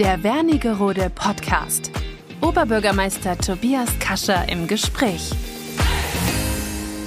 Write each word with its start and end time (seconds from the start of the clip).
Der 0.00 0.22
Wernigerode 0.22 1.10
Podcast. 1.14 1.90
Oberbürgermeister 2.40 3.36
Tobias 3.36 3.98
Kascher 3.98 4.48
im 4.48 4.66
Gespräch. 4.66 5.30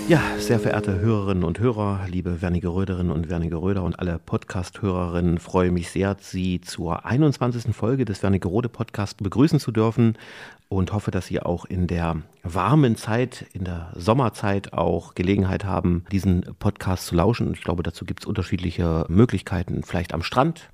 Ja, 0.07 0.21
sehr 0.37 0.59
verehrte 0.59 0.99
Hörerinnen 0.99 1.43
und 1.43 1.57
Hörer, 1.57 2.01
liebe 2.07 2.43
Wernigeröderinnen 2.43 3.11
und 3.11 3.31
Wernigeröder 3.31 3.81
und 3.81 3.97
alle 3.97 4.19
Podcast-Hörerinnen, 4.19 5.39
freue 5.39 5.71
mich 5.71 5.89
sehr, 5.89 6.17
Sie 6.19 6.61
zur 6.61 7.03
21. 7.03 7.75
Folge 7.75 8.05
des 8.05 8.21
Wernigerode 8.21 8.69
Podcasts 8.69 9.15
begrüßen 9.15 9.59
zu 9.59 9.71
dürfen 9.71 10.15
und 10.69 10.93
hoffe, 10.93 11.09
dass 11.09 11.25
Sie 11.25 11.41
auch 11.41 11.65
in 11.65 11.87
der 11.87 12.17
warmen 12.43 12.95
Zeit, 12.95 13.47
in 13.53 13.63
der 13.63 13.91
Sommerzeit 13.95 14.73
auch 14.73 15.15
Gelegenheit 15.15 15.65
haben, 15.65 16.05
diesen 16.11 16.43
Podcast 16.59 17.07
zu 17.07 17.15
lauschen. 17.15 17.47
Und 17.47 17.57
ich 17.57 17.63
glaube, 17.63 17.81
dazu 17.81 18.05
gibt 18.05 18.19
es 18.19 18.27
unterschiedliche 18.27 19.05
Möglichkeiten, 19.07 19.81
vielleicht 19.81 20.13
am 20.13 20.21
Strand 20.21 20.69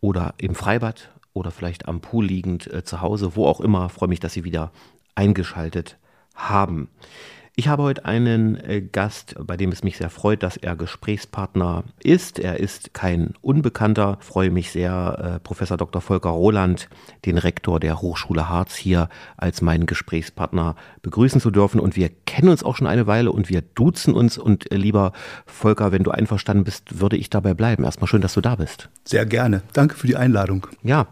oder 0.00 0.34
im 0.38 0.54
Freibad 0.54 1.10
oder 1.32 1.50
vielleicht 1.50 1.88
am 1.88 2.00
Pool 2.00 2.26
liegend 2.26 2.72
äh, 2.72 2.84
zu 2.84 3.00
Hause, 3.00 3.36
wo 3.36 3.46
auch 3.46 3.60
immer. 3.60 3.86
Ich 3.86 3.92
freue 3.92 4.08
mich, 4.08 4.20
dass 4.20 4.32
Sie 4.32 4.44
wieder 4.44 4.72
eingeschaltet 5.14 5.98
haben. 6.34 6.88
Ich 7.58 7.66
habe 7.66 7.82
heute 7.82 8.04
einen 8.04 8.54
äh, 8.54 8.80
Gast, 8.80 9.34
bei 9.36 9.56
dem 9.56 9.72
es 9.72 9.82
mich 9.82 9.96
sehr 9.96 10.10
freut, 10.10 10.44
dass 10.44 10.56
er 10.56 10.76
Gesprächspartner 10.76 11.82
ist. 11.98 12.38
Er 12.38 12.60
ist 12.60 12.94
kein 12.94 13.34
Unbekannter. 13.40 14.18
Ich 14.20 14.26
freue 14.26 14.52
mich 14.52 14.70
sehr, 14.70 15.38
äh, 15.38 15.40
Professor 15.40 15.76
Dr. 15.76 16.00
Volker 16.00 16.28
Roland, 16.28 16.88
den 17.24 17.36
Rektor 17.36 17.80
der 17.80 18.00
Hochschule 18.00 18.48
Harz, 18.48 18.76
hier 18.76 19.08
als 19.36 19.60
meinen 19.60 19.86
Gesprächspartner 19.86 20.76
begrüßen 21.02 21.40
zu 21.40 21.50
dürfen. 21.50 21.80
Und 21.80 21.96
wir 21.96 22.10
kennen 22.26 22.48
uns 22.48 22.62
auch 22.62 22.76
schon 22.76 22.86
eine 22.86 23.08
Weile 23.08 23.32
und 23.32 23.48
wir 23.48 23.62
duzen 23.62 24.14
uns. 24.14 24.38
Und 24.38 24.70
äh, 24.70 24.76
lieber 24.76 25.10
Volker, 25.44 25.90
wenn 25.90 26.04
du 26.04 26.12
einverstanden 26.12 26.62
bist, 26.62 27.00
würde 27.00 27.16
ich 27.16 27.28
dabei 27.28 27.54
bleiben. 27.54 27.82
Erstmal 27.82 28.06
schön, 28.06 28.22
dass 28.22 28.34
du 28.34 28.40
da 28.40 28.54
bist. 28.54 28.88
Sehr 29.04 29.26
gerne. 29.26 29.62
Danke 29.72 29.96
für 29.96 30.06
die 30.06 30.14
Einladung. 30.14 30.68
Ja, 30.84 31.08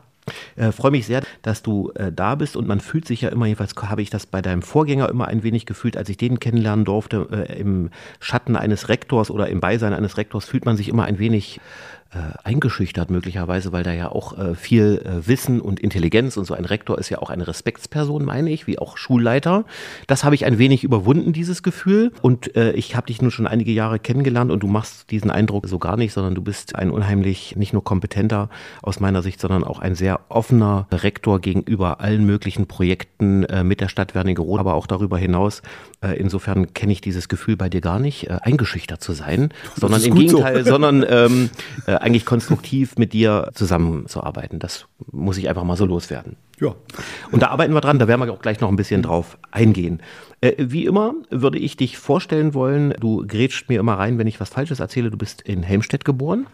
äh, 0.57 0.73
freue 0.73 0.91
mich 0.91 1.07
sehr, 1.07 1.23
dass 1.43 1.63
du 1.63 1.91
äh, 1.95 2.13
da 2.13 2.35
bist 2.35 2.57
und 2.57 2.67
man 2.67 2.81
fühlt 2.81 3.07
sich 3.07 3.23
ja 3.23 3.29
immer, 3.29 3.47
jedenfalls 3.47 3.75
habe 3.77 4.03
ich 4.03 4.11
das 4.11 4.27
bei 4.27 4.43
deinem 4.43 4.63
Vorgänger 4.63 5.09
immer 5.09 5.29
ein 5.29 5.43
wenig 5.43 5.67
gefühlt, 5.67 5.97
als 5.97 6.09
ich 6.09 6.17
den 6.17 6.41
kennenlernen 6.41 6.85
durfte, 6.85 7.29
äh, 7.31 7.59
im 7.59 7.91
Schatten 8.21 8.57
eines 8.57 8.89
Rektors 8.89 9.31
oder 9.31 9.49
im 9.49 9.61
Beisein 9.61 9.93
eines 9.93 10.17
Rektors 10.17 10.45
fühlt 10.45 10.65
man 10.65 10.77
sich 10.77 10.89
immer 10.89 11.05
ein 11.05 11.19
wenig 11.19 11.61
eingeschüchtert 12.45 13.11
möglicherweise, 13.11 13.73
weil 13.73 13.83
da 13.83 13.93
ja 13.93 14.11
auch 14.11 14.39
äh, 14.39 14.55
viel 14.55 15.03
äh, 15.05 15.27
Wissen 15.27 15.61
und 15.61 15.81
Intelligenz 15.81 16.37
und 16.37 16.45
so 16.45 16.55
ein 16.55 16.65
Rektor 16.65 16.99
ist 16.99 17.11
ja 17.11 17.19
auch 17.19 17.31
eine 17.31 17.47
Respektsperson, 17.47 18.25
meine 18.25 18.51
ich, 18.51 18.67
wie 18.67 18.79
auch 18.79 18.97
Schulleiter. 18.97 19.65
Das 20.07 20.25
habe 20.25 20.35
ich 20.35 20.45
ein 20.45 20.59
wenig 20.59 20.85
überwunden, 20.85 21.33
dieses 21.33 21.63
Gefühl. 21.63 22.13
Und 22.23 22.57
äh, 22.57 22.73
ich 22.73 22.97
habe 22.97 23.09
dich 23.09 23.21
nun 23.21 23.31
schon 23.31 23.47
einige 23.47 23.73
Jahre 23.73 23.99
kennengelernt 23.99 24.51
und 24.51 24.63
du 24.63 24.69
machst 24.69 25.11
diesen 25.11 25.31
Eindruck 25.31 25.67
so 25.67 25.79
gar 25.79 25.97
nicht, 25.97 26.13
sondern 26.13 26.35
du 26.35 26.43
bist 26.43 26.77
ein 26.77 26.91
unheimlich 26.91 27.57
nicht 27.57 27.73
nur 27.73 27.85
kompetenter 27.85 28.49
aus 28.83 29.01
meiner 29.01 29.23
Sicht, 29.23 29.41
sondern 29.41 29.65
auch 29.65 29.81
ein 29.81 29.95
sehr 29.95 30.21
offener 30.29 30.87
Rektor 30.93 31.41
gegenüber 31.41 32.01
allen 32.01 32.25
möglichen 32.25 32.67
Projekten 32.67 33.45
äh, 33.45 33.65
mit 33.65 33.81
der 33.81 33.89
Stadt 33.89 34.15
Wernigerode, 34.15 34.61
aber 34.61 34.75
auch 34.75 34.87
darüber 34.87 35.19
hinaus. 35.19 35.63
Äh, 36.03 36.19
insofern 36.19 36.73
kenne 36.73 36.93
ich 36.93 37.01
dieses 37.01 37.29
Gefühl 37.29 37.57
bei 37.57 37.69
dir 37.69 37.81
gar 37.81 37.99
nicht, 37.99 38.31
eingeschüchtert 38.31 39.03
zu 39.03 39.13
sein, 39.13 39.51
sondern 39.75 40.03
im 40.03 40.15
Gegenteil, 40.15 40.65
so. 40.65 40.71
sondern 40.71 41.05
ähm, 41.09 41.51
eigentlich 42.03 42.25
konstruktiv 42.25 42.97
mit 42.97 43.13
dir 43.13 43.51
zusammenzuarbeiten. 43.55 44.59
Das 44.59 44.87
muss 45.11 45.39
ich 45.39 45.49
einfach 45.49 45.65
mal 45.65 45.77
so 45.77 45.87
loswerden. 45.87 46.37
Ja. 46.59 46.75
Und 47.31 47.43
da 47.43 47.49
arbeiten 47.49 47.75
wir 47.75 47.81
dran, 47.81 47.99
da 47.99 48.09
werden 48.09 48.21
wir 48.21 48.33
auch 48.33 48.41
gleich 48.41 48.61
noch 48.61 48.71
ein 48.71 48.77
bisschen 48.77 49.03
drauf 49.03 49.37
eingehen. 49.51 50.01
Äh, 50.41 50.55
wie 50.59 50.87
immer 50.87 51.15
würde 51.31 51.59
ich 51.59 51.77
dich 51.77 51.99
vorstellen 51.99 52.55
wollen, 52.55 52.95
du 52.99 53.27
grätscht 53.27 53.69
mir 53.69 53.79
immer 53.79 53.95
rein, 53.95 54.19
wenn 54.19 54.27
ich 54.27 54.41
was 54.41 54.49
Falsches 54.49 54.81
erzähle. 54.81 55.11
Du 55.11 55.19
bist 55.19 55.43
in 55.43 55.63
Helmstedt 55.63 56.05
geboren 56.05 56.47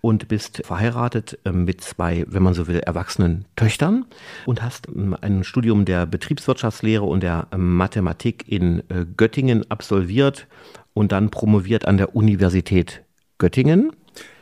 und 0.00 0.26
bist 0.26 0.62
verheiratet 0.64 1.38
äh, 1.44 1.52
mit 1.52 1.82
zwei, 1.82 2.24
wenn 2.28 2.42
man 2.42 2.54
so 2.54 2.66
will, 2.66 2.80
erwachsenen 2.80 3.44
Töchtern 3.54 4.06
und 4.46 4.62
hast 4.62 4.88
äh, 4.88 4.92
ein 5.20 5.44
Studium 5.44 5.84
der 5.84 6.06
Betriebswirtschaftslehre 6.06 7.04
und 7.04 7.22
der 7.22 7.46
Mathematik 7.56 8.44
in 8.48 8.80
äh, 8.90 9.06
Göttingen 9.16 9.70
absolviert 9.70 10.48
und 10.94 11.12
dann 11.12 11.30
promoviert 11.30 11.86
an 11.86 11.96
der 11.96 12.16
Universität 12.16 13.02
Göttingen. 13.38 13.92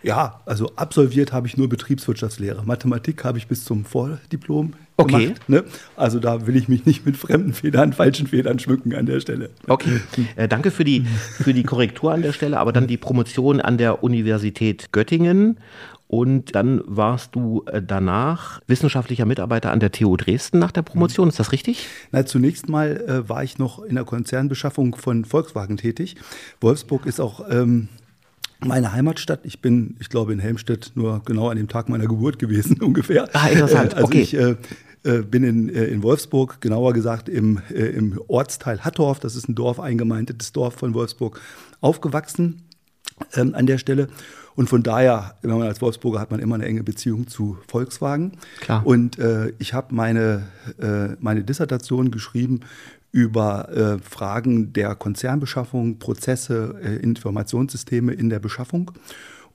Ja, 0.03 0.41
also 0.47 0.73
absolviert 0.77 1.33
habe 1.33 1.47
ich 1.47 1.57
nur 1.57 1.69
Betriebswirtschaftslehre. 1.69 2.65
Mathematik 2.65 3.25
habe 3.25 3.39
ich 3.39 3.47
bis 3.47 3.65
zum 3.65 3.85
Vordiplom 3.85 4.73
okay. 4.97 5.27
gemacht. 5.27 5.49
Ne? 5.49 5.65
Also 5.97 6.19
da 6.19 6.47
will 6.47 6.57
ich 6.57 6.69
mich 6.69 6.87
nicht 6.87 7.07
mit 7.07 7.17
fremden 7.17 7.53
Federn, 7.53 7.93
falschen 7.93 8.27
Federn 8.27 8.59
schmücken 8.59 8.95
an 8.95 9.07
der 9.07 9.21
Stelle. 9.21 9.51
Okay, 9.69 10.01
äh, 10.37 10.49
danke 10.49 10.71
für 10.71 10.85
die, 10.85 11.05
für 11.05 11.55
die 11.55 11.63
Korrektur 11.63 12.13
an 12.13 12.23
der 12.23 12.33
Stelle, 12.33 12.59
aber 12.59 12.73
dann 12.73 12.87
die 12.87 12.97
Promotion 12.97 13.61
an 13.61 13.79
der 13.79 14.03
Universität 14.03 14.93
Göttingen 14.93 15.59
und 16.13 16.55
dann 16.55 16.83
warst 16.85 17.35
du 17.35 17.65
äh, 17.65 17.81
danach 17.81 18.61
wissenschaftlicher 18.67 19.25
Mitarbeiter 19.25 19.71
an 19.71 19.81
der 19.81 19.93
TU 19.93 20.15
Dresden 20.19 20.59
nach 20.59 20.71
der 20.71 20.83
Promotion. 20.83 21.31
Ist 21.31 21.39
das 21.39 21.53
richtig? 21.53 21.87
Na, 22.11 22.27
zunächst 22.27 22.69
mal 22.69 22.99
äh, 23.09 23.29
war 23.31 23.43
ich 23.43 23.59
noch 23.59 23.83
in 23.83 23.95
der 23.95 24.05
Konzernbeschaffung 24.05 24.95
von 24.95 25.25
Volkswagen 25.25 25.79
tätig. 25.79 26.17
Wolfsburg 26.61 27.07
ist 27.07 27.19
auch 27.19 27.49
ähm, 27.49 27.89
meine 28.65 28.93
Heimatstadt. 28.93 29.41
Ich 29.45 29.61
bin, 29.61 29.97
ich 30.01 30.09
glaube, 30.09 30.33
in 30.33 30.39
Helmstedt 30.39 30.93
nur 30.95 31.23
genau 31.25 31.49
an 31.49 31.57
dem 31.57 31.69
Tag 31.69 31.89
meiner 31.89 32.07
Geburt 32.07 32.39
gewesen, 32.39 32.77
ungefähr. 32.83 33.29
Ah, 33.33 33.49
interessant. 33.49 33.95
Also 33.95 34.07
okay. 34.07 34.23
ich 34.23 34.35
äh, 34.35 34.57
äh, 35.05 35.23
bin 35.23 35.43
in, 35.45 35.69
äh, 35.69 35.85
in 35.85 36.03
Wolfsburg, 36.03 36.61
genauer 36.61 36.93
gesagt 36.93 37.29
im, 37.29 37.61
äh, 37.71 37.87
im 37.87 38.21
Ortsteil 38.29 38.81
Hattorf, 38.81 39.21
das 39.21 39.37
ist 39.37 39.49
ein 39.49 39.55
Dorf, 39.55 39.81
eingemeindetes 39.81 40.53
Dorf 40.53 40.75
von 40.75 40.95
Wolfsburg, 40.95 41.41
aufgewachsen 41.81 42.63
ähm, 43.35 43.55
an 43.55 43.67
der 43.67 43.79
Stelle. 43.79 44.09
Und 44.55 44.69
von 44.69 44.83
daher, 44.83 45.37
wenn 45.43 45.51
man 45.51 45.63
als 45.63 45.81
Wolfsburger 45.81 46.21
hat 46.21 46.31
man 46.31 46.41
immer 46.41 46.57
eine 46.57 46.67
enge 46.67 46.83
Beziehung 46.83 47.27
zu 47.27 47.57
Volkswagen. 47.67 48.33
Klar. 48.61 48.87
Und 48.87 49.19
äh, 49.19 49.53
ich 49.59 49.73
habe 49.73 49.95
meine, 49.95 50.45
äh, 50.79 51.17
meine 51.21 51.43
Dissertation 51.43 52.11
geschrieben 52.11 52.61
über 53.13 53.69
äh, 53.69 53.99
Fragen 53.99 54.73
der 54.73 54.95
Konzernbeschaffung, 54.95 55.99
Prozesse, 55.99 56.75
äh, 56.83 56.97
Informationssysteme 56.97 58.13
in 58.13 58.31
der 58.31 58.41
Beschaffung. 58.41 58.91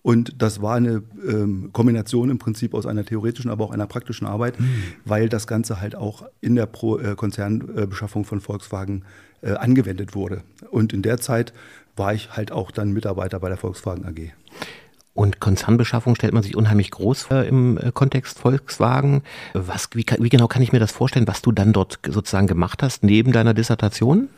Und 0.04 0.42
das 0.42 0.62
war 0.62 0.76
eine 0.76 1.04
ähm, 1.28 1.72
Kombination 1.74 2.30
im 2.30 2.38
Prinzip 2.38 2.74
aus 2.74 2.86
einer 2.86 3.04
theoretischen, 3.04 3.52
aber 3.52 3.66
auch 3.66 3.72
einer 3.72 3.88
praktischen 3.88 4.26
Arbeit, 4.26 4.60
mhm. 4.60 4.84
weil 5.04 5.28
das 5.28 5.48
Ganze 5.48 5.82
halt 5.82 5.96
auch 5.96 6.24
in 6.40 6.56
der 6.56 6.68
Pro, 6.68 6.98
äh, 6.98 7.16
Konzernbeschaffung 7.16 8.24
von 8.24 8.40
Volkswagen 8.40 9.04
äh, 9.42 9.52
angewendet 9.54 10.16
wurde. 10.16 10.44
Und 10.70 10.94
in 10.94 11.02
der 11.02 11.18
Zeit 11.18 11.52
war 11.98 12.14
ich 12.14 12.32
halt 12.32 12.52
auch 12.52 12.72
dann 12.72 12.94
Mitarbeiter 12.94 13.40
bei 13.40 13.50
der 13.50 13.58
Volkswagen 13.58 14.06
AG. 14.06 14.32
Und 15.18 15.40
Konzernbeschaffung 15.40 16.14
stellt 16.14 16.34
man 16.34 16.44
sich 16.44 16.56
unheimlich 16.56 16.92
groß 16.92 17.24
vor 17.24 17.44
im 17.44 17.80
äh, 17.80 17.92
Kontext 17.92 18.38
Volkswagen. 18.38 19.24
Was, 19.56 19.90
wie, 19.94 20.06
wie 20.20 20.30
genau 20.30 20.48
kann 20.48 20.62
ich 20.62 20.72
mir 20.72 20.80
das 20.80 20.92
vorstellen, 20.92 21.28
was 21.28 21.42
du 21.42 21.52
dann 21.52 21.74
dort 21.74 21.98
sozusagen 22.08 22.46
gemacht 22.46 22.84
hast, 22.84 23.04
neben 23.04 23.32
deiner 23.32 23.56
Dissertation? 23.56 24.30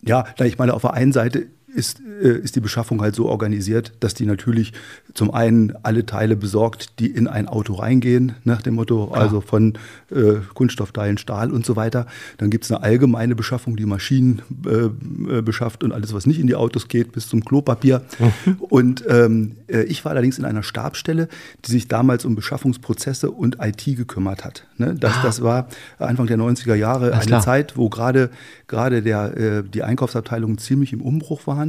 Ja, 0.00 0.26
ich 0.44 0.58
meine, 0.58 0.74
auf 0.74 0.82
der 0.82 0.92
einen 0.92 1.10
Seite 1.10 1.48
ist, 1.74 2.00
äh, 2.00 2.38
ist 2.38 2.56
die 2.56 2.60
Beschaffung 2.60 3.00
halt 3.00 3.14
so 3.14 3.26
organisiert, 3.26 3.92
dass 4.00 4.14
die 4.14 4.26
natürlich 4.26 4.72
zum 5.14 5.32
einen 5.32 5.74
alle 5.82 6.06
Teile 6.06 6.36
besorgt, 6.36 6.98
die 6.98 7.06
in 7.06 7.26
ein 7.26 7.48
Auto 7.48 7.74
reingehen, 7.74 8.34
nach 8.44 8.62
dem 8.62 8.74
Motto, 8.74 9.06
Klar. 9.06 9.22
also 9.22 9.40
von 9.40 9.74
äh, 10.10 10.34
Kunststoffteilen, 10.54 11.18
Stahl 11.18 11.50
und 11.50 11.66
so 11.66 11.76
weiter. 11.76 12.06
Dann 12.38 12.50
gibt 12.50 12.64
es 12.64 12.70
eine 12.70 12.82
allgemeine 12.82 13.34
Beschaffung, 13.34 13.76
die 13.76 13.86
Maschinen 13.86 14.42
äh, 14.66 15.38
äh, 15.38 15.42
beschafft 15.42 15.84
und 15.84 15.92
alles, 15.92 16.14
was 16.14 16.26
nicht 16.26 16.40
in 16.40 16.46
die 16.46 16.54
Autos 16.54 16.88
geht, 16.88 17.12
bis 17.12 17.28
zum 17.28 17.44
Klopapier. 17.44 18.02
Mhm. 18.18 18.56
Und 18.60 19.04
ähm, 19.08 19.56
äh, 19.66 19.82
ich 19.82 20.04
war 20.04 20.12
allerdings 20.12 20.38
in 20.38 20.44
einer 20.44 20.62
Stabstelle, 20.62 21.28
die 21.64 21.70
sich 21.72 21.88
damals 21.88 22.24
um 22.24 22.34
Beschaffungsprozesse 22.34 23.30
und 23.30 23.58
IT 23.60 23.84
gekümmert 23.84 24.44
hat. 24.44 24.66
Ne? 24.76 24.94
Das, 24.98 25.14
ah. 25.16 25.22
das 25.22 25.42
war 25.42 25.68
Anfang 25.98 26.26
der 26.26 26.38
90er 26.38 26.74
Jahre 26.74 27.12
eine 27.12 27.24
klar. 27.24 27.40
Zeit, 27.40 27.76
wo 27.76 27.88
gerade 27.88 28.30
gerade 28.66 29.02
der 29.02 29.36
äh, 29.36 29.62
die 29.62 29.82
Einkaufsabteilungen 29.82 30.58
ziemlich 30.58 30.92
im 30.92 31.02
Umbruch 31.02 31.46
waren 31.46 31.59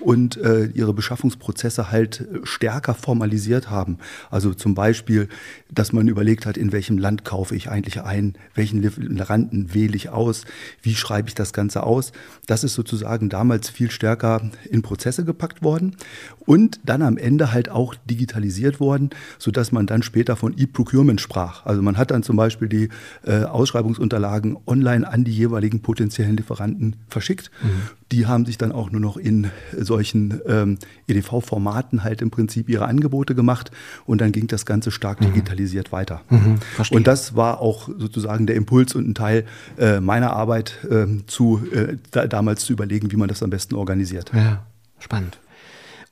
und 0.00 0.36
äh, 0.36 0.66
ihre 0.66 0.94
Beschaffungsprozesse 0.94 1.90
halt 1.90 2.26
stärker 2.44 2.94
formalisiert 2.94 3.70
haben. 3.70 3.98
Also 4.30 4.54
zum 4.54 4.74
Beispiel, 4.74 5.28
dass 5.70 5.92
man 5.92 6.08
überlegt 6.08 6.46
hat, 6.46 6.56
in 6.56 6.72
welchem 6.72 6.98
Land 6.98 7.24
kaufe 7.24 7.54
ich 7.54 7.68
eigentlich 7.70 8.02
ein, 8.02 8.34
welchen 8.54 8.82
Lieferanten 8.82 9.74
wähle 9.74 9.96
ich 9.96 10.10
aus, 10.10 10.44
wie 10.82 10.94
schreibe 10.94 11.28
ich 11.28 11.34
das 11.34 11.52
Ganze 11.52 11.82
aus. 11.82 12.12
Das 12.46 12.64
ist 12.64 12.74
sozusagen 12.74 13.28
damals 13.28 13.68
viel 13.68 13.90
stärker 13.90 14.50
in 14.70 14.82
Prozesse 14.82 15.24
gepackt 15.24 15.62
worden 15.62 15.96
und 16.40 16.80
dann 16.84 17.02
am 17.02 17.16
Ende 17.16 17.52
halt 17.52 17.68
auch 17.68 17.94
digitalisiert 18.08 18.80
worden, 18.80 19.10
sodass 19.38 19.72
man 19.72 19.86
dann 19.86 20.02
später 20.02 20.36
von 20.36 20.56
E-Procurement 20.56 21.20
sprach. 21.20 21.64
Also 21.66 21.82
man 21.82 21.96
hat 21.96 22.10
dann 22.10 22.22
zum 22.22 22.36
Beispiel 22.36 22.68
die 22.68 22.88
äh, 23.24 23.44
Ausschreibungsunterlagen 23.44 24.56
online 24.66 25.06
an 25.06 25.24
die 25.24 25.32
jeweiligen 25.32 25.80
potenziellen 25.80 26.36
Lieferanten 26.36 26.96
verschickt. 27.08 27.50
Mhm. 27.62 28.03
Die 28.14 28.26
haben 28.26 28.46
sich 28.46 28.58
dann 28.58 28.70
auch 28.70 28.92
nur 28.92 29.00
noch 29.00 29.16
in 29.16 29.50
solchen 29.76 30.40
ähm, 30.46 30.78
EDV-Formaten 31.08 32.04
halt 32.04 32.22
im 32.22 32.30
Prinzip 32.30 32.68
ihre 32.68 32.86
Angebote 32.86 33.34
gemacht 33.34 33.72
und 34.06 34.20
dann 34.20 34.30
ging 34.30 34.46
das 34.46 34.66
Ganze 34.66 34.92
stark 34.92 35.20
mhm. 35.20 35.26
digitalisiert 35.26 35.90
weiter. 35.90 36.20
Mhm, 36.30 36.60
und 36.90 37.08
das 37.08 37.34
war 37.34 37.60
auch 37.60 37.88
sozusagen 37.88 38.46
der 38.46 38.54
Impuls 38.54 38.94
und 38.94 39.08
ein 39.08 39.14
Teil 39.16 39.46
äh, 39.78 39.98
meiner 39.98 40.32
Arbeit 40.32 40.78
äh, 40.88 41.06
zu, 41.26 41.60
äh, 41.72 41.96
da, 42.12 42.28
damals 42.28 42.64
zu 42.64 42.72
überlegen, 42.72 43.10
wie 43.10 43.16
man 43.16 43.28
das 43.28 43.42
am 43.42 43.50
besten 43.50 43.74
organisiert. 43.74 44.30
Ja, 44.32 44.64
spannend. 45.00 45.40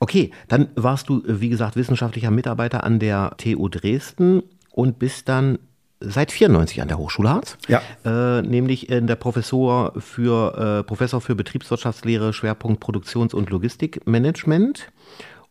Okay, 0.01 0.31
dann 0.49 0.67
warst 0.75 1.07
du, 1.07 1.23
wie 1.25 1.47
gesagt, 1.47 1.77
wissenschaftlicher 1.77 2.31
Mitarbeiter 2.31 2.83
an 2.83 2.99
der 2.99 3.35
TU 3.37 3.69
Dresden 3.69 4.43
und 4.71 4.99
bist 4.99 5.29
dann 5.29 5.57
seit 6.03 6.31
94 6.31 6.81
an 6.81 6.87
der 6.87 6.97
Hochschule 6.97 7.29
Harz. 7.29 7.57
Ja. 7.67 7.81
Äh, 8.05 8.41
nämlich 8.41 8.89
in 8.89 9.07
der 9.07 9.15
Professor 9.15 9.93
für, 9.97 10.79
äh, 10.79 10.83
Professor 10.83 11.21
für 11.21 11.35
Betriebswirtschaftslehre, 11.35 12.33
Schwerpunkt 12.33 12.79
Produktions- 12.79 13.33
und 13.33 13.49
Logistikmanagement 13.49 14.91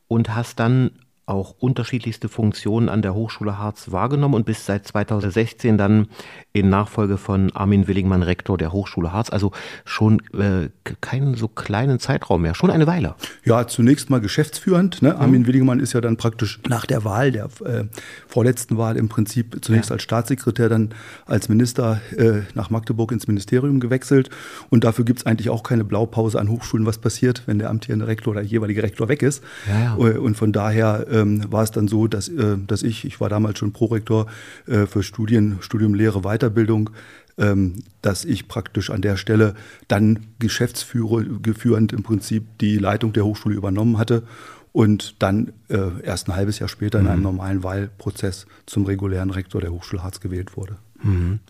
und 0.09 0.35
hast 0.35 0.61
dann 0.61 0.91
auch 1.27 1.55
unterschiedlichste 1.61 2.29
Funktionen 2.29 2.89
an 2.89 3.01
der 3.01 3.15
Hochschule 3.15 3.57
Harz 3.57 3.93
wahrgenommen 3.93 4.35
und 4.35 4.45
bist 4.45 4.67
seit 4.67 4.87
2016 4.87 5.79
dann 5.79 6.09
in 6.53 6.69
Nachfolge 6.69 7.17
von 7.17 7.53
Armin 7.55 7.87
Willingmann 7.87 8.23
Rektor 8.23 8.59
der 8.59 8.73
Hochschule 8.73 9.13
Harz, 9.13 9.31
also 9.31 9.53
schon 9.85 10.21
äh, 10.35 10.69
keinen 11.01 11.35
so 11.35 11.47
kleinen 11.47 12.01
Zeitraum 12.01 12.43
mehr, 12.43 12.55
schon 12.55 12.71
eine 12.71 12.89
Weile. 12.89 13.15
Ja, 13.45 13.69
zunächst 13.69 14.11
mal 14.11 14.21
geschäftsführend. 14.21 15.01
Ne? 15.01 15.11
Mhm. 15.11 15.21
Armin 15.21 15.47
Willingmann 15.47 15.79
ist 15.79 15.93
ja 15.93 16.01
dann 16.01 16.17
praktisch 16.17 16.61
nach 16.69 16.87
der 16.87 17.05
Wahl, 17.05 17.31
der 17.31 17.45
äh, 17.65 17.85
vorletzten 18.27 18.77
Wahl 18.77 18.97
im 18.97 19.09
Prinzip 19.09 19.65
zunächst 19.65 19.91
ja. 19.91 19.95
als 19.95 20.03
Staatssekretär, 20.03 20.69
dann 20.69 20.91
als 21.27 21.49
Minister 21.49 22.01
äh, 22.17 22.43
nach 22.55 22.71
Magdeburg 22.71 23.13
ins 23.13 23.29
Ministerium 23.29 23.79
gewechselt. 23.79 24.29
Und 24.71 24.83
dafür 24.83 25.05
gibt 25.05 25.21
es 25.21 25.27
eigentlich 25.27 25.51
auch 25.51 25.63
keine 25.63 25.85
Blaupause 25.85 26.41
an 26.41 26.49
Hochschulen, 26.49 26.85
was 26.85 26.99
passiert, 26.99 27.45
wenn 27.47 27.61
der 27.61 27.71
amtierende 27.71 28.09
Rektor 28.09 28.33
oder 28.33 28.41
der 28.41 28.51
jeweilige 28.51 28.83
Rektor 28.83 29.09
weg 29.09 29.23
ist. 29.23 29.43
Ja, 29.69 29.97
ja. 29.97 30.09
Äh, 30.09 30.19
und 30.19 30.37
von 30.37 30.53
daher 30.53 31.07
ähm, 31.13 31.45
war 31.53 31.63
es 31.63 31.71
dann 31.71 31.87
so, 31.87 32.09
dass, 32.09 32.29
äh, 32.29 32.57
dass 32.67 32.83
ich, 32.83 33.05
ich 33.05 33.21
war 33.21 33.29
damals 33.29 33.59
schon 33.59 33.73
Prorektor 33.73 34.27
äh, 34.67 34.87
für 34.87 35.03
Studien, 35.03 35.59
Studium, 35.61 35.95
Lehre, 35.95 36.23
Weiterbildung, 36.23 36.91
ähm, 37.39 37.77
dass 38.01 38.25
ich 38.25 38.49
praktisch 38.49 38.91
an 38.91 39.03
der 39.03 39.17
Stelle 39.17 39.55
dann 39.89 40.27
geschäftsführend 40.39 41.93
im 41.93 42.03
Prinzip 42.03 42.59
die 42.59 42.79
Leitung 42.79 43.13
der 43.13 43.25
Hochschule 43.25 43.55
übernommen 43.55 43.99
hatte 43.99 44.25
und 44.73 45.23
dann 45.23 45.53
äh, 45.69 46.01
erst 46.03 46.29
ein 46.29 46.37
halbes 46.37 46.59
Jahr 46.59 46.69
später 46.69 46.99
in 46.99 47.07
einem 47.07 47.19
mhm. 47.19 47.25
normalen 47.25 47.63
Wahlprozess 47.63 48.47
zum 48.67 48.87
regulären 48.87 49.31
Rektor 49.31 49.61
der 49.61 49.71
Hochschule 49.71 50.03
Harz 50.03 50.21
gewählt 50.21 50.57
wurde. 50.57 50.77
Mhm. 51.03 51.41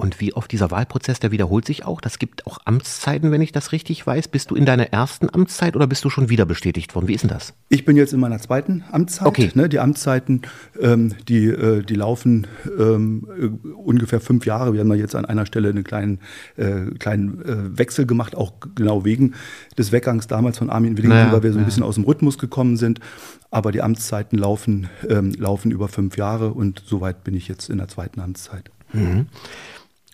Und 0.00 0.18
wie 0.18 0.32
oft 0.32 0.50
dieser 0.50 0.70
Wahlprozess, 0.70 1.20
der 1.20 1.30
wiederholt 1.30 1.66
sich 1.66 1.84
auch. 1.84 2.00
Das 2.00 2.18
gibt 2.18 2.46
auch 2.46 2.58
Amtszeiten, 2.64 3.30
wenn 3.32 3.42
ich 3.42 3.52
das 3.52 3.70
richtig 3.72 4.06
weiß. 4.06 4.28
Bist 4.28 4.50
du 4.50 4.54
in 4.54 4.64
deiner 4.64 4.92
ersten 4.94 5.28
Amtszeit 5.28 5.76
oder 5.76 5.86
bist 5.86 6.02
du 6.06 6.08
schon 6.08 6.30
wieder 6.30 6.46
bestätigt 6.46 6.94
worden? 6.94 7.06
Wie 7.06 7.12
ist 7.12 7.20
denn 7.20 7.28
das? 7.28 7.52
Ich 7.68 7.84
bin 7.84 7.98
jetzt 7.98 8.14
in 8.14 8.20
meiner 8.20 8.38
zweiten 8.38 8.82
Amtszeit. 8.90 9.28
Okay. 9.28 9.50
Ne, 9.54 9.68
die 9.68 9.78
Amtszeiten, 9.78 10.40
ähm, 10.80 11.14
die, 11.28 11.48
äh, 11.48 11.82
die 11.82 11.96
laufen 11.96 12.46
ähm, 12.78 13.60
ungefähr 13.76 14.20
fünf 14.20 14.46
Jahre. 14.46 14.72
Wir 14.72 14.80
haben 14.80 14.88
da 14.88 14.94
jetzt 14.94 15.14
an 15.14 15.26
einer 15.26 15.44
Stelle 15.44 15.68
einen 15.68 15.84
kleinen, 15.84 16.20
äh, 16.56 16.86
kleinen 16.98 17.42
äh, 17.44 17.78
Wechsel 17.78 18.06
gemacht, 18.06 18.34
auch 18.34 18.54
genau 18.74 19.04
wegen 19.04 19.34
des 19.76 19.92
Weggangs 19.92 20.28
damals 20.28 20.56
von 20.56 20.70
Armin 20.70 20.96
Willingen, 20.96 21.18
naja, 21.18 21.32
weil 21.32 21.42
wir 21.42 21.52
so 21.52 21.58
ein 21.58 21.60
naja. 21.60 21.66
bisschen 21.66 21.82
aus 21.82 21.96
dem 21.96 22.04
Rhythmus 22.04 22.38
gekommen 22.38 22.78
sind. 22.78 23.00
Aber 23.50 23.70
die 23.70 23.82
Amtszeiten 23.82 24.38
laufen, 24.38 24.88
ähm, 25.06 25.34
laufen 25.34 25.72
über 25.72 25.88
fünf 25.88 26.16
Jahre 26.16 26.54
und 26.54 26.82
soweit 26.86 27.22
bin 27.22 27.34
ich 27.34 27.48
jetzt 27.48 27.68
in 27.68 27.76
der 27.76 27.88
zweiten 27.88 28.20
Amtszeit. 28.20 28.70
Mhm. 28.92 29.26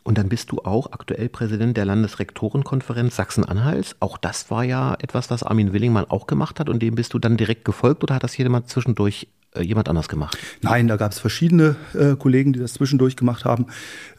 Und 0.06 0.18
dann 0.18 0.28
bist 0.28 0.52
du 0.52 0.58
auch 0.58 0.92
aktuell 0.92 1.28
Präsident 1.28 1.76
der 1.76 1.84
Landesrektorenkonferenz 1.84 3.16
Sachsen-Anhalts. 3.16 3.96
Auch 3.98 4.18
das 4.18 4.52
war 4.52 4.62
ja 4.62 4.94
etwas, 5.00 5.30
was 5.30 5.42
Armin 5.42 5.72
Willingmann 5.72 6.04
auch 6.04 6.28
gemacht 6.28 6.60
hat 6.60 6.68
und 6.68 6.80
dem 6.80 6.94
bist 6.94 7.12
du 7.12 7.18
dann 7.18 7.36
direkt 7.36 7.64
gefolgt 7.64 8.04
oder 8.04 8.14
hat 8.14 8.22
das 8.22 8.36
jemand 8.36 8.68
zwischendurch 8.68 9.26
äh, 9.56 9.62
jemand 9.62 9.88
anders 9.88 10.08
gemacht? 10.08 10.38
Nein, 10.62 10.86
da 10.86 10.94
gab 10.94 11.10
es 11.10 11.18
verschiedene 11.18 11.74
äh, 11.92 12.14
Kollegen, 12.14 12.52
die 12.52 12.60
das 12.60 12.74
zwischendurch 12.74 13.16
gemacht 13.16 13.44
haben. 13.44 13.66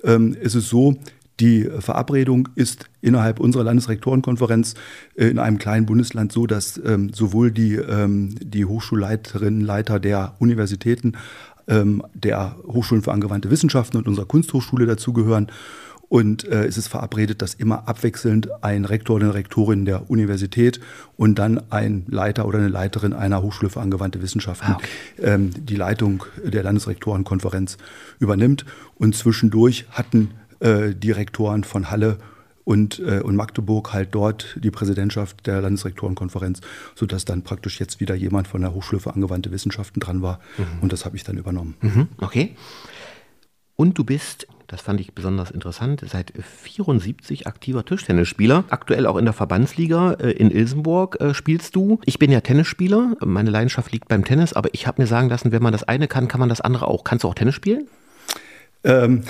Ähm, 0.04 0.36
es 0.44 0.56
ist 0.56 0.68
so, 0.68 0.98
die 1.40 1.70
Verabredung 1.80 2.50
ist 2.56 2.90
innerhalb 3.00 3.40
unserer 3.40 3.64
Landesrektorenkonferenz 3.64 4.74
äh, 5.16 5.28
in 5.28 5.40
einem 5.40 5.58
kleinen 5.58 5.86
Bundesland 5.86 6.34
so, 6.34 6.48
dass 6.48 6.82
ähm, 6.84 7.14
sowohl 7.14 7.50
die, 7.50 7.76
ähm, 7.76 8.36
die 8.42 8.66
Hochschulleiterinnen, 8.66 9.62
Leiter 9.62 10.02
der 10.02 10.36
Universitäten 10.40 11.14
ähm, 11.68 12.04
der 12.14 12.56
Hochschulen 12.68 13.04
für 13.04 13.12
angewandte 13.12 13.52
Wissenschaften 13.52 13.98
und 13.98 14.08
unserer 14.08 14.26
Kunsthochschule 14.26 14.86
dazugehören. 14.86 15.48
Und 16.10 16.46
äh, 16.46 16.66
es 16.66 16.78
ist 16.78 16.88
verabredet, 16.88 17.42
dass 17.42 17.54
immer 17.54 17.88
abwechselnd 17.88 18.64
ein 18.64 18.86
Rektor 18.86 19.18
oder 19.18 19.26
eine 19.26 19.34
Rektorin 19.34 19.84
der 19.84 20.10
Universität 20.10 20.80
und 21.18 21.38
dann 21.38 21.62
ein 21.70 22.06
Leiter 22.08 22.46
oder 22.46 22.60
eine 22.60 22.70
Leiterin 22.70 23.12
einer 23.12 23.42
Hochschule 23.42 23.70
für 23.70 23.82
angewandte 23.82 24.22
Wissenschaften 24.22 24.72
ah, 24.72 24.76
okay. 24.76 24.88
ähm, 25.22 25.52
die 25.54 25.76
Leitung 25.76 26.24
der 26.42 26.64
Landesrektorenkonferenz 26.64 27.78
übernimmt. 28.20 28.66
Und 28.96 29.16
zwischendurch 29.16 29.86
hatten 29.92 30.32
äh, 30.60 30.96
die 30.96 31.12
Rektoren 31.12 31.66
von 31.66 31.92
Halle 31.92 32.18
und, 32.68 33.00
äh, 33.00 33.22
und 33.22 33.38
Magdeburg 33.38 33.94
halt 33.94 34.10
dort 34.12 34.58
die 34.62 34.72
Präsidentschaft 34.72 35.48
der 35.48 35.62
Landesrektorenkonferenz, 35.62 36.60
sodass 36.96 37.24
dann 37.24 37.42
praktisch 37.42 37.80
jetzt 37.80 38.02
wieder 38.02 38.14
jemand 38.14 38.50
von 38.50 38.60
der 38.60 38.74
Hochschule 38.74 39.00
für 39.00 39.14
angewandte 39.14 39.52
Wissenschaften 39.52 40.02
dran 40.02 40.22
war. 40.22 40.42
Mhm. 40.58 40.82
Und 40.82 40.92
das 40.92 41.06
habe 41.06 41.16
ich 41.16 41.24
dann 41.24 41.38
übernommen. 41.38 41.76
Mhm. 41.80 42.10
Okay. 42.20 42.58
Und 43.78 43.98
du 43.98 44.04
bist, 44.04 44.48
das 44.68 44.82
fand 44.82 45.00
ich 45.00 45.14
besonders 45.14 45.50
interessant, 45.50 46.04
seit 46.06 46.34
74 46.42 47.48
aktiver 47.48 47.86
Tischtennisspieler. 47.86 48.66
Aktuell 48.70 49.06
auch 49.06 49.16
in 49.16 49.24
der 49.24 49.34
Verbandsliga 49.34 50.14
äh, 50.20 50.32
in 50.32 50.52
Ilsenburg 50.52 51.22
äh, 51.22 51.34
spielst 51.34 51.74
du. 51.74 52.02
Ich 52.04 52.20
bin 52.20 52.34
ja 52.34 52.42
Tennisspieler. 52.42 53.16
Meine 53.24 53.50
Leidenschaft 53.50 53.94
liegt 53.94 54.10
beim 54.10 54.26
Tennis, 54.26 54.52
aber 54.52 54.74
ich 54.74 54.88
habe 54.88 55.02
mir 55.02 55.08
sagen 55.08 55.30
lassen, 55.30 55.54
wenn 55.54 55.64
man 55.64 55.72
das 55.72 55.86
eine 55.86 56.10
kann, 56.10 56.28
kann 56.28 56.42
man 56.42 56.50
das 56.50 56.60
andere 56.60 56.90
auch. 56.90 57.06
Kannst 57.06 57.24
du 57.24 57.30
auch 57.30 57.36
Tennis 57.36 57.56
spielen? 57.56 57.88
Ähm, 58.88 59.24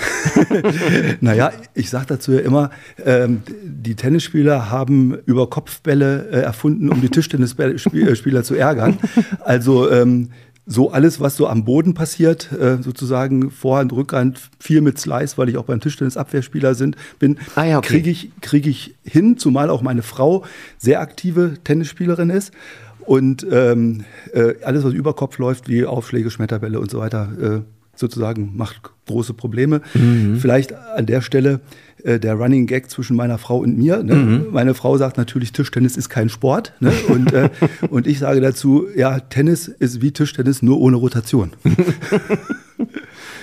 naja, 1.20 1.50
ich 1.74 1.90
sage 1.90 2.06
dazu 2.06 2.32
ja 2.32 2.40
immer, 2.40 2.70
ähm, 3.04 3.42
die 3.64 3.96
Tennisspieler 3.96 4.70
haben 4.70 5.18
über 5.26 5.50
Kopfbälle 5.50 6.28
äh, 6.30 6.40
erfunden, 6.40 6.88
um 6.88 7.00
die 7.00 7.08
Tischtennisspieler 7.08 8.44
zu 8.44 8.54
ärgern. 8.54 8.98
Also 9.40 9.90
ähm, 9.90 10.30
so 10.64 10.92
alles, 10.92 11.18
was 11.18 11.36
so 11.36 11.48
am 11.48 11.64
Boden 11.64 11.94
passiert, 11.94 12.52
äh, 12.52 12.80
sozusagen 12.82 13.50
Vorhand, 13.50 13.92
Rückhand, 13.92 14.50
viel 14.60 14.82
mit 14.82 14.98
Slice, 14.98 15.38
weil 15.38 15.48
ich 15.48 15.56
auch 15.56 15.64
beim 15.64 15.80
Tischtennis 15.80 16.16
Abwehrspieler 16.16 16.74
sind, 16.74 16.96
bin, 17.18 17.38
ah 17.56 17.64
ja, 17.64 17.78
okay. 17.78 17.88
kriege 17.88 18.10
ich, 18.10 18.30
krieg 18.42 18.66
ich 18.66 18.94
hin, 19.02 19.38
zumal 19.38 19.70
auch 19.70 19.82
meine 19.82 20.02
Frau 20.02 20.44
sehr 20.76 21.00
aktive 21.00 21.54
Tennisspielerin 21.64 22.30
ist. 22.30 22.52
Und 23.00 23.46
ähm, 23.50 24.04
äh, 24.34 24.54
alles, 24.62 24.84
was 24.84 24.92
über 24.92 25.14
Kopf 25.14 25.38
läuft, 25.38 25.68
wie 25.68 25.86
Aufschläge, 25.86 26.30
Schmetterbälle 26.30 26.78
und 26.78 26.90
so 26.90 26.98
weiter, 26.98 27.30
äh, 27.40 27.77
sozusagen 27.98 28.56
macht 28.56 28.80
große 29.06 29.34
Probleme. 29.34 29.80
Mhm. 29.94 30.36
Vielleicht 30.38 30.74
an 30.74 31.06
der 31.06 31.20
Stelle 31.20 31.60
äh, 32.04 32.20
der 32.20 32.34
Running 32.34 32.66
Gag 32.66 32.90
zwischen 32.90 33.16
meiner 33.16 33.38
Frau 33.38 33.58
und 33.58 33.76
mir. 33.76 34.02
Ne? 34.02 34.14
Mhm. 34.14 34.46
Meine 34.52 34.74
Frau 34.74 34.96
sagt 34.96 35.16
natürlich, 35.16 35.52
Tischtennis 35.52 35.96
ist 35.96 36.08
kein 36.08 36.28
Sport. 36.28 36.74
Ne? 36.80 36.92
Und, 37.08 37.32
äh, 37.32 37.50
und 37.90 38.06
ich 38.06 38.18
sage 38.18 38.40
dazu, 38.40 38.86
ja, 38.94 39.20
Tennis 39.20 39.68
ist 39.68 40.00
wie 40.00 40.12
Tischtennis, 40.12 40.62
nur 40.62 40.80
ohne 40.80 40.96
Rotation. 40.96 41.52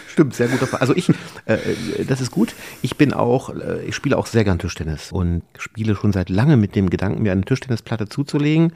Stimmt, 0.07 0.33
sehr 0.33 0.47
gut. 0.47 0.73
Also 0.75 0.95
ich, 0.95 1.09
äh, 1.45 1.57
das 2.07 2.21
ist 2.21 2.31
gut. 2.31 2.55
Ich 2.81 2.95
bin 2.95 3.11
auch, 3.11 3.49
äh, 3.49 3.83
ich 3.85 3.95
spiele 3.95 4.17
auch 4.17 4.27
sehr 4.27 4.45
gern 4.45 4.59
Tischtennis 4.59 5.11
und 5.11 5.41
spiele 5.57 5.95
schon 5.95 6.13
seit 6.13 6.29
langem 6.29 6.61
mit 6.61 6.75
dem 6.75 6.89
Gedanken, 6.89 7.23
mir 7.23 7.33
eine 7.33 7.43
Tischtennisplatte 7.43 8.07
zuzulegen 8.07 8.71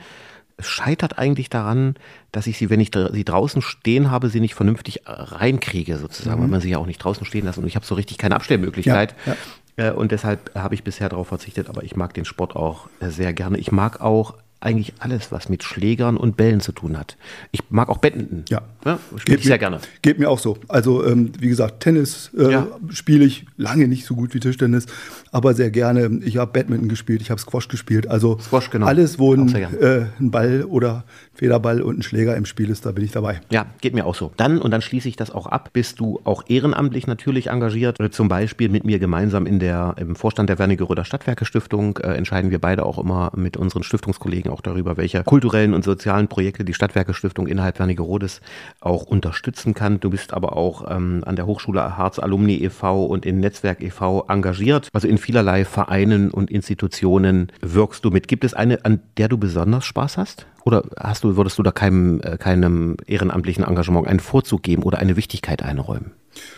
scheitert 0.59 1.17
eigentlich 1.17 1.49
daran, 1.49 1.95
dass 2.31 2.47
ich 2.47 2.57
sie, 2.57 2.69
wenn 2.69 2.79
ich 2.79 2.91
sie 3.11 3.25
draußen 3.25 3.61
stehen 3.61 4.11
habe, 4.11 4.29
sie 4.29 4.39
nicht 4.39 4.55
vernünftig 4.55 5.07
äh, 5.07 5.11
reinkriege, 5.11 5.97
sozusagen, 5.97 6.39
mhm. 6.39 6.43
weil 6.43 6.49
man 6.49 6.61
sie 6.61 6.69
ja 6.69 6.77
auch 6.77 6.85
nicht 6.85 6.99
draußen 6.99 7.25
stehen 7.25 7.45
lassen 7.45 7.61
und 7.61 7.67
ich 7.67 7.75
habe 7.75 7.85
so 7.85 7.95
richtig 7.95 8.17
keine 8.17 8.35
Abstellmöglichkeit. 8.35 9.15
Ja, 9.25 9.35
ja. 9.77 9.89
Äh, 9.89 9.91
und 9.93 10.11
deshalb 10.11 10.53
habe 10.55 10.75
ich 10.75 10.83
bisher 10.83 11.09
darauf 11.09 11.27
verzichtet, 11.27 11.69
aber 11.69 11.83
ich 11.83 11.95
mag 11.95 12.13
den 12.13 12.25
Sport 12.25 12.55
auch 12.55 12.89
äh, 12.99 13.09
sehr 13.09 13.33
gerne. 13.33 13.57
Ich 13.57 13.71
mag 13.71 14.01
auch 14.01 14.35
eigentlich 14.61 14.93
alles, 14.99 15.31
was 15.31 15.47
mit 15.47 15.63
Schlägern 15.63 16.17
und 16.17 16.35
Bällen 16.35 16.59
zu 16.59 16.71
tun 16.71 16.97
hat. 16.97 17.17
Ich 17.51 17.61
mag 17.69 17.87
auch 17.89 17.99
Badminton. 17.99 18.43
Ja. 18.49 18.61
ja 18.85 18.99
spiele 19.15 19.37
ich 19.37 19.45
sehr 19.45 19.57
gerne. 19.57 19.79
Geht 20.01 20.19
mir 20.19 20.29
auch 20.29 20.39
so. 20.39 20.57
Also, 20.67 21.05
ähm, 21.05 21.31
wie 21.39 21.47
gesagt, 21.47 21.81
Tennis 21.81 22.31
äh, 22.37 22.51
ja. 22.51 22.67
spiele 22.89 23.23
ich 23.23 23.45
lange 23.57 23.87
nicht 23.87 24.05
so 24.05 24.15
gut 24.15 24.33
wie 24.33 24.39
Tischtennis, 24.39 24.85
aber 25.31 25.53
sehr 25.53 25.71
gerne. 25.71 26.19
Ich 26.25 26.37
habe 26.37 26.51
Badminton 26.51 26.89
gespielt, 26.89 27.21
ich 27.21 27.31
habe 27.31 27.39
Squash 27.39 27.69
gespielt. 27.69 28.07
Also, 28.07 28.37
Squash, 28.39 28.69
genau. 28.69 28.87
alles, 28.87 29.17
wo 29.17 29.33
ein, 29.33 29.53
äh, 29.55 30.07
ein 30.19 30.31
Ball 30.31 30.65
oder 30.65 31.05
Federball 31.33 31.81
und 31.81 31.99
ein 31.99 32.03
Schläger 32.03 32.35
im 32.35 32.45
Spiel 32.45 32.69
ist, 32.69 32.85
da 32.85 32.91
bin 32.91 33.05
ich 33.05 33.11
dabei. 33.11 33.39
Ja, 33.49 33.67
geht 33.79 33.93
mir 33.93 34.05
auch 34.05 34.15
so. 34.15 34.31
Dann, 34.35 34.59
und 34.59 34.71
dann 34.71 34.81
schließe 34.81 35.07
ich 35.07 35.15
das 35.15 35.31
auch 35.31 35.47
ab, 35.47 35.69
bist 35.71 36.01
du 36.01 36.19
auch 36.25 36.43
ehrenamtlich 36.49 37.07
natürlich 37.07 37.47
engagiert. 37.47 37.97
Zum 38.11 38.27
Beispiel 38.27 38.67
mit 38.67 38.83
mir 38.83 38.99
gemeinsam 38.99 39.45
in 39.45 39.59
der, 39.59 39.95
im 39.97 40.17
Vorstand 40.17 40.49
der 40.49 40.59
Wernigeröder 40.59 41.05
Stadtwerke 41.05 41.45
Stiftung 41.45 41.97
äh, 41.97 42.13
entscheiden 42.13 42.51
wir 42.51 42.59
beide 42.59 42.85
auch 42.85 42.99
immer 42.99 43.31
mit 43.35 43.55
unseren 43.55 43.83
Stiftungskollegen 43.83 44.48
auch 44.49 44.61
darüber, 44.61 44.97
welche 44.97 45.23
kulturellen 45.23 45.73
und 45.73 45.83
sozialen 45.83 46.27
Projekte 46.27 46.63
die 46.63 46.73
Stadtwerke 46.73 47.13
Stiftung 47.13 47.47
innerhalb 47.47 47.79
Wernigerodes 47.79 48.41
auch 48.79 49.03
unterstützen 49.03 49.73
kann. 49.73 49.99
Du 49.99 50.09
bist 50.09 50.33
aber 50.33 50.55
auch 50.55 50.89
ähm, 50.89 51.23
an 51.25 51.35
der 51.35 51.45
Hochschule 51.45 51.97
Harz 51.97 52.19
Alumni 52.19 52.63
e.V. 52.63 53.05
und 53.05 53.25
in 53.25 53.39
Netzwerk 53.39 53.81
e.V. 53.81 54.25
engagiert. 54.27 54.89
Also 54.93 55.07
in 55.07 55.17
vielerlei 55.17 55.65
Vereinen 55.65 56.31
und 56.31 56.51
Institutionen 56.51 57.51
wirkst 57.61 58.03
du 58.05 58.09
mit. 58.09 58.27
Gibt 58.27 58.43
es 58.43 58.53
eine, 58.53 58.85
an 58.85 59.01
der 59.17 59.27
du 59.27 59.37
besonders 59.37 59.85
Spaß 59.85 60.17
hast? 60.17 60.45
Oder 60.65 60.83
hast 60.97 61.23
du, 61.23 61.35
würdest 61.35 61.57
du 61.57 61.63
da 61.63 61.71
keinem, 61.71 62.21
äh, 62.21 62.37
keinem 62.37 62.97
ehrenamtlichen 63.05 63.63
Engagement 63.63 64.07
einen 64.07 64.19
Vorzug 64.19 64.63
geben 64.63 64.83
oder 64.83 64.99
eine 64.99 65.15
Wichtigkeit 65.15 65.63
einräumen? 65.63 66.11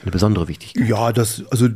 eine 0.03 0.11
besondere 0.11 0.47
Wichtigkeit? 0.47 0.87
Ja, 0.87 1.11
das, 1.11 1.43
also 1.49 1.67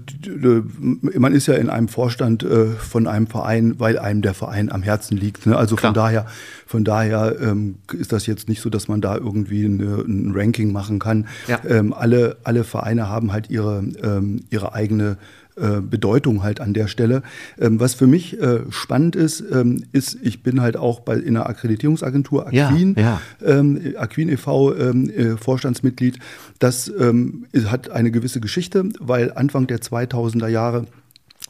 man 1.00 1.34
ist 1.34 1.48
ja 1.48 1.56
in 1.56 1.70
einem 1.70 1.88
Vorstand 1.88 2.44
äh, 2.44 2.68
von 2.68 3.08
einem 3.08 3.28
Verein, 3.28 3.80
weil 3.80 3.98
einem 4.00 4.22
der 4.22 4.34
Verein 4.34 4.72
am 4.72 4.84
Herzen 4.84 5.18
liegt. 5.18 5.46
Ne? 5.46 5.56
Also 5.58 5.76
Klar. 5.76 5.92
von 5.92 5.96
daher, 5.96 6.26
von 6.66 6.84
daher 6.84 7.36
ähm, 7.42 7.76
ist 7.94 8.12
das 8.12 8.26
jetzt 8.26 8.50
nicht 8.50 8.62
so, 8.62 8.70
dass 8.70 8.88
man 8.88 9.02
da 9.02 9.16
irgendwie 9.16 9.66
eine, 9.66 10.04
ein 10.08 10.32
Ranking 10.36 10.72
machen 10.72 11.00
kann. 11.00 11.28
Ja. 11.48 11.60
Ähm, 11.68 11.94
alle, 11.94 12.38
alle 12.44 12.64
Vereine 12.64 13.10
haben 13.10 13.32
halt 13.32 13.50
ihre, 13.50 13.84
ähm, 14.02 14.44
ihre 14.50 14.74
eigene 14.74 15.18
äh, 15.58 15.80
Bedeutung 15.80 16.44
halt 16.44 16.60
an 16.60 16.74
der 16.74 16.88
Stelle. 16.88 17.24
Ähm, 17.58 17.80
was 17.80 17.94
für 17.94 18.08
mich 18.08 18.38
äh, 18.42 18.60
spannend 18.72 19.16
ist, 19.16 19.40
ähm, 19.40 19.86
ist, 19.94 20.18
ich 20.22 20.44
bin 20.44 20.60
halt 20.60 20.76
auch 20.76 21.00
bei 21.00 21.16
in 21.16 21.38
einer 21.38 21.48
Akkreditierungsagentur 21.48 22.48
Aquin, 22.48 22.96
ja, 22.98 23.22
ja. 23.42 23.60
Ähm, 23.60 23.94
Aquin 23.98 24.28
e.V. 24.28 24.76
Ähm, 24.76 25.10
äh, 25.10 25.38
Vorstandsmitglied. 25.38 26.20
Das 26.60 26.92
ähm, 27.00 27.46
hat 27.68 27.90
eine 27.90 28.12
gewisse 28.12 28.42
Geschichte, 28.42 28.90
weil 29.00 29.32
Anfang 29.34 29.66
der 29.68 29.80
2000er 29.80 30.50
Jahre 30.50 30.88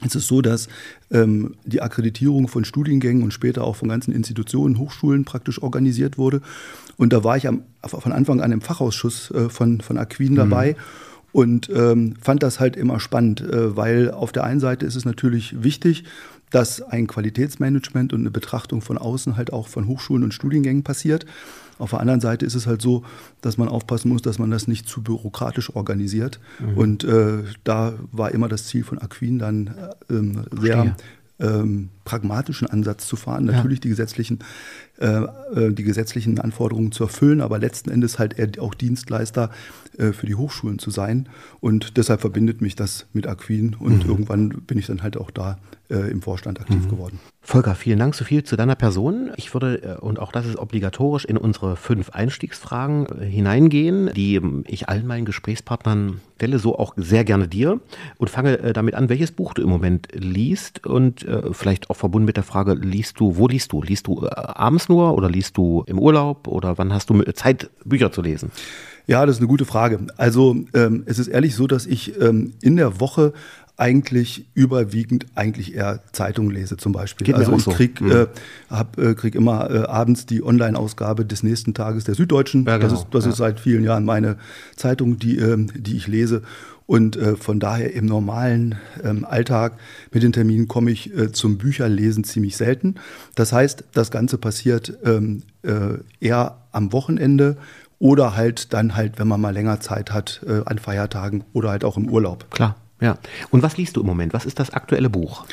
ist 0.04 0.16
es 0.16 0.28
so, 0.28 0.42
dass 0.42 0.68
ähm, 1.10 1.56
die 1.64 1.82
Akkreditierung 1.82 2.48
von 2.48 2.64
Studiengängen 2.64 3.24
und 3.24 3.32
später 3.32 3.64
auch 3.64 3.76
von 3.76 3.90
ganzen 3.90 4.14
Institutionen, 4.14 4.78
Hochschulen 4.78 5.26
praktisch 5.26 5.64
organisiert 5.64 6.20
wurde. 6.20 6.42
Und 6.98 7.12
da 7.12 7.24
war 7.24 7.38
ich 7.38 7.48
am, 7.48 7.64
von 7.82 8.12
Anfang 8.12 8.42
an 8.42 8.52
im 8.52 8.62
Fachausschuss 8.62 9.32
äh, 9.32 9.50
von, 9.50 9.82
von 9.82 9.98
Aquin 9.98 10.36
dabei. 10.36 10.74
Mhm 10.74 11.15
und 11.36 11.70
ähm, 11.70 12.14
fand 12.22 12.44
das 12.44 12.62
halt 12.62 12.78
immer 12.78 13.02
spannend, 13.02 13.42
äh, 13.42 13.76
weil 13.76 14.10
auf 14.10 14.32
der 14.32 14.46
einen 14.46 14.62
Seite 14.62 14.86
ist 14.86 14.96
es 14.96 15.04
natürlich 15.04 15.62
wichtig, 15.64 16.06
dass 16.50 16.82
ein 16.82 17.08
Qualitätsmanagement 17.08 18.14
und 18.14 18.22
eine 18.22 18.32
Betrachtung 18.32 18.82
von 18.82 18.98
außen 18.98 19.36
halt 19.36 19.52
auch 19.52 19.68
von 19.68 19.86
Hochschulen 19.86 20.24
und 20.24 20.34
Studiengängen 20.34 20.84
passiert. 20.84 21.26
Auf 21.78 21.90
der 21.90 22.00
anderen 22.00 22.22
Seite 22.22 22.46
ist 22.46 22.56
es 22.56 22.68
halt 22.68 22.82
so, 22.82 23.04
dass 23.42 23.58
man 23.58 23.68
aufpassen 23.68 24.08
muss, 24.08 24.22
dass 24.22 24.40
man 24.40 24.50
das 24.50 24.70
nicht 24.70 24.88
zu 24.88 25.04
bürokratisch 25.04 25.76
organisiert. 25.76 26.40
Mhm. 26.60 26.78
Und 26.78 27.04
äh, 27.04 27.44
da 27.66 27.96
war 28.14 28.32
immer 28.32 28.48
das 28.48 28.68
Ziel 28.68 28.86
von 28.86 28.98
Aquin 28.98 29.38
dann 29.38 29.68
äh, 30.08 30.14
ähm, 30.14 30.46
sehr 30.58 30.96
ähm, 31.38 31.90
pragmatischen 32.06 32.70
Ansatz 32.70 33.08
zu 33.08 33.18
fahren, 33.18 33.44
natürlich 33.44 33.80
ja. 33.80 33.82
die 33.82 33.90
gesetzlichen 33.90 34.40
äh, 34.98 35.26
äh, 35.54 35.74
die 35.74 35.84
gesetzlichen 35.84 36.40
Anforderungen 36.40 36.94
zu 36.94 37.04
erfüllen, 37.04 37.42
aber 37.42 37.60
letzten 37.60 37.90
Endes 37.90 38.20
halt 38.20 38.60
auch 38.60 38.74
Dienstleister 38.74 39.50
äh, 39.98 40.14
für 40.14 40.26
die 40.26 40.36
Hochschulen 40.36 40.80
zu 40.80 40.90
sein. 40.90 41.30
Und 41.60 41.98
deshalb 41.98 42.22
verbindet 42.22 42.62
mich 42.62 42.76
das 42.76 43.08
mit 43.14 43.28
Aquin 43.28 43.76
und 43.78 44.04
mhm. 44.04 44.10
irgendwann 44.10 44.50
bin 44.50 44.78
ich 44.78 44.88
dann 44.88 45.04
halt 45.04 45.18
auch 45.18 45.32
da 45.32 45.58
äh, 45.88 46.10
im 46.10 46.24
Vorstand 46.24 46.60
aktiv 46.60 46.84
mhm. 46.84 46.90
geworden. 46.90 47.20
Volker, 47.42 47.76
vielen 47.76 48.00
Dank 48.00 48.16
so 48.16 48.26
viel 48.26 48.44
zu 48.44 48.56
deiner 48.56 48.74
Person. 48.74 49.30
Ich 49.36 49.54
würde, 49.54 49.84
äh, 49.84 50.00
und 50.00 50.18
auch 50.18 50.32
das 50.32 50.48
ist 50.48 50.58
obligatorisch, 50.58 51.26
in 51.26 51.38
unsere 51.38 51.76
fünf 51.76 52.10
Einstiegsfragen 52.10 53.06
äh, 53.06 53.26
hineingehen, 53.26 54.10
die 54.16 54.34
ähm, 54.34 54.64
ich 54.66 54.90
allen 54.90 55.06
meinen 55.06 55.26
Gesprächspartnern 55.26 56.22
stelle, 56.38 56.58
so 56.58 56.80
auch 56.80 56.94
sehr 56.98 57.24
gerne 57.24 57.48
dir 57.48 57.80
und 58.18 58.32
fange 58.32 58.74
damit 58.74 58.96
an, 58.96 59.10
welches 59.10 59.32
Buch 59.32 59.54
du 59.54 59.62
im 59.62 59.70
Moment 59.70 60.08
liest 60.12 60.86
und 60.86 61.26
vielleicht 61.54 61.90
auch 61.90 61.96
verbunden 61.96 62.26
mit 62.26 62.36
der 62.36 62.44
Frage, 62.44 62.74
liest 62.74 63.22
du, 63.22 63.38
wo 63.38 63.48
liest 63.48 63.72
du? 63.72 63.82
Liest 63.82 64.08
du 64.08 64.28
abends 64.30 64.90
nur 64.90 65.14
oder 65.14 65.30
liest 65.30 65.56
du 65.56 65.86
im 65.88 65.98
Urlaub 65.98 66.50
oder 66.50 66.78
wann 66.78 66.92
hast 66.92 67.10
du 67.10 67.22
Zeit, 67.32 67.70
Bücher 67.86 68.12
zu 68.12 68.22
lesen? 68.22 68.52
Ja, 69.08 69.26
das 69.26 69.36
ist 69.36 69.42
eine 69.42 69.48
gute 69.48 69.66
Frage. 69.66 70.00
Also 70.18 70.56
ähm, 70.74 71.04
es 71.06 71.20
ist 71.20 71.28
ehrlich 71.28 71.56
so, 71.56 71.68
dass 71.68 71.86
ich 71.86 72.20
ähm, 72.20 72.54
in 72.62 72.76
der 72.76 73.00
Woche 73.00 73.34
eigentlich 73.78 74.46
überwiegend 74.54 75.26
eigentlich 75.36 75.76
eher 75.76 76.00
Zeitungen 76.14 76.52
lese 76.52 76.78
zum 76.78 76.94
Beispiel. 76.94 77.26
Geht 77.26 77.36
also 77.36 77.56
ich 77.58 77.66
krieg, 77.66 78.00
mhm. 78.00 78.12
äh, 78.12 78.28
hab, 78.70 78.98
äh, 78.98 79.14
krieg 79.16 79.36
immer 79.36 79.70
äh, 79.70 79.80
abends 79.80 80.26
die 80.26 80.44
Online-Ausgabe 80.44 81.26
des 81.26 81.44
nächsten 81.44 81.74
Tages 81.74 82.06
der 82.06 82.16
Süddeutschen. 82.16 82.66
Ja, 82.66 82.78
genau. 82.78 82.90
Das, 82.90 83.00
ist, 83.00 83.08
das 83.12 83.26
ja. 83.26 83.32
ist 83.32 83.38
seit 83.38 83.60
vielen 83.60 83.84
Jahren 83.84 84.06
meine 84.06 84.38
Zeitung, 84.78 85.20
die, 85.20 85.38
ähm, 85.38 85.68
die 85.76 85.98
ich 85.98 86.08
lese. 86.08 86.42
Und 86.88 87.18
äh, 87.18 87.36
von 87.36 87.60
daher 87.60 87.94
im 87.94 88.06
normalen 88.06 88.76
ähm, 89.04 89.26
Alltag 89.26 89.74
mit 90.12 90.22
den 90.22 90.32
Terminen 90.32 90.68
komme 90.68 90.92
ich 90.92 91.16
äh, 91.18 91.32
zum 91.32 91.58
Bücherlesen 91.58 92.24
ziemlich 92.24 92.58
selten. 92.58 92.96
Das 93.34 93.52
heißt, 93.52 93.86
das 93.94 94.12
Ganze 94.12 94.38
passiert 94.38 94.96
ähm, 95.04 95.42
äh, 95.64 95.98
eher 96.20 96.58
am 96.72 96.94
Wochenende 96.94 97.58
oder 98.06 98.36
halt 98.36 98.72
dann 98.72 98.96
halt, 98.96 99.18
wenn 99.18 99.28
man 99.28 99.42
mal 99.42 99.50
länger 99.50 99.80
Zeit 99.80 100.14
hat, 100.14 100.42
äh, 100.48 100.62
an 100.66 100.78
Feiertagen 100.78 101.44
oder 101.54 101.72
halt 101.72 101.84
auch 101.84 101.98
im 101.98 102.08
Urlaub. 102.08 102.52
Klar. 102.52 102.76
Ja. 103.02 103.18
Und 103.50 103.64
was 103.64 103.78
liest 103.78 103.98
du 103.98 104.02
im 104.02 104.06
Moment? 104.06 104.32
Was 104.32 104.46
ist 104.46 104.60
das 104.60 104.70
aktuelle 104.70 105.10
Buch? 105.10 105.44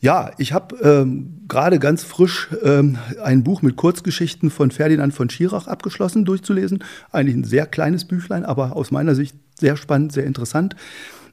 Ja, 0.00 0.32
ich 0.36 0.52
habe 0.52 0.74
ähm, 0.82 1.42
gerade 1.46 1.78
ganz 1.78 2.02
frisch 2.02 2.48
ähm, 2.64 2.98
ein 3.22 3.44
Buch 3.44 3.62
mit 3.62 3.76
Kurzgeschichten 3.76 4.50
von 4.50 4.72
Ferdinand 4.72 5.14
von 5.14 5.30
Schirach 5.30 5.68
abgeschlossen, 5.68 6.24
durchzulesen. 6.24 6.82
Eigentlich 7.12 7.36
ein 7.36 7.44
sehr 7.44 7.64
kleines 7.64 8.06
Büchlein, 8.06 8.44
aber 8.44 8.74
aus 8.74 8.90
meiner 8.90 9.14
Sicht 9.14 9.36
sehr 9.56 9.76
spannend, 9.76 10.12
sehr 10.12 10.24
interessant. 10.24 10.74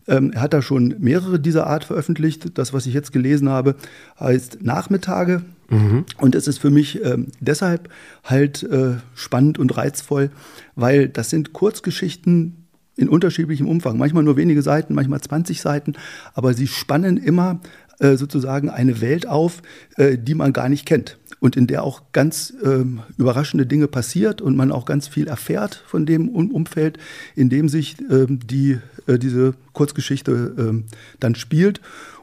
Ähm, 0.08 0.32
er 0.32 0.42
hat 0.42 0.54
da 0.54 0.62
schon 0.62 0.94
mehrere 1.00 1.40
dieser 1.40 1.66
Art 1.66 1.86
veröffentlicht. 1.86 2.60
Das, 2.60 2.72
was 2.72 2.86
ich 2.86 2.94
jetzt 2.94 3.12
gelesen 3.12 3.50
habe, 3.50 3.78
heißt 4.20 4.60
Nachmittage. 4.62 5.42
Mhm. 5.72 6.06
Und 6.18 6.36
es 6.36 6.48
ist 6.48 6.60
für 6.60 6.70
mich 6.70 7.04
ähm, 7.04 7.28
deshalb 7.40 7.90
halt 8.24 8.62
äh, 8.64 8.96
spannend 9.16 9.58
und 9.58 9.76
reizvoll, 9.76 10.30
weil 10.76 11.08
das 11.08 11.30
sind 11.30 11.54
Kurzgeschichten, 11.54 12.58
in 12.98 13.08
unterschiedlichem 13.08 13.68
Umfang, 13.68 13.98
manchmal 13.98 14.22
nur 14.22 14.36
wenige 14.36 14.62
Seiten, 14.62 14.94
manchmal 14.94 15.22
20 15.22 15.62
Seiten, 15.62 15.94
aber 16.34 16.54
sie 16.54 16.68
spannen 16.68 17.18
immer 17.18 17.62
äh, 18.00 18.18
sozusagen 18.18 18.70
eine 18.70 19.00
Welt 19.00 19.28
auf, 19.28 19.62
äh, 19.96 20.18
die 20.18 20.36
man 20.36 20.54
gar 20.54 20.70
nicht 20.70 20.86
kennt 20.86 21.18
und 21.40 21.56
in 21.56 21.68
der 21.68 21.84
auch 21.84 22.04
ganz 22.12 22.54
ähm, 22.64 23.02
überraschende 23.18 23.66
Dinge 23.66 23.88
passiert 23.88 24.42
und 24.42 24.56
man 24.56 24.72
auch 24.72 24.86
ganz 24.86 25.08
viel 25.08 25.28
erfährt 25.28 25.84
von 25.88 26.06
dem 26.06 26.30
um 26.30 26.52
Umfeld, 26.52 27.00
in 27.36 27.50
dem 27.50 27.70
sich 27.70 27.96
ähm, 28.10 28.40
die, 28.46 28.78
äh, 29.08 29.18
diese 29.18 29.56
Kurzgeschichte 29.74 30.54
ähm, 30.58 30.84
dann 31.20 31.36
spielt. 31.36 31.82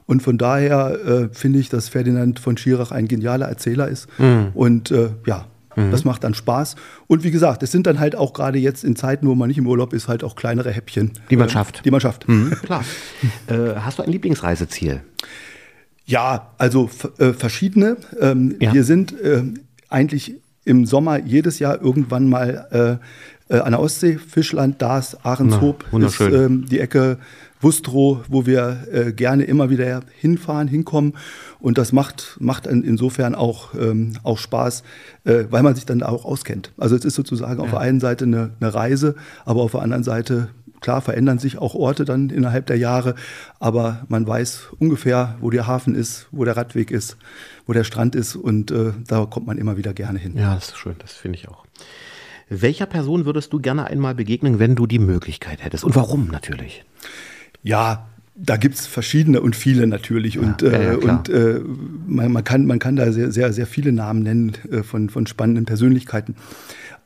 Und 0.08 0.22
von 0.22 0.38
daher 0.38 0.98
äh, 1.06 1.28
finde 1.32 1.60
ich, 1.60 1.68
dass 1.68 1.88
Ferdinand 1.88 2.40
von 2.40 2.56
Schirach 2.56 2.90
ein 2.90 3.06
genialer 3.06 3.46
Erzähler 3.46 3.86
ist. 3.88 4.08
Mhm. 4.18 4.48
Und 4.54 4.90
äh, 4.90 5.10
ja, 5.26 5.46
Mhm. 5.78 5.90
Das 5.90 6.04
macht 6.04 6.24
dann 6.24 6.34
Spaß. 6.34 6.74
Und 7.06 7.24
wie 7.24 7.30
gesagt, 7.30 7.62
es 7.62 7.70
sind 7.70 7.86
dann 7.86 8.00
halt 8.00 8.16
auch 8.16 8.32
gerade 8.32 8.58
jetzt 8.58 8.84
in 8.84 8.96
Zeiten, 8.96 9.26
wo 9.28 9.34
man 9.34 9.48
nicht 9.48 9.58
im 9.58 9.66
Urlaub 9.66 9.92
ist, 9.92 10.08
halt 10.08 10.24
auch 10.24 10.34
kleinere 10.34 10.72
Häppchen. 10.72 11.12
Die 11.30 11.36
man 11.36 11.48
äh, 11.48 11.50
schafft. 11.50 11.84
Die 11.84 11.90
man 11.90 12.00
schafft. 12.00 12.28
Mhm, 12.28 12.50
klar. 12.62 12.84
äh, 13.46 13.76
hast 13.76 13.98
du 13.98 14.02
ein 14.02 14.10
Lieblingsreiseziel? 14.10 15.02
Ja, 16.04 16.52
also 16.58 16.90
äh, 17.18 17.32
verschiedene. 17.32 17.96
Ähm, 18.20 18.56
ja. 18.60 18.72
Wir 18.72 18.82
sind 18.82 19.18
äh, 19.20 19.44
eigentlich 19.88 20.34
im 20.64 20.84
Sommer 20.84 21.18
jedes 21.18 21.58
Jahr 21.58 21.80
irgendwann 21.80 22.28
mal 22.28 22.98
äh, 23.50 23.54
äh, 23.54 23.60
an 23.60 23.72
der 23.72 23.80
Ostsee, 23.80 24.18
Fischland, 24.18 24.82
Dars, 24.82 25.24
Ahrenshoop 25.24 25.84
Na, 25.92 26.06
ist 26.06 26.20
ähm, 26.20 26.66
die 26.66 26.80
Ecke 26.80 27.18
Wustrow, 27.60 28.20
wo 28.28 28.46
wir 28.46 28.86
äh, 28.92 29.12
gerne 29.12 29.44
immer 29.44 29.70
wieder 29.70 30.02
hinfahren, 30.18 30.68
hinkommen. 30.68 31.14
Und 31.60 31.78
das 31.78 31.92
macht, 31.92 32.36
macht 32.40 32.66
insofern 32.66 33.34
auch, 33.34 33.74
ähm, 33.74 34.14
auch 34.22 34.38
Spaß, 34.38 34.82
äh, 35.24 35.44
weil 35.50 35.62
man 35.62 35.74
sich 35.74 35.86
dann 35.86 36.02
auch 36.02 36.24
auskennt. 36.24 36.72
Also 36.78 36.96
es 36.96 37.04
ist 37.04 37.14
sozusagen 37.14 37.58
ja. 37.58 37.64
auf 37.64 37.70
der 37.70 37.80
einen 37.80 38.00
Seite 38.00 38.24
eine, 38.24 38.50
eine 38.60 38.74
Reise, 38.74 39.14
aber 39.44 39.62
auf 39.62 39.72
der 39.72 39.82
anderen 39.82 40.04
Seite 40.04 40.48
Klar 40.80 41.00
verändern 41.00 41.38
sich 41.38 41.58
auch 41.58 41.74
Orte 41.74 42.04
dann 42.04 42.30
innerhalb 42.30 42.66
der 42.66 42.78
Jahre, 42.78 43.14
aber 43.58 44.04
man 44.08 44.26
weiß 44.26 44.68
ungefähr, 44.78 45.36
wo 45.40 45.50
der 45.50 45.66
Hafen 45.66 45.94
ist, 45.94 46.28
wo 46.30 46.44
der 46.44 46.56
Radweg 46.56 46.90
ist, 46.90 47.16
wo 47.66 47.72
der 47.72 47.84
Strand 47.84 48.14
ist 48.14 48.36
und 48.36 48.70
äh, 48.70 48.92
da 49.06 49.26
kommt 49.26 49.46
man 49.46 49.58
immer 49.58 49.76
wieder 49.76 49.92
gerne 49.92 50.18
hin. 50.18 50.36
Ja, 50.36 50.54
das 50.54 50.68
ist 50.68 50.78
schön, 50.78 50.94
das 50.98 51.14
finde 51.14 51.38
ich 51.38 51.48
auch. 51.48 51.64
Welcher 52.48 52.86
Person 52.86 53.26
würdest 53.26 53.52
du 53.52 53.60
gerne 53.60 53.86
einmal 53.86 54.14
begegnen, 54.14 54.58
wenn 54.58 54.74
du 54.74 54.86
die 54.86 54.98
Möglichkeit 54.98 55.64
hättest? 55.64 55.84
Und 55.84 55.96
warum 55.96 56.28
natürlich? 56.28 56.84
Ja, 57.62 58.08
da 58.34 58.56
gibt 58.56 58.76
es 58.76 58.86
verschiedene 58.86 59.40
und 59.40 59.56
viele 59.56 59.86
natürlich. 59.86 60.34
Ja, 60.34 60.42
und, 60.42 60.62
äh, 60.62 60.92
ja, 60.92 60.96
und 60.96 61.28
äh, 61.28 61.60
man, 62.06 62.32
man, 62.32 62.44
kann, 62.44 62.66
man 62.66 62.78
kann 62.78 62.96
da 62.96 63.10
sehr, 63.12 63.32
sehr, 63.32 63.52
sehr 63.52 63.66
viele 63.66 63.92
Namen 63.92 64.22
nennen 64.22 64.52
äh, 64.70 64.82
von, 64.82 65.10
von 65.10 65.26
spannenden 65.26 65.64
Persönlichkeiten. 65.64 66.36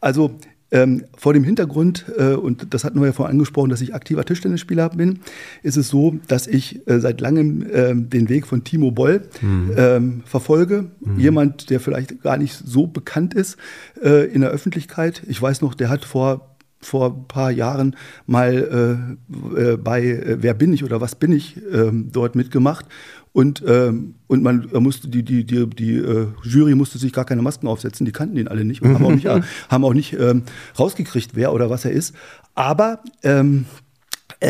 Also 0.01 0.39
ähm, 0.73 1.05
vor 1.17 1.35
dem 1.35 1.45
Hintergrund, 1.45 2.07
äh, 2.17 2.33
und 2.33 2.73
das 2.73 2.85
hatten 2.85 2.99
wir 2.99 3.07
ja 3.07 3.13
vorhin 3.13 3.33
angesprochen, 3.33 3.69
dass 3.69 3.83
ich 3.83 3.95
aktiver 3.95 4.25
Tischtennisspieler 4.25 4.89
bin, 4.89 5.21
ist 5.63 5.77
es 5.77 5.89
so, 5.89 6.19
dass 6.29 6.47
ich 6.47 6.89
äh, 6.89 6.99
seit 6.99 7.21
langem 7.21 7.63
äh, 7.71 7.95
den 7.95 8.31
Weg 8.31 8.47
von 8.47 8.65
Timo 8.65 8.91
Boll 8.91 9.23
mhm. 9.43 9.73
ähm, 9.77 10.23
verfolge. 10.25 10.91
Mhm. 11.01 11.19
Jemand, 11.19 11.69
der 11.69 11.79
vielleicht 11.79 12.23
gar 12.23 12.39
nicht 12.39 12.55
so 12.55 12.87
bekannt 12.87 13.35
ist 13.35 13.59
äh, 14.03 14.27
in 14.33 14.41
der 14.41 14.51
Öffentlichkeit. 14.51 15.23
Ich 15.27 15.41
weiß 15.41 15.61
noch, 15.61 15.75
der 15.75 15.91
hat 15.91 16.07
vor 16.07 16.52
vor 16.83 17.15
ein 17.15 17.29
paar 17.29 17.51
Jahren 17.51 17.97
mal 18.27 19.17
äh, 19.57 19.73
äh, 19.73 19.77
bei 19.77 20.03
äh, 20.03 20.37
Wer 20.41 20.55
bin 20.55 20.73
ich 20.73 20.85
oder 20.85 21.01
was 21.01 21.15
bin 21.15 21.33
ich 21.33 21.61
ähm, 21.73 22.11
dort 22.13 22.35
mitgemacht 22.35 22.87
und, 23.33 23.63
ähm, 23.67 24.15
und 24.27 24.43
man 24.43 24.69
musste 24.75 25.09
die, 25.09 25.23
die, 25.23 25.45
die, 25.45 25.67
die 25.67 25.97
äh, 25.97 26.27
Jury 26.43 26.75
musste 26.75 26.99
sich 26.99 27.13
gar 27.13 27.25
keine 27.25 27.41
Masken 27.43 27.67
aufsetzen, 27.67 28.05
die 28.05 28.13
kannten 28.13 28.37
ihn 28.37 28.49
alle 28.49 28.65
nicht 28.65 28.83
und 28.83 28.95
haben 28.95 29.07
auch 29.07 29.13
nicht, 29.13 29.27
haben 29.69 29.85
auch 29.85 29.95
nicht 29.95 30.13
ähm, 30.15 30.43
rausgekriegt, 30.79 31.31
wer 31.35 31.53
oder 31.53 31.71
was 31.71 31.85
er 31.85 31.93
ist. 31.93 32.15
Aber 32.55 33.01
ähm, 33.23 33.65
Äh, 33.65 33.92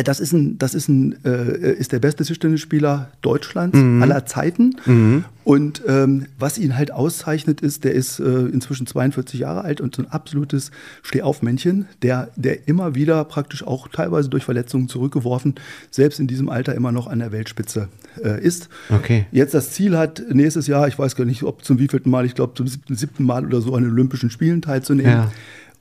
das 0.03 0.21
ist, 0.21 0.33
ein, 0.33 0.59
das 0.59 0.75
ist, 0.75 0.89
ein, 0.89 1.25
äh, 1.25 1.73
ist 1.73 1.93
der 1.93 1.99
beste 1.99 2.25
Tischtennisspieler 2.25 3.11
Deutschlands 3.21 3.77
mhm. 3.77 4.03
aller 4.03 4.25
Zeiten. 4.25 4.77
Mhm. 4.87 5.25
Und 5.45 5.83
ähm, 5.87 6.27
was 6.39 6.57
ihn 6.57 6.77
halt 6.77 6.93
auszeichnet, 6.93 7.61
ist, 7.61 7.85
der 7.85 7.93
ist 7.93 8.21
äh, 8.21 8.25
inzwischen 8.25 8.87
42 8.87 9.41
Jahre 9.41 9.63
alt 9.63 9.81
und 9.81 9.95
so 9.95 10.03
ein 10.03 10.09
absolutes 10.09 10.71
Stehaufmännchen, 11.03 11.89
der, 12.01 12.31
der 12.37 12.69
immer 12.69 12.95
wieder 12.95 13.25
praktisch 13.25 13.67
auch 13.67 13.89
teilweise 13.89 14.29
durch 14.29 14.45
Verletzungen 14.45 14.89
zurückgeworfen, 14.89 15.57
selbst 15.91 16.21
in 16.21 16.27
diesem 16.27 16.49
Alter 16.49 16.75
immer 16.75 16.93
noch 16.93 17.07
an 17.07 17.19
der 17.19 17.33
Weltspitze 17.33 17.89
äh, 18.23 18.43
ist. 18.43 18.69
Okay. 18.89 19.27
Jetzt 19.33 19.53
das 19.53 19.73
Ziel 19.73 19.99
hat, 19.99 20.23
nächstes 20.31 20.69
Jahr, 20.69 20.87
ich 20.87 20.99
weiß 20.99 21.17
gar 21.17 21.25
nicht, 21.25 21.43
ob 21.43 21.65
zum 21.65 21.79
wievielten 21.79 22.11
Mal, 22.11 22.25
ich 22.25 22.35
glaube 22.35 22.55
zum 22.55 22.69
siebten, 22.69 22.95
siebten 22.95 23.25
Mal 23.25 23.45
oder 23.45 23.61
so 23.61 23.75
an 23.75 23.83
den 23.83 23.93
Olympischen 23.93 24.31
Spielen 24.31 24.63
teilzunehmen. 24.63 25.13
Ja. 25.13 25.33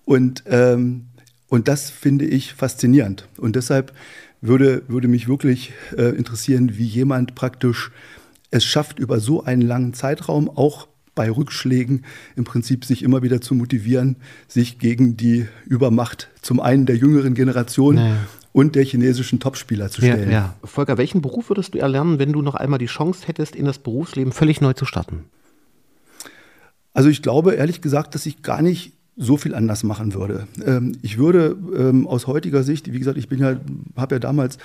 Und 0.06 0.44
ähm, 0.48 1.06
und 1.52 1.68
das 1.68 1.90
finde 1.90 2.24
ich 2.24 2.54
faszinierend. 2.54 3.28
Und 3.38 3.58
deshalb 3.58 3.92
würde, 4.40 4.84
würde 4.88 5.10
mich 5.10 5.28
wirklich 5.28 5.74
äh, 5.98 6.16
interessieren, 6.16 6.78
wie 6.78 6.86
jemand 6.86 7.36
praktisch 7.36 7.92
es 8.52 8.64
schafft, 8.64 9.00
über 9.00 9.20
so 9.20 9.44
einen 9.44 9.62
langen 9.62 9.94
Zeitraum 9.94 10.50
auch 10.50 10.88
bei 11.14 11.30
Rückschlägen 11.30 12.06
im 12.38 12.46
Prinzip 12.46 12.86
sich 12.86 13.04
immer 13.04 13.22
wieder 13.22 13.42
zu 13.42 13.54
motivieren, 13.54 14.16
sich 14.48 14.80
gegen 14.80 15.18
die 15.18 15.46
Übermacht 15.66 16.30
zum 16.42 16.62
einen 16.62 16.86
der 16.86 16.96
jüngeren 16.96 17.34
Generation 17.34 17.96
naja. 17.96 18.16
und 18.54 18.76
der 18.76 18.86
chinesischen 18.86 19.42
Topspieler 19.42 19.90
zu 19.90 20.00
stellen. 20.00 20.32
Ja, 20.32 20.38
ja. 20.38 20.56
Volker, 20.64 20.98
welchen 20.98 21.22
Beruf 21.22 21.50
würdest 21.50 21.74
du 21.74 21.80
erlernen, 21.80 22.18
wenn 22.18 22.32
du 22.32 22.42
noch 22.42 22.56
einmal 22.56 22.80
die 22.80 22.86
Chance 22.86 23.28
hättest, 23.28 23.58
in 23.58 23.66
das 23.66 23.78
Berufsleben 23.78 24.32
völlig 24.32 24.62
neu 24.62 24.72
zu 24.72 24.86
starten? 24.86 25.26
Also 26.94 27.10
ich 27.10 27.22
glaube 27.22 27.56
ehrlich 27.56 27.82
gesagt, 27.82 28.16
dass 28.16 28.26
ich 28.26 28.42
gar 28.42 28.62
nicht 28.62 28.94
so 29.18 29.36
viel 29.36 29.54
anders 29.54 29.84
machen 29.84 30.14
würde. 30.14 30.48
Ähm, 30.66 30.98
ich 31.02 31.18
würde 31.18 31.58
ähm, 31.78 32.08
aus 32.08 32.28
heutiger 32.28 32.64
Sicht, 32.64 32.92
wie 32.94 32.98
gesagt, 32.98 33.18
ich 33.18 33.28
bin 33.28 33.40
ja, 33.40 33.58
habe 33.98 34.16
ja 34.16 34.20
damals 34.20 34.58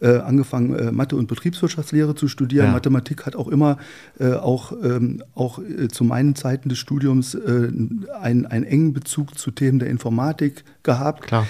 äh, 0.00 0.18
angefangen, 0.18 0.74
äh, 0.74 0.92
Mathe 0.92 1.16
und 1.16 1.26
Betriebswirtschaftslehre 1.26 2.14
zu 2.14 2.28
studieren. 2.28 2.66
Ja. 2.66 2.72
Mathematik 2.72 3.24
hat 3.24 3.34
auch 3.34 3.48
immer, 3.48 3.78
äh, 4.20 4.32
auch, 4.32 4.72
ähm, 4.82 5.22
auch 5.34 5.58
zu 5.90 6.04
meinen 6.04 6.34
Zeiten 6.34 6.68
des 6.68 6.78
Studiums, 6.78 7.36
einen, 7.36 8.46
einen 8.46 8.64
engen 8.64 8.92
Bezug 8.92 9.38
zu 9.38 9.50
Themen 9.50 9.78
der 9.78 9.88
Informatik 9.88 10.64
gehabt. 10.82 11.26
Klar. 11.26 11.46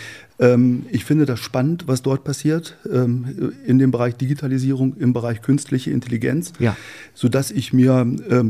Ich 0.90 1.04
finde 1.04 1.26
das 1.26 1.38
spannend, 1.40 1.84
was 1.86 2.02
dort 2.02 2.24
passiert 2.24 2.76
in 2.84 3.78
dem 3.78 3.90
Bereich 3.92 4.16
Digitalisierung, 4.16 4.96
im 4.96 5.12
Bereich 5.12 5.42
künstliche 5.42 5.92
Intelligenz, 5.92 6.52
ja. 6.58 6.76
sodass 7.14 7.52
ich 7.52 7.72
mir 7.72 8.04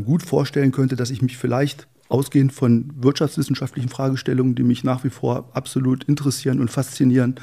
gut 0.06 0.22
vorstellen 0.22 0.72
könnte, 0.72 0.96
dass 0.96 1.10
ich 1.10 1.20
mich 1.20 1.36
vielleicht 1.36 1.86
ausgehend 2.08 2.52
von 2.52 2.90
wirtschaftswissenschaftlichen 2.96 3.88
Fragestellungen, 3.88 4.54
die 4.54 4.62
mich 4.62 4.84
nach 4.84 5.04
wie 5.04 5.10
vor 5.10 5.48
absolut 5.52 6.04
interessieren 6.04 6.60
und 6.60 6.70
faszinieren, 6.70 7.36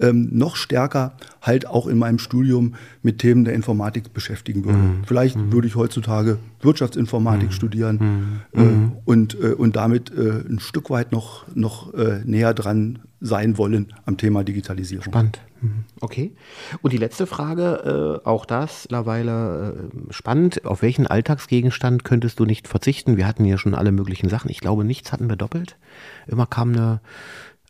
ähm, 0.00 0.28
noch 0.32 0.56
stärker 0.56 1.16
halt 1.40 1.66
auch 1.66 1.86
in 1.86 1.98
meinem 1.98 2.18
Studium 2.18 2.74
mit 3.02 3.18
Themen 3.18 3.44
der 3.44 3.54
Informatik 3.54 4.12
beschäftigen 4.12 4.64
würde. 4.64 4.78
Mhm. 4.78 5.04
Vielleicht 5.06 5.36
mhm. 5.36 5.52
würde 5.52 5.68
ich 5.68 5.74
heutzutage 5.74 6.38
Wirtschaftsinformatik 6.60 7.48
mhm. 7.48 7.52
studieren 7.52 8.40
mhm. 8.52 8.60
äh, 8.60 8.64
mhm. 8.64 8.92
und, 9.04 9.34
äh, 9.40 9.52
und 9.52 9.76
damit 9.76 10.10
äh, 10.10 10.42
ein 10.48 10.60
Stück 10.60 10.90
weit 10.90 11.12
noch, 11.12 11.44
noch 11.54 11.94
äh, 11.94 12.20
näher 12.24 12.54
dran 12.54 13.00
sein 13.20 13.56
wollen 13.58 13.92
am 14.04 14.18
Thema 14.18 14.44
Digitalisierung. 14.44 15.04
Spannend. 15.04 15.40
Mhm. 15.66 15.84
Okay. 16.00 16.32
Und 16.82 16.92
die 16.92 16.98
letzte 16.98 17.26
Frage, 17.26 18.20
äh, 18.24 18.28
auch 18.28 18.44
das 18.44 18.84
mittlerweile 18.84 19.90
äh, 20.08 20.12
spannend. 20.12 20.64
Auf 20.64 20.82
welchen 20.82 21.06
Alltagsgegenstand 21.06 22.04
könntest 22.04 22.38
du 22.40 22.44
nicht 22.44 22.68
verzichten? 22.68 23.16
Wir 23.16 23.26
hatten 23.26 23.44
ja 23.44 23.58
schon 23.58 23.74
alle 23.74 23.92
möglichen 23.92 24.28
Sachen. 24.28 24.50
Ich 24.50 24.60
glaube, 24.60 24.84
nichts 24.84 25.12
hatten 25.12 25.28
wir 25.28 25.36
doppelt. 25.36 25.76
Immer 26.26 26.46
kam 26.46 26.72
eine 26.72 27.00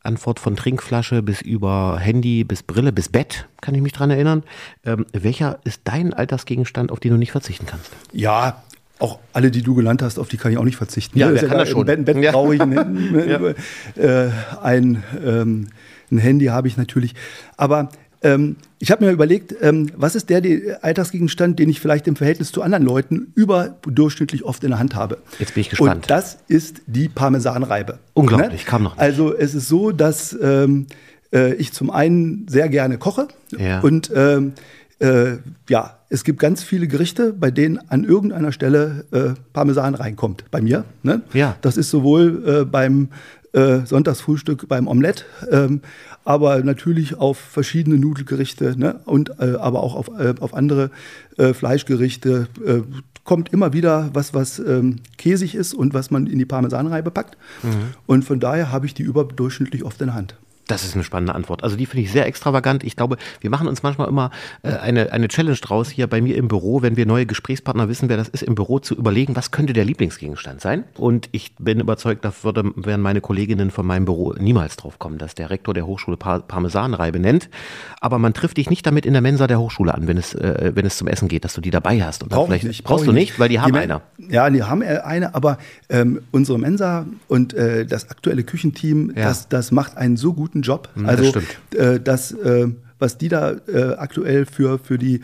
Antwort 0.02 0.38
von 0.38 0.56
Trinkflasche 0.56 1.22
bis 1.22 1.40
über 1.42 1.98
Handy, 1.98 2.44
bis 2.44 2.62
Brille, 2.62 2.92
bis 2.92 3.08
Bett, 3.08 3.48
kann 3.60 3.74
ich 3.74 3.82
mich 3.82 3.92
dran 3.92 4.10
erinnern. 4.10 4.44
Ähm, 4.84 5.04
welcher 5.12 5.58
ist 5.64 5.80
dein 5.84 6.14
Alltagsgegenstand, 6.14 6.92
auf 6.92 7.00
den 7.00 7.10
du 7.10 7.18
nicht 7.18 7.32
verzichten 7.32 7.66
kannst? 7.66 7.90
Ja, 8.12 8.62
auch 8.98 9.18
alle, 9.32 9.50
die 9.50 9.62
du 9.62 9.74
genannt 9.74 10.02
hast, 10.02 10.18
auf 10.18 10.28
die 10.28 10.36
kann 10.36 10.52
ich 10.52 10.58
auch 10.58 10.64
nicht 10.64 10.76
verzichten. 10.76 11.18
Ja, 11.18 11.32
wer 11.32 11.46
kann 11.46 11.58
das 11.58 11.68
schon. 11.68 11.84
Bett, 11.84 12.04
Bett 12.04 12.16
ja. 12.18 12.32
brauche 12.32 12.54
ich 12.54 12.60
ein, 12.62 13.28
ja. 13.28 14.02
äh, 14.02 14.30
ein, 14.62 15.02
ähm, 15.24 15.68
ein 16.10 16.18
Handy 16.18 16.46
habe 16.46 16.68
ich 16.68 16.76
natürlich. 16.76 17.14
Aber 17.56 17.90
ähm, 18.22 18.56
ich 18.78 18.90
habe 18.90 19.04
mir 19.04 19.12
überlegt, 19.12 19.54
ähm, 19.60 19.90
was 19.96 20.14
ist 20.14 20.30
der 20.30 20.42
Alltagsgegenstand, 20.82 21.58
den 21.58 21.68
ich 21.68 21.80
vielleicht 21.80 22.06
im 22.08 22.16
Verhältnis 22.16 22.52
zu 22.52 22.62
anderen 22.62 22.84
Leuten 22.84 23.32
überdurchschnittlich 23.34 24.44
oft 24.44 24.64
in 24.64 24.70
der 24.70 24.78
Hand 24.78 24.94
habe. 24.94 25.18
Jetzt 25.38 25.54
bin 25.54 25.60
ich 25.62 25.70
gespannt. 25.70 25.94
Und 25.94 26.10
das 26.10 26.38
ist 26.48 26.82
die 26.86 27.08
Parmesanreibe. 27.08 27.98
Unglaublich, 28.14 28.64
ne? 28.64 28.66
kam 28.70 28.82
noch 28.82 28.94
nicht. 28.94 29.02
Also 29.02 29.34
es 29.34 29.54
ist 29.54 29.68
so, 29.68 29.92
dass 29.92 30.36
ähm, 30.40 30.86
äh, 31.32 31.54
ich 31.54 31.72
zum 31.72 31.90
einen 31.90 32.46
sehr 32.48 32.68
gerne 32.68 32.98
koche 32.98 33.28
ja. 33.56 33.80
und 33.80 34.10
ähm, 34.14 34.52
äh, 34.98 35.36
ja, 35.68 35.98
es 36.08 36.24
gibt 36.24 36.38
ganz 36.38 36.62
viele 36.62 36.86
Gerichte, 36.86 37.32
bei 37.32 37.50
denen 37.50 37.78
an 37.90 38.04
irgendeiner 38.04 38.52
Stelle 38.52 39.04
äh, 39.12 39.40
Parmesan 39.52 39.94
reinkommt. 39.94 40.44
Bei 40.50 40.60
mir. 40.60 40.84
Ne? 41.02 41.22
Ja. 41.32 41.56
Das 41.60 41.76
ist 41.76 41.90
sowohl 41.90 42.44
äh, 42.46 42.64
beim 42.64 43.08
äh, 43.56 43.86
Sonntagsfrühstück 43.86 44.68
beim 44.68 44.86
Omelett, 44.86 45.24
ähm, 45.50 45.80
aber 46.24 46.62
natürlich 46.62 47.16
auf 47.16 47.38
verschiedene 47.38 47.98
Nudelgerichte 47.98 48.78
ne? 48.78 49.00
und 49.06 49.30
äh, 49.40 49.54
aber 49.58 49.82
auch 49.82 49.94
auf, 49.94 50.10
äh, 50.18 50.34
auf 50.40 50.54
andere 50.54 50.90
äh, 51.38 51.54
Fleischgerichte. 51.54 52.48
Äh, 52.64 52.82
kommt 53.24 53.52
immer 53.52 53.72
wieder 53.72 54.10
was, 54.12 54.34
was 54.34 54.60
ähm, 54.60 55.00
käsig 55.18 55.56
ist 55.56 55.74
und 55.74 55.94
was 55.94 56.12
man 56.12 56.28
in 56.28 56.38
die 56.38 56.44
Parmesanreibe 56.44 57.10
packt. 57.10 57.36
Mhm. 57.64 57.94
Und 58.06 58.24
von 58.24 58.38
daher 58.38 58.70
habe 58.70 58.86
ich 58.86 58.94
die 58.94 59.02
überdurchschnittlich 59.02 59.82
oft 59.82 60.00
in 60.00 60.06
der 60.06 60.14
Hand. 60.14 60.36
Das 60.66 60.84
ist 60.84 60.94
eine 60.94 61.04
spannende 61.04 61.34
Antwort. 61.34 61.62
Also 61.62 61.76
die 61.76 61.86
finde 61.86 62.02
ich 62.02 62.12
sehr 62.12 62.26
extravagant. 62.26 62.82
Ich 62.82 62.96
glaube, 62.96 63.16
wir 63.40 63.50
machen 63.50 63.68
uns 63.68 63.82
manchmal 63.82 64.08
immer 64.08 64.30
äh, 64.62 64.70
eine, 64.70 65.12
eine 65.12 65.28
Challenge 65.28 65.56
draus 65.56 65.90
hier 65.90 66.08
bei 66.08 66.20
mir 66.20 66.36
im 66.36 66.48
Büro, 66.48 66.82
wenn 66.82 66.96
wir 66.96 67.06
neue 67.06 67.24
Gesprächspartner 67.24 67.88
wissen, 67.88 68.08
wer 68.08 68.16
das 68.16 68.28
ist, 68.28 68.42
im 68.42 68.54
Büro 68.54 68.80
zu 68.80 68.94
überlegen, 68.94 69.36
was 69.36 69.52
könnte 69.52 69.72
der 69.72 69.84
Lieblingsgegenstand 69.84 70.60
sein. 70.60 70.84
Und 70.96 71.28
ich 71.32 71.54
bin 71.56 71.78
überzeugt, 71.78 72.24
da 72.24 72.32
würde, 72.42 72.72
werden 72.74 73.00
meine 73.02 73.20
Kolleginnen 73.20 73.70
von 73.70 73.86
meinem 73.86 74.04
Büro 74.04 74.34
niemals 74.38 74.76
drauf 74.76 74.98
kommen, 74.98 75.18
dass 75.18 75.34
der 75.34 75.50
Rektor 75.50 75.72
der 75.72 75.86
Hochschule 75.86 76.16
Par 76.16 76.40
Parmesanreibe 76.40 77.20
nennt. 77.20 77.48
Aber 78.00 78.18
man 78.18 78.34
trifft 78.34 78.56
dich 78.56 78.68
nicht 78.68 78.86
damit 78.86 79.06
in 79.06 79.12
der 79.12 79.22
Mensa 79.22 79.46
der 79.46 79.60
Hochschule 79.60 79.94
an, 79.94 80.06
wenn 80.08 80.16
es, 80.16 80.34
äh, 80.34 80.72
wenn 80.74 80.84
es 80.84 80.96
zum 80.96 81.06
Essen 81.06 81.28
geht, 81.28 81.44
dass 81.44 81.54
du 81.54 81.60
die 81.60 81.70
dabei 81.70 82.02
hast. 82.02 82.22
Und 82.22 82.30
Brauch 82.30 82.46
vielleicht, 82.46 82.64
nicht, 82.64 82.84
brauchst 82.84 83.04
brauch 83.04 83.12
du 83.12 83.18
nicht, 83.18 83.38
weil 83.38 83.48
die 83.48 83.60
haben 83.60 83.72
die 83.72 83.78
eine. 83.78 84.02
Ja, 84.18 84.50
die 84.50 84.62
haben 84.62 84.82
eine, 84.82 85.34
aber 85.34 85.58
ähm, 85.88 86.22
unsere 86.32 86.58
Mensa 86.58 87.06
und 87.28 87.54
äh, 87.54 87.86
das 87.86 88.10
aktuelle 88.10 88.42
Küchenteam, 88.42 89.12
ja. 89.14 89.24
das, 89.24 89.48
das 89.48 89.70
macht 89.70 89.96
einen 89.96 90.16
so 90.16 90.32
guten 90.56 90.62
Job. 90.62 90.88
Mhm, 90.94 91.06
also 91.06 91.32
äh, 91.74 92.00
das, 92.00 92.32
äh, 92.32 92.68
was 92.98 93.18
die 93.18 93.28
da 93.28 93.52
äh, 93.68 93.94
aktuell 93.96 94.46
für, 94.46 94.78
für 94.78 94.96
die 94.96 95.20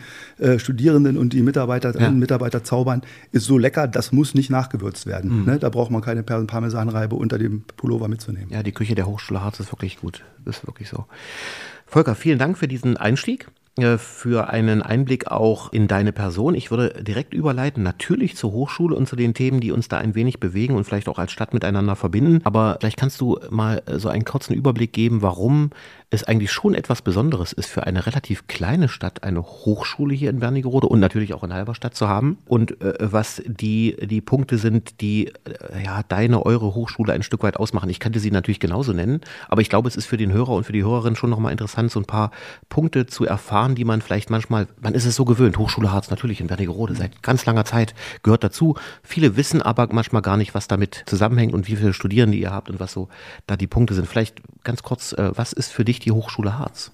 Studierenden 0.57 1.17
und 1.17 1.33
die 1.33 1.41
Mitarbeiter, 1.41 1.99
ja. 1.99 2.11
Mitarbeiter 2.11 2.63
zaubern, 2.63 3.01
ist 3.31 3.45
so 3.45 3.57
lecker, 3.57 3.87
das 3.87 4.11
muss 4.11 4.35
nicht 4.35 4.49
nachgewürzt 4.49 5.07
werden. 5.07 5.39
Mhm. 5.39 5.45
Ne? 5.45 5.59
Da 5.59 5.69
braucht 5.69 5.89
man 5.89 6.01
keine 6.01 6.21
Parmesanreibe 6.23 7.15
unter 7.15 7.37
dem 7.39 7.63
Pullover 7.77 8.07
mitzunehmen. 8.07 8.49
Ja, 8.49 8.61
die 8.61 8.73
Küche 8.73 8.93
der 8.93 9.07
Hochschule 9.07 9.41
Harz 9.41 9.59
ist 9.59 9.71
wirklich 9.71 9.99
gut. 9.99 10.23
ist 10.45 10.67
wirklich 10.67 10.89
so. 10.89 11.05
Volker, 11.87 12.15
vielen 12.15 12.37
Dank 12.37 12.57
für 12.57 12.67
diesen 12.67 12.97
Einstieg 12.97 13.47
für 13.97 14.49
einen 14.49 14.83
Einblick 14.83 15.31
auch 15.31 15.73
in 15.73 15.87
deine 15.87 16.11
Person. 16.11 16.53
Ich 16.53 16.69
würde 16.69 17.03
direkt 17.03 17.33
überleiten, 17.33 17.81
natürlich 17.81 18.35
zur 18.35 18.51
Hochschule 18.51 18.95
und 18.95 19.07
zu 19.07 19.15
den 19.15 19.33
Themen, 19.33 19.61
die 19.61 19.71
uns 19.71 19.87
da 19.87 19.97
ein 19.97 20.13
wenig 20.13 20.39
bewegen 20.39 20.75
und 20.75 20.83
vielleicht 20.83 21.09
auch 21.09 21.17
als 21.17 21.31
Stadt 21.31 21.55
miteinander 21.55 21.95
verbinden. 21.95 22.41
Aber 22.43 22.77
vielleicht 22.79 22.97
kannst 22.97 23.19
du 23.19 23.39
mal 23.49 23.81
so 23.87 24.09
einen 24.09 24.25
kurzen 24.25 24.53
Überblick 24.53 24.93
geben, 24.93 25.23
warum 25.23 25.71
es 26.13 26.23
eigentlich 26.23 26.51
schon 26.51 26.75
etwas 26.75 27.01
Besonderes 27.01 27.53
ist, 27.53 27.69
für 27.69 27.87
eine 27.87 28.05
relativ 28.05 28.45
kleine 28.47 28.87
Stadt 28.87 29.23
eine 29.23 29.41
Hochschule 29.41 30.13
hier 30.13 30.29
in 30.29 30.41
Wernigerode 30.41 30.87
und 30.87 30.99
natürlich 30.99 31.33
auch 31.33 31.43
in 31.43 31.51
Halberstadt 31.51 31.95
zu 31.95 32.07
haben 32.07 32.37
und 32.45 32.79
äh, 32.81 32.93
was 32.99 33.41
die, 33.45 33.97
die 33.99 34.21
Punkte 34.21 34.59
sind, 34.59 35.01
die 35.01 35.27
äh, 35.27 35.83
ja 35.83 36.03
deine, 36.07 36.45
eure 36.45 36.75
Hochschule 36.75 37.13
ein 37.13 37.23
Stück 37.23 37.41
weit 37.41 37.57
ausmachen. 37.57 37.89
Ich 37.89 37.99
könnte 37.99 38.19
sie 38.19 38.29
natürlich 38.29 38.59
genauso 38.59 38.93
nennen, 38.93 39.21
aber 39.49 39.61
ich 39.61 39.69
glaube, 39.69 39.87
es 39.87 39.95
ist 39.95 40.05
für 40.05 40.17
den 40.17 40.31
Hörer 40.31 40.49
und 40.49 40.65
für 40.65 40.71
die 40.73 40.83
Hörerin 40.83 41.15
schon 41.15 41.31
nochmal 41.31 41.51
interessant, 41.51 41.89
so 41.89 41.99
ein 41.99 42.05
paar 42.05 42.29
Punkte 42.69 43.07
zu 43.07 43.25
erfahren, 43.25 43.73
die 43.73 43.85
man 43.85 44.01
vielleicht 44.01 44.29
manchmal, 44.29 44.67
man 44.81 44.93
ist 44.93 45.05
es 45.05 45.15
so 45.15 45.25
gewöhnt, 45.25 45.57
Hochschule 45.57 45.91
Harz 45.91 46.11
natürlich 46.11 46.41
in 46.41 46.49
Wernigerode 46.49 46.93
seit 46.93 47.23
ganz 47.23 47.45
langer 47.47 47.65
Zeit 47.65 47.95
gehört 48.21 48.43
dazu. 48.43 48.75
Viele 49.01 49.35
wissen 49.35 49.63
aber 49.63 49.87
manchmal 49.91 50.21
gar 50.21 50.37
nicht, 50.37 50.53
was 50.53 50.67
damit 50.67 51.03
zusammenhängt 51.07 51.53
und 51.53 51.67
wie 51.67 51.75
viele 51.75 51.93
Studierende 51.93 52.37
ihr 52.37 52.51
habt 52.51 52.69
und 52.69 52.79
was 52.79 52.91
so 52.91 53.09
da 53.47 53.57
die 53.57 53.67
Punkte 53.67 53.95
sind. 53.95 54.07
Vielleicht 54.07 54.41
ganz 54.63 54.83
kurz, 54.83 55.13
äh, 55.13 55.31
was 55.35 55.53
ist 55.53 55.71
für 55.71 55.83
dich 55.83 56.02
die 56.05 56.11
Hochschule 56.11 56.57
Harz? 56.57 56.91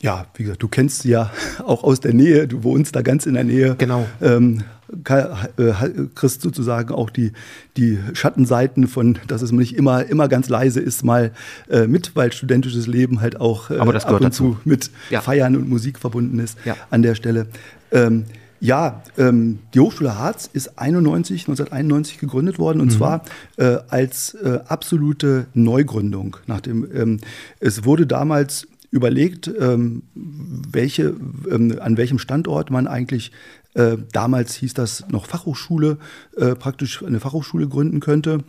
Ja, 0.00 0.26
wie 0.34 0.42
gesagt, 0.42 0.62
du 0.62 0.68
kennst 0.68 1.02
sie 1.02 1.10
ja 1.10 1.30
auch 1.64 1.82
aus 1.82 2.00
der 2.00 2.12
Nähe, 2.12 2.46
du 2.46 2.62
wohnst 2.62 2.94
da 2.94 3.02
ganz 3.02 3.26
in 3.26 3.34
der 3.34 3.44
Nähe. 3.44 3.74
Genau. 3.78 4.06
Ähm, 4.20 4.62
äh, 5.06 5.72
kriegst 6.14 6.42
sozusagen 6.42 6.94
auch 6.94 7.10
die, 7.10 7.32
die 7.76 7.98
Schattenseiten 8.12 8.86
von, 8.86 9.18
dass 9.26 9.42
es 9.42 9.50
nicht 9.50 9.76
immer, 9.76 10.04
immer 10.04 10.28
ganz 10.28 10.48
leise 10.48 10.80
ist, 10.80 11.04
mal 11.04 11.32
äh, 11.70 11.86
mit, 11.86 12.14
weil 12.14 12.32
studentisches 12.32 12.86
Leben 12.86 13.20
halt 13.20 13.40
auch 13.40 13.70
äh, 13.70 13.78
ab 13.78 13.88
und 13.88 13.94
dazu. 14.22 14.30
zu 14.30 14.58
mit 14.64 14.90
ja. 15.10 15.20
Feiern 15.20 15.56
und 15.56 15.68
Musik 15.68 15.98
verbunden 15.98 16.38
ist 16.38 16.58
ja. 16.64 16.76
an 16.90 17.02
der 17.02 17.14
Stelle. 17.14 17.46
Ähm, 17.90 18.26
ja, 18.60 19.02
ähm, 19.18 19.58
die 19.74 19.80
Hochschule 19.80 20.18
Harz 20.18 20.48
ist 20.52 20.78
91, 20.78 21.42
1991 21.42 22.18
gegründet 22.18 22.58
worden 22.58 22.80
und 22.80 22.88
mhm. 22.88 22.96
zwar 22.96 23.22
äh, 23.56 23.78
als 23.88 24.34
äh, 24.34 24.60
absolute 24.66 25.46
Neugründung. 25.54 26.36
Nach 26.46 26.60
dem, 26.60 26.88
ähm, 26.94 27.20
es 27.60 27.84
wurde 27.84 28.06
damals 28.06 28.66
überlegt, 28.90 29.50
ähm, 29.60 30.02
welche, 30.14 31.14
ähm, 31.50 31.78
an 31.80 31.96
welchem 31.96 32.18
Standort 32.18 32.70
man 32.70 32.86
eigentlich 32.86 33.32
äh, 33.74 33.96
damals 34.12 34.54
hieß 34.54 34.74
das 34.74 35.04
noch 35.08 35.26
Fachhochschule, 35.26 35.98
äh, 36.36 36.54
praktisch 36.54 37.02
eine 37.02 37.20
Fachhochschule 37.20 37.68
gründen 37.68 38.00
könnte 38.00 38.44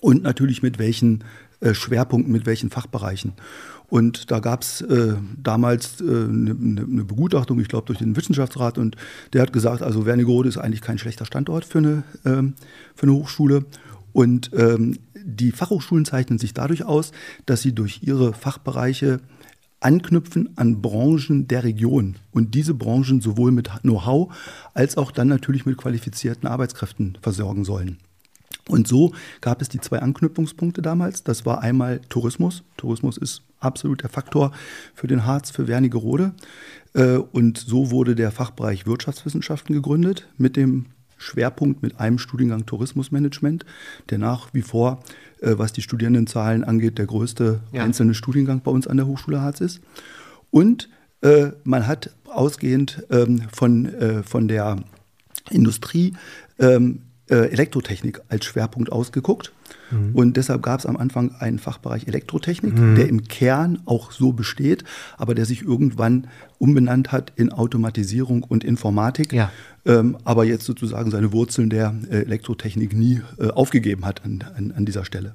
und 0.00 0.22
natürlich 0.22 0.62
mit 0.62 0.78
welchen 0.78 1.24
äh, 1.60 1.74
Schwerpunkten, 1.74 2.32
mit 2.32 2.46
welchen 2.46 2.70
Fachbereichen. 2.70 3.32
Und 3.90 4.30
da 4.30 4.38
gab 4.38 4.62
es 4.62 4.80
äh, 4.82 5.14
damals 5.36 6.00
eine 6.00 6.10
äh, 6.10 6.28
ne, 6.28 6.54
ne 6.86 7.04
Begutachtung, 7.04 7.60
ich 7.60 7.68
glaube 7.68 7.86
durch 7.86 7.98
den 7.98 8.16
Wissenschaftsrat, 8.16 8.78
und 8.78 8.96
der 9.32 9.42
hat 9.42 9.52
gesagt, 9.52 9.82
also 9.82 10.06
Wernigerode 10.06 10.48
ist 10.48 10.58
eigentlich 10.58 10.80
kein 10.80 10.98
schlechter 10.98 11.26
Standort 11.26 11.64
für 11.64 11.78
eine, 11.78 12.02
ähm, 12.24 12.54
für 12.94 13.04
eine 13.04 13.14
Hochschule. 13.14 13.66
Und 14.12 14.50
ähm, 14.54 14.98
die 15.14 15.52
Fachhochschulen 15.52 16.04
zeichnen 16.04 16.38
sich 16.38 16.54
dadurch 16.54 16.84
aus, 16.84 17.12
dass 17.46 17.62
sie 17.62 17.74
durch 17.74 18.02
ihre 18.02 18.32
Fachbereiche 18.32 19.20
anknüpfen 19.80 20.50
an 20.56 20.82
Branchen 20.82 21.48
der 21.48 21.64
Region 21.64 22.16
und 22.32 22.54
diese 22.54 22.74
Branchen 22.74 23.20
sowohl 23.20 23.50
mit 23.50 23.70
Know-how 23.80 24.32
als 24.74 24.96
auch 24.96 25.10
dann 25.10 25.28
natürlich 25.28 25.66
mit 25.66 25.78
qualifizierten 25.78 26.48
Arbeitskräften 26.48 27.18
versorgen 27.22 27.64
sollen. 27.64 27.98
Und 28.70 28.86
so 28.86 29.12
gab 29.40 29.60
es 29.60 29.68
die 29.68 29.80
zwei 29.80 29.98
Anknüpfungspunkte 30.00 30.82
damals. 30.82 31.24
Das 31.24 31.44
war 31.44 31.60
einmal 31.60 32.00
Tourismus. 32.08 32.62
Tourismus 32.76 33.16
ist 33.16 33.42
absolut 33.58 34.02
der 34.02 34.10
Faktor 34.10 34.52
für 34.94 35.06
den 35.06 35.26
Harz, 35.26 35.50
für 35.50 35.68
Wernigerode. 35.68 36.32
Äh, 36.94 37.16
und 37.16 37.58
so 37.58 37.90
wurde 37.90 38.14
der 38.14 38.30
Fachbereich 38.30 38.86
Wirtschaftswissenschaften 38.86 39.74
gegründet 39.74 40.28
mit 40.38 40.56
dem 40.56 40.86
Schwerpunkt 41.18 41.82
mit 41.82 42.00
einem 42.00 42.18
Studiengang 42.18 42.64
Tourismusmanagement, 42.64 43.66
der 44.08 44.18
nach 44.18 44.54
wie 44.54 44.62
vor, 44.62 45.00
äh, 45.40 45.58
was 45.58 45.72
die 45.72 45.82
Studierendenzahlen 45.82 46.64
angeht, 46.64 46.96
der 46.98 47.06
größte 47.06 47.60
ja. 47.72 47.82
einzelne 47.82 48.14
Studiengang 48.14 48.62
bei 48.62 48.70
uns 48.70 48.86
an 48.86 48.96
der 48.96 49.06
Hochschule 49.06 49.40
Harz 49.40 49.60
ist. 49.60 49.80
Und 50.50 50.88
äh, 51.20 51.50
man 51.64 51.86
hat 51.86 52.10
ausgehend 52.24 53.04
ähm, 53.10 53.42
von, 53.52 54.22
von 54.24 54.46
der 54.46 54.76
Industrie 55.50 56.14
ähm, 56.58 57.02
äh, 57.02 57.09
Elektrotechnik 57.36 58.20
als 58.28 58.44
Schwerpunkt 58.44 58.92
ausgeguckt. 58.92 59.52
Mhm. 59.90 60.14
Und 60.14 60.36
deshalb 60.36 60.62
gab 60.62 60.80
es 60.80 60.86
am 60.86 60.96
Anfang 60.96 61.34
einen 61.36 61.58
Fachbereich 61.58 62.06
Elektrotechnik, 62.06 62.76
mhm. 62.76 62.94
der 62.94 63.08
im 63.08 63.24
Kern 63.24 63.82
auch 63.86 64.12
so 64.12 64.32
besteht, 64.32 64.84
aber 65.16 65.34
der 65.34 65.46
sich 65.46 65.62
irgendwann 65.62 66.28
umbenannt 66.58 67.12
hat 67.12 67.32
in 67.36 67.52
Automatisierung 67.52 68.42
und 68.42 68.64
Informatik, 68.64 69.32
ja. 69.32 69.50
ähm, 69.86 70.16
aber 70.24 70.44
jetzt 70.44 70.64
sozusagen 70.64 71.10
seine 71.10 71.32
Wurzeln 71.32 71.70
der 71.70 71.94
äh, 72.10 72.22
Elektrotechnik 72.22 72.94
nie 72.94 73.20
äh, 73.38 73.48
aufgegeben 73.48 74.04
hat 74.04 74.24
an, 74.24 74.44
an, 74.56 74.72
an 74.72 74.84
dieser 74.84 75.04
Stelle. 75.04 75.34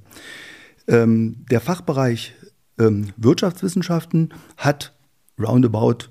Ähm, 0.87 1.45
der 1.49 1.61
Fachbereich 1.61 2.33
ähm, 2.77 3.07
Wirtschaftswissenschaften 3.17 4.33
hat 4.57 4.93
roundabout 5.39 6.09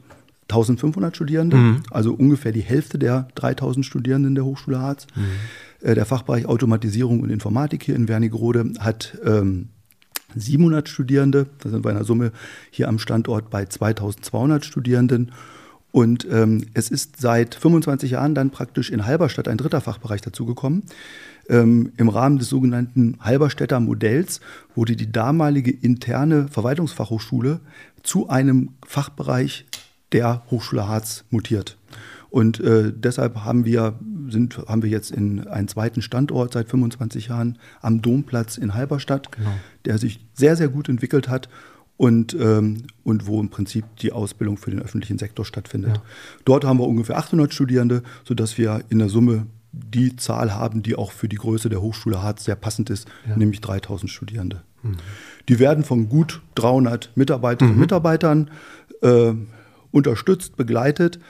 1500 0.50 1.16
Studierende, 1.16 1.56
mhm. 1.56 1.82
also 1.90 2.12
ungefähr 2.12 2.52
die 2.52 2.60
Hälfte 2.60 2.98
der 2.98 3.28
3000 3.34 3.84
Studierenden 3.84 4.34
der 4.34 4.44
Hochschule 4.44 4.80
Harz. 4.80 5.06
Mhm. 5.14 5.22
Äh, 5.80 5.94
der 5.94 6.06
Fachbereich 6.06 6.46
Automatisierung 6.46 7.20
und 7.20 7.30
Informatik 7.30 7.82
hier 7.82 7.96
in 7.96 8.08
Wernigerode 8.08 8.72
hat 8.78 9.18
ähm, 9.24 9.68
700 10.34 10.88
Studierende. 10.88 11.46
Da 11.60 11.70
sind 11.70 11.84
wir 11.84 11.90
in 11.90 11.96
der 11.96 12.04
Summe 12.04 12.32
hier 12.70 12.88
am 12.88 12.98
Standort 12.98 13.50
bei 13.50 13.64
2200 13.64 14.64
Studierenden. 14.64 15.32
Und 15.92 16.26
ähm, 16.28 16.66
es 16.74 16.90
ist 16.90 17.20
seit 17.20 17.54
25 17.54 18.10
Jahren 18.10 18.34
dann 18.34 18.50
praktisch 18.50 18.90
in 18.90 19.06
Halberstadt 19.06 19.46
ein 19.46 19.58
dritter 19.58 19.80
Fachbereich 19.80 20.20
dazugekommen. 20.22 20.82
Ähm, 21.48 21.92
Im 21.96 22.08
Rahmen 22.08 22.38
des 22.38 22.48
sogenannten 22.48 23.16
Halberstädter 23.20 23.78
Modells 23.78 24.40
wurde 24.74 24.96
die 24.96 25.12
damalige 25.12 25.70
interne 25.70 26.48
Verwaltungsfachhochschule 26.48 27.60
zu 28.02 28.28
einem 28.28 28.70
Fachbereich 28.84 29.66
der 30.14 30.42
Hochschule 30.50 30.88
Harz 30.88 31.24
mutiert. 31.28 31.76
Und 32.30 32.58
äh, 32.60 32.92
deshalb 32.92 33.44
haben 33.44 33.64
wir, 33.64 33.98
sind, 34.28 34.58
haben 34.66 34.82
wir 34.82 34.90
jetzt 34.90 35.12
in 35.12 35.46
einen 35.46 35.68
zweiten 35.68 36.02
Standort 36.02 36.54
seit 36.54 36.68
25 36.68 37.28
Jahren 37.28 37.58
am 37.80 38.02
Domplatz 38.02 38.56
in 38.56 38.74
Halberstadt, 38.74 39.30
genau. 39.30 39.52
der 39.84 39.98
sich 39.98 40.24
sehr, 40.32 40.56
sehr 40.56 40.68
gut 40.68 40.88
entwickelt 40.88 41.28
hat 41.28 41.48
und, 41.96 42.34
ähm, 42.34 42.84
und 43.04 43.26
wo 43.26 43.40
im 43.40 43.50
Prinzip 43.50 43.84
die 43.98 44.10
Ausbildung 44.10 44.56
für 44.56 44.70
den 44.70 44.80
öffentlichen 44.82 45.18
Sektor 45.18 45.44
stattfindet. 45.44 45.98
Ja. 45.98 46.02
Dort 46.44 46.64
haben 46.64 46.78
wir 46.78 46.88
ungefähr 46.88 47.18
800 47.18 47.54
Studierende, 47.54 48.02
sodass 48.24 48.58
wir 48.58 48.82
in 48.88 48.98
der 48.98 49.08
Summe 49.08 49.46
die 49.70 50.16
Zahl 50.16 50.54
haben, 50.54 50.82
die 50.82 50.96
auch 50.96 51.12
für 51.12 51.28
die 51.28 51.36
Größe 51.36 51.68
der 51.68 51.82
Hochschule 51.82 52.22
Harz 52.22 52.44
sehr 52.44 52.56
passend 52.56 52.90
ist, 52.90 53.08
ja. 53.28 53.36
nämlich 53.36 53.60
3000 53.60 54.10
Studierende. 54.10 54.62
Mhm. 54.82 54.96
Die 55.48 55.58
werden 55.58 55.84
von 55.84 56.08
gut 56.08 56.42
300 56.56 57.10
Mitarbeiterinnen 57.14 57.74
und 57.74 57.76
mhm. 57.76 57.80
Mitarbeitern 57.80 58.50
äh, 59.02 59.34
unterstützt, 59.94 60.56
begleitet. 60.56 61.20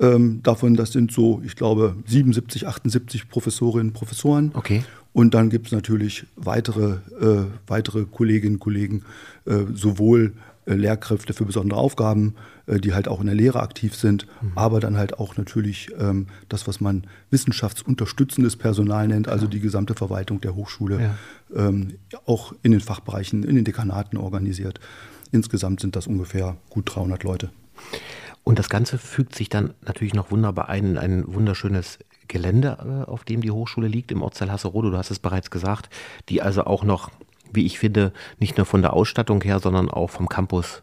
Ähm, 0.00 0.40
davon, 0.42 0.74
das 0.74 0.92
sind 0.92 1.12
so, 1.12 1.42
ich 1.44 1.56
glaube, 1.56 1.96
77, 2.06 2.66
78 2.66 3.28
Professorinnen 3.28 3.88
und 3.88 3.94
Professoren. 3.94 4.50
Okay. 4.54 4.84
Und 5.12 5.34
dann 5.34 5.50
gibt 5.50 5.66
es 5.66 5.72
natürlich 5.72 6.26
weitere, 6.36 6.98
äh, 7.20 7.44
weitere 7.66 8.04
Kolleginnen 8.04 8.56
und 8.56 8.60
Kollegen, 8.60 9.04
äh, 9.46 9.64
sowohl 9.72 10.34
äh, 10.66 10.74
Lehrkräfte 10.74 11.32
für 11.32 11.44
besondere 11.44 11.80
Aufgaben, 11.80 12.34
äh, 12.66 12.78
die 12.78 12.92
halt 12.92 13.08
auch 13.08 13.20
in 13.20 13.26
der 13.26 13.34
Lehre 13.34 13.60
aktiv 13.60 13.96
sind, 13.96 14.26
mhm. 14.42 14.52
aber 14.54 14.80
dann 14.80 14.96
halt 14.96 15.18
auch 15.18 15.36
natürlich 15.36 15.90
ähm, 15.98 16.26
das, 16.48 16.68
was 16.68 16.80
man 16.80 17.04
wissenschaftsunterstützendes 17.30 18.56
Personal 18.56 19.08
nennt, 19.08 19.28
also 19.28 19.46
die 19.46 19.60
gesamte 19.60 19.94
Verwaltung 19.94 20.40
der 20.40 20.54
Hochschule, 20.54 21.00
ja. 21.00 21.68
ähm, 21.68 21.94
auch 22.26 22.52
in 22.62 22.72
den 22.72 22.80
Fachbereichen, 22.80 23.42
in 23.44 23.56
den 23.56 23.64
Dekanaten 23.64 24.18
organisiert. 24.18 24.78
Insgesamt 25.32 25.80
sind 25.80 25.96
das 25.96 26.06
ungefähr 26.06 26.56
gut 26.70 26.94
300 26.94 27.24
Leute. 27.24 27.50
Und 28.44 28.58
das 28.58 28.68
Ganze 28.68 28.98
fügt 28.98 29.34
sich 29.34 29.48
dann 29.48 29.74
natürlich 29.84 30.14
noch 30.14 30.30
wunderbar 30.30 30.68
ein 30.68 30.84
in 30.84 30.98
ein 30.98 31.34
wunderschönes 31.34 31.98
Gelände, 32.28 33.04
äh, 33.06 33.10
auf 33.10 33.24
dem 33.24 33.40
die 33.40 33.50
Hochschule 33.50 33.88
liegt, 33.88 34.12
im 34.12 34.22
Ortsteil 34.22 34.52
Hasserode, 34.52 34.90
du 34.90 34.96
hast 34.96 35.10
es 35.10 35.18
bereits 35.18 35.50
gesagt, 35.50 35.90
die 36.28 36.42
also 36.42 36.64
auch 36.64 36.84
noch, 36.84 37.10
wie 37.52 37.66
ich 37.66 37.78
finde, 37.78 38.12
nicht 38.38 38.56
nur 38.56 38.66
von 38.66 38.82
der 38.82 38.92
Ausstattung 38.92 39.42
her, 39.42 39.58
sondern 39.60 39.90
auch 39.90 40.10
vom 40.10 40.28
Campus 40.28 40.82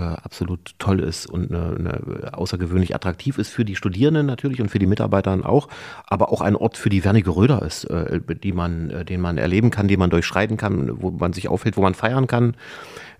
äh, 0.00 0.16
absolut 0.22 0.74
toll 0.78 1.00
ist 1.00 1.26
und 1.26 1.52
eine, 1.52 1.76
eine 1.76 2.34
außergewöhnlich 2.38 2.94
attraktiv 2.94 3.36
ist 3.36 3.50
für 3.50 3.66
die 3.66 3.76
Studierenden 3.76 4.24
natürlich 4.24 4.62
und 4.62 4.70
für 4.70 4.78
die 4.78 4.86
Mitarbeiter 4.86 5.38
auch, 5.44 5.68
aber 6.06 6.32
auch 6.32 6.40
ein 6.40 6.56
Ort 6.56 6.78
für 6.78 6.88
die 6.88 7.04
Wernigeröder 7.04 7.60
ist, 7.62 7.84
äh, 7.84 8.20
die 8.42 8.52
man, 8.52 8.88
äh, 8.88 9.04
den 9.04 9.20
man 9.20 9.36
erleben 9.36 9.70
kann, 9.70 9.88
den 9.88 9.98
man 9.98 10.08
durchschreiten 10.08 10.56
kann, 10.56 11.02
wo 11.02 11.10
man 11.10 11.34
sich 11.34 11.48
aufhält, 11.48 11.76
wo 11.76 11.82
man 11.82 11.92
feiern 11.92 12.26
kann. 12.26 12.56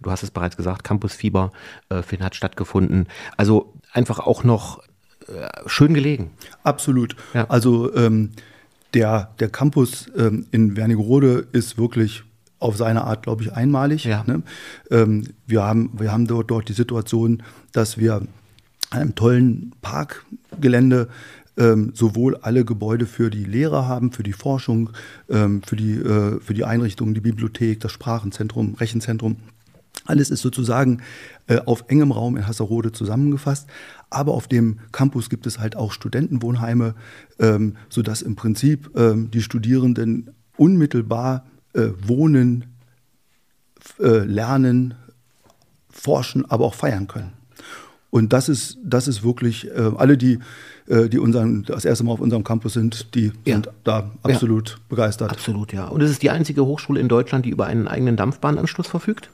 Du 0.01 0.11
hast 0.11 0.23
es 0.23 0.31
bereits 0.31 0.57
gesagt, 0.57 0.83
Campusfieber 0.83 1.53
äh, 1.91 2.03
hat 2.03 2.35
stattgefunden. 2.35 3.07
Also 3.37 3.75
einfach 3.93 4.19
auch 4.19 4.43
noch 4.45 4.83
schön 5.67 5.95
gelegen. 5.95 6.33
Absolut. 6.65 7.15
Ja. 7.35 7.47
Also 7.49 7.95
ähm, 7.95 8.31
der, 8.95 9.31
der 9.39 9.49
Campus 9.49 10.07
ähm, 10.17 10.47
in 10.51 10.77
Wernigerode 10.77 11.47
ist 11.53 11.79
wirklich 11.79 12.25
auf 12.61 12.77
seine 12.77 13.05
Art, 13.05 13.25
glaube 13.25 13.43
ich, 13.43 13.53
einmalig. 13.53 14.05
Ja. 14.05 14.23
Ne? 14.27 14.43
Ähm, 14.91 15.25
wir, 15.47 15.63
haben, 15.63 15.91
wir 15.99 16.13
haben 16.13 16.27
dort, 16.27 16.51
dort 16.51 16.69
die 16.69 16.75
Situation, 16.75 17.43
dass 17.73 17.99
wir 17.99 18.23
einem 18.91 19.15
tollen 19.15 19.73
Parkgelände 19.83 21.09
ähm, 21.57 21.93
sowohl 21.95 22.37
alle 22.37 22.65
Gebäude 22.65 23.07
für 23.07 23.31
die 23.31 23.45
Lehrer 23.45 23.89
haben, 23.89 24.13
für 24.13 24.23
die 24.23 24.33
Forschung, 24.33 24.91
ähm, 25.29 25.63
für, 25.63 25.77
die, 25.77 25.95
äh, 25.95 26.41
für 26.41 26.55
die 26.55 26.65
Einrichtungen, 26.65 27.15
die 27.15 27.21
Bibliothek, 27.21 27.81
das 27.81 27.93
Sprachenzentrum, 27.93 28.75
Rechenzentrum. 28.75 29.37
Alles 30.07 30.31
ist 30.31 30.41
sozusagen 30.41 31.03
äh, 31.47 31.59
auf 31.67 31.85
engem 31.89 32.13
Raum 32.13 32.37
in 32.37 32.47
Hasserode 32.47 32.93
zusammengefasst. 32.93 33.69
Aber 34.09 34.33
auf 34.33 34.49
dem 34.49 34.81
Campus 34.93 35.31
gibt 35.31 35.47
es 35.47 35.59
halt 35.59 35.77
auch 35.77 35.93
Studentenwohnheime, 35.93 36.95
ähm, 37.39 37.77
sodass 37.89 38.23
im 38.23 38.37
Prinzip 38.37 38.91
ähm, 38.97 39.31
die 39.31 39.43
Studierenden 39.43 40.31
unmittelbar 40.57 41.45
äh, 41.75 41.89
wohnen, 42.03 42.67
äh, 43.99 44.25
lernen, 44.25 44.95
forschen, 45.89 46.51
aber 46.51 46.65
auch 46.65 46.75
feiern 46.75 47.07
können. 47.07 47.33
Und 48.11 48.33
das 48.33 48.49
ist, 48.49 48.79
das 48.83 49.07
ist 49.07 49.23
wirklich, 49.23 49.69
äh, 49.69 49.93
alle, 49.97 50.19
die, 50.19 50.41
äh, 50.89 51.09
die 51.09 51.19
unseren, 51.19 51.63
das 51.63 51.85
erste 51.85 52.05
Mal 52.05 52.13
auf 52.13 52.21
unserem 52.21 52.43
Campus 52.43 52.73
sind, 52.73 53.15
die 53.15 53.33
ja. 53.45 53.55
sind 53.55 53.69
da 53.85 54.11
absolut 54.23 54.71
ja. 54.71 54.77
begeistert. 54.89 55.31
Absolut, 55.31 55.73
ja. 55.73 55.87
Und 55.87 56.01
es 56.01 56.11
ist 56.11 56.23
die 56.23 56.31
einzige 56.31 56.67
Hochschule 56.67 57.01
in 57.01 57.09
Deutschland, 57.09 57.45
die 57.45 57.51
über 57.51 57.67
einen 57.67 57.87
eigenen 57.87 58.17
Dampfbahnanschluss 58.17 58.89
verfügt? 58.89 59.31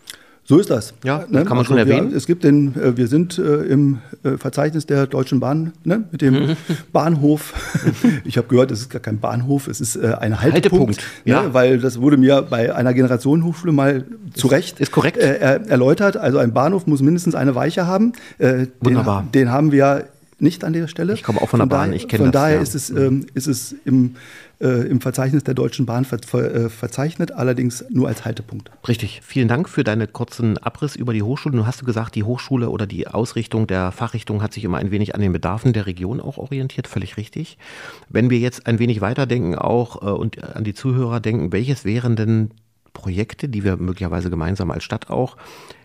So 0.49 0.59
ist 0.59 0.71
das. 0.71 0.95
Ja, 1.03 1.25
ne? 1.29 1.45
kann 1.45 1.49
man 1.49 1.59
also 1.59 1.65
schon 1.71 1.79
erwähnen. 1.79 2.11
Wir, 2.11 2.17
es 2.17 2.27
gibt 2.27 2.45
den, 2.45 2.77
äh, 2.77 2.97
wir 2.97 3.09
sind 3.09 3.37
äh, 3.37 3.63
im 3.65 3.99
äh, 4.23 4.37
Verzeichnis 4.37 4.87
der 4.87 5.09
Deutschen 5.09 5.41
Bahn 5.41 5.73
ne? 5.83 6.05
mit 6.13 6.23
dem 6.23 6.35
mhm. 6.35 6.57
Bahnhof. 6.93 7.53
ich 8.25 8.37
habe 8.39 8.47
gehört, 8.47 8.71
es 8.71 8.83
ist 8.83 8.91
gar 8.91 9.03
kein 9.03 9.19
Bahnhof, 9.19 9.67
es 9.67 9.81
ist 9.81 9.97
äh, 9.97 10.15
ein 10.21 10.41
Haltepunkt. 10.41 10.53
Haltepunkt 10.53 10.97
ne? 11.25 11.33
ja. 11.33 11.53
Weil 11.53 11.81
das 11.81 12.01
wurde 12.01 12.17
mir 12.17 12.43
bei 12.43 12.73
einer 12.73 12.95
Generationenhochschule 12.95 13.73
mal 13.73 14.05
zu 14.35 14.47
Recht 14.47 14.79
ist 14.79 14.93
korrekt. 14.93 15.17
Äh, 15.17 15.63
erläutert. 15.67 16.17
Also 16.17 16.39
ein 16.39 16.53
Bahnhof 16.53 16.87
muss 16.87 17.03
mindestens 17.03 17.35
eine 17.35 17.57
Weiche 17.57 17.89
haben. 17.89 18.13
Äh, 18.39 18.67
Wunderbar. 18.81 19.23
Den, 19.23 19.47
den 19.47 19.51
haben 19.51 19.73
wir 19.73 20.05
nicht 20.39 20.65
an 20.65 20.73
der 20.75 20.87
Stelle. 20.87 21.15
Ich 21.15 21.23
komme 21.23 21.41
auch 21.41 21.49
von 21.49 21.61
der 21.61 21.67
Bahn, 21.67 21.93
ich 21.93 22.09
kenne 22.09 22.25
das. 22.25 22.27
Von 22.27 22.33
daher 22.33 22.57
ja. 22.57 22.63
ist, 22.63 22.75
es, 22.75 22.91
ähm, 22.91 23.27
ist 23.35 23.47
es 23.47 23.75
im, 23.85 24.17
äh, 24.61 24.89
im 24.89 25.01
Verzeichnis 25.01 25.45
der 25.45 25.55
Deutschen 25.55 25.87
Bahn 25.87 26.05
ver 26.05 26.19
ver 26.25 26.55
äh, 26.55 26.69
verzeichnet, 26.69 27.33
allerdings 27.33 27.85
nur 27.91 28.09
als 28.09 28.25
Haltepunkt. 28.25 28.71
Richtig. 28.89 29.21
Vielen 29.25 29.49
Dank 29.49 29.69
für 29.69 29.85
deinen 29.85 30.13
kurzen 30.13 30.59
Abriss 30.59 30.97
über 30.97 31.13
die 31.13 31.23
Hochschule. 31.23 31.57
Du 31.57 31.67
hast 31.67 31.85
gesagt, 31.85 32.15
die 32.15 32.25
Hochschule 32.25 32.71
oder 32.71 32.87
die 32.87 33.07
Ausrichtung 33.07 33.67
der 33.67 33.93
Fachrichtung 33.93 34.43
hat 34.43 34.53
sich 34.53 34.65
immer 34.65 34.79
ein 34.79 34.91
wenig 34.91 35.15
an 35.15 35.21
den 35.21 35.33
Bedarfen 35.33 35.73
der 35.73 35.87
Region 35.87 36.21
auch 36.21 36.39
orientiert, 36.39 36.89
völlig 36.89 37.17
richtig. 37.17 37.59
Wenn 38.09 38.31
wir 38.31 38.39
jetzt 38.39 38.67
ein 38.67 38.79
wenig 38.79 39.01
weiterdenken 39.01 39.57
auch 39.57 40.03
äh, 40.03 40.07
und 40.07 40.43
an 40.43 40.65
die 40.65 40.75
Zuhörer 40.75 41.21
denken, 41.21 41.53
welches 41.53 41.85
wären 41.85 42.17
denn 42.17 42.51
Projekte, 42.93 43.49
die 43.49 43.63
wir 43.63 43.77
möglicherweise 43.77 44.31
gemeinsam 44.31 44.71
als 44.71 44.85
Stadt 44.85 45.11
auch 45.11 45.37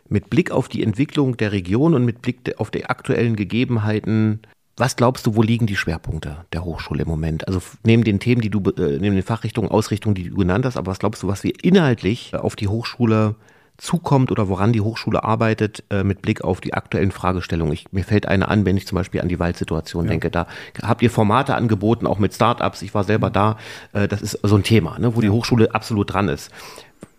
mit 0.07 0.29
Blick 0.29 0.51
auf 0.51 0.67
die 0.67 0.83
Entwicklung 0.83 1.37
der 1.37 1.51
Region 1.51 1.93
und 1.93 2.05
mit 2.05 2.21
Blick 2.21 2.57
auf 2.57 2.71
die 2.71 2.85
aktuellen 2.85 3.35
Gegebenheiten 3.35 4.41
was 4.81 4.95
glaubst 4.95 5.27
du, 5.27 5.35
wo 5.35 5.43
liegen 5.43 5.67
die 5.67 5.75
Schwerpunkte 5.75 6.37
der 6.53 6.65
Hochschule 6.65 7.03
im 7.03 7.07
Moment? 7.07 7.47
Also 7.47 7.61
neben 7.83 8.03
den 8.03 8.19
Themen, 8.19 8.41
die 8.41 8.49
du, 8.49 8.59
äh, 8.71 8.97
neben 8.97 9.15
den 9.15 9.21
Fachrichtungen, 9.21 9.69
Ausrichtungen, 9.69 10.15
die 10.15 10.31
du 10.31 10.35
genannt 10.35 10.65
hast, 10.65 10.75
aber 10.75 10.89
was 10.89 10.97
glaubst 10.97 11.21
du, 11.21 11.27
was 11.27 11.43
wir 11.43 11.53
inhaltlich 11.63 12.33
auf 12.33 12.55
die 12.55 12.67
Hochschule 12.67 13.35
zukommt 13.77 14.31
oder 14.31 14.49
woran 14.49 14.73
die 14.73 14.81
Hochschule 14.81 15.23
arbeitet 15.23 15.83
äh, 15.91 16.03
mit 16.03 16.23
Blick 16.23 16.43
auf 16.43 16.61
die 16.61 16.73
aktuellen 16.73 17.11
Fragestellungen. 17.11 17.73
Ich, 17.73 17.91
mir 17.91 18.03
fällt 18.03 18.27
eine 18.27 18.47
an, 18.47 18.65
wenn 18.65 18.75
ich 18.75 18.87
zum 18.87 18.95
Beispiel 18.95 19.21
an 19.21 19.27
die 19.27 19.39
Waldsituation 19.39 20.05
ja. 20.05 20.09
denke. 20.09 20.31
Da 20.31 20.47
habt 20.81 21.03
ihr 21.03 21.11
Formate 21.11 21.53
angeboten, 21.53 22.07
auch 22.07 22.17
mit 22.17 22.33
Startups. 22.33 22.81
Ich 22.81 22.95
war 22.95 23.03
selber 23.03 23.29
mhm. 23.29 23.33
da. 23.33 23.57
Äh, 23.93 24.07
das 24.07 24.23
ist 24.23 24.39
so 24.41 24.55
ein 24.55 24.63
Thema, 24.63 24.97
ne, 24.97 25.15
wo 25.15 25.21
die 25.21 25.29
Hochschule 25.29 25.75
absolut 25.75 26.11
dran 26.11 26.27
ist. 26.27 26.49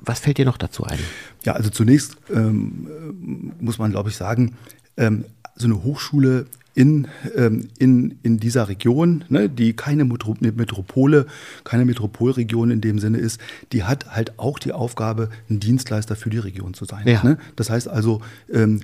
Was 0.01 0.19
fällt 0.19 0.39
dir 0.39 0.47
noch 0.47 0.59
dazu 0.59 0.83
ein? 0.83 0.99
Ja, 1.45 1.53
also 1.53 1.71
zunächst 1.71 2.17
ähm, 2.29 3.53
muss 3.61 3.79
man, 3.79 3.93
glaube 3.93 4.11
ich, 4.11 4.17
sagen, 4.17 4.57
ähm, 4.97 5.27
so 5.55 5.67
eine 5.67 5.85
Hochschule 5.85 6.47
in, 6.75 7.09
ähm, 7.37 7.69
in, 7.79 8.19
in 8.23 8.39
dieser 8.39 8.69
Region, 8.69 9.25
ne, 9.29 9.49
die 9.49 9.75
keine 9.75 10.05
Metropole, 10.05 11.27
keine 11.65 11.85
Metropolregion 11.85 12.71
in 12.71 12.81
dem 12.81 12.99
Sinne 12.99 13.19
ist, 13.19 13.41
die 13.73 13.85
hat 13.85 14.15
halt 14.15 14.39
auch 14.39 14.59
die 14.59 14.73
Aufgabe, 14.73 15.29
ein 15.51 15.61
Dienstleister 15.61 16.17
für 16.17 16.31
die 16.31 16.39
Region 16.39 16.73
zu 16.75 16.85
sein. 16.85 17.07
Ja. 17.07 17.23
Ne? 17.23 17.39
Das 17.57 17.69
heißt 17.69 17.89
also, 17.89 18.23
ähm, 18.53 18.81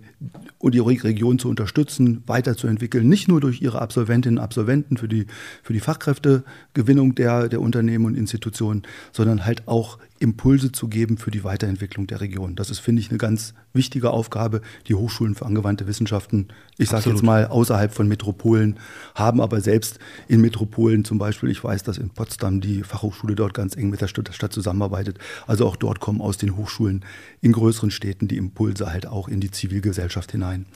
die 0.63 0.79
Region 0.81 1.39
zu 1.39 1.49
unterstützen, 1.49 2.23
weiterzuentwickeln, 2.27 3.09
nicht 3.09 3.29
nur 3.29 3.41
durch 3.41 3.63
ihre 3.63 3.81
Absolventinnen 3.81 4.39
und 4.39 4.45
Absolventen 4.45 4.97
für 4.97 5.09
die, 5.09 5.27
für 5.63 5.73
die 5.73 5.81
Fachkräftegewinnung 5.81 7.15
der, 7.15 7.49
der 7.49 7.61
Unternehmen 7.61 8.05
und 8.05 8.17
Institutionen, 8.17 8.83
sondern 9.13 9.47
halt 9.47 9.67
auch 9.67 9.99
Impulse 10.21 10.73
zu 10.73 10.89
geben 10.89 11.19
für 11.19 11.31
die 11.31 11.45
Weiterentwicklung 11.45 12.07
der 12.07 12.21
Region. 12.21 12.57
Das 12.57 12.71
ist, 12.71 12.79
finde 12.79 13.01
ich, 13.01 13.11
eine 13.11 13.19
ganz 13.19 13.55
wichtige 13.73 14.11
Aufgabe. 14.11 14.61
Die 14.87 14.95
Hochschulen 14.95 15.35
für 15.35 15.47
angewandte 15.47 15.87
Wissenschaften, 15.87 16.49
ich 16.77 16.89
sage 16.89 17.11
jetzt 17.11 17.23
mal 17.23 17.47
außerhalb 17.47 17.93
von 17.93 18.09
Metropolen, 18.09 18.79
haben 19.15 19.41
aber 19.41 19.61
selbst 19.61 19.99
in 20.27 20.41
Metropolen 20.41 21.05
zum 21.05 21.19
Beispiel, 21.19 21.51
ich 21.51 21.63
weiß, 21.63 21.83
dass 21.83 21.99
in 21.99 22.11
Potsdam 22.11 22.61
die 22.61 22.83
Fachhochschule 22.83 23.35
dort 23.35 23.55
ganz 23.55 23.77
eng 23.77 23.91
mit 23.91 24.01
der 24.01 24.09
Stadt, 24.09 24.29
der 24.29 24.33
Stadt 24.33 24.53
zusammenarbeitet. 24.53 25.19
Also 25.47 25.67
auch 25.67 25.77
dort 25.77 26.01
kommen 26.01 26.21
aus 26.21 26.37
den 26.37 26.57
Hochschulen 26.57 27.05
in 27.41 27.53
größeren 27.53 27.91
Städten 27.91 28.29
die 28.29 28.37
Impulse 28.37 28.91
halt 28.93 29.07
auch 29.07 29.29
in 29.29 29.41
die 29.41 29.51
Zivilgesellschaft 29.51 30.33
hinein. 30.33 30.67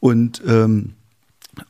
Und 0.00 0.42
ähm, 0.46 0.94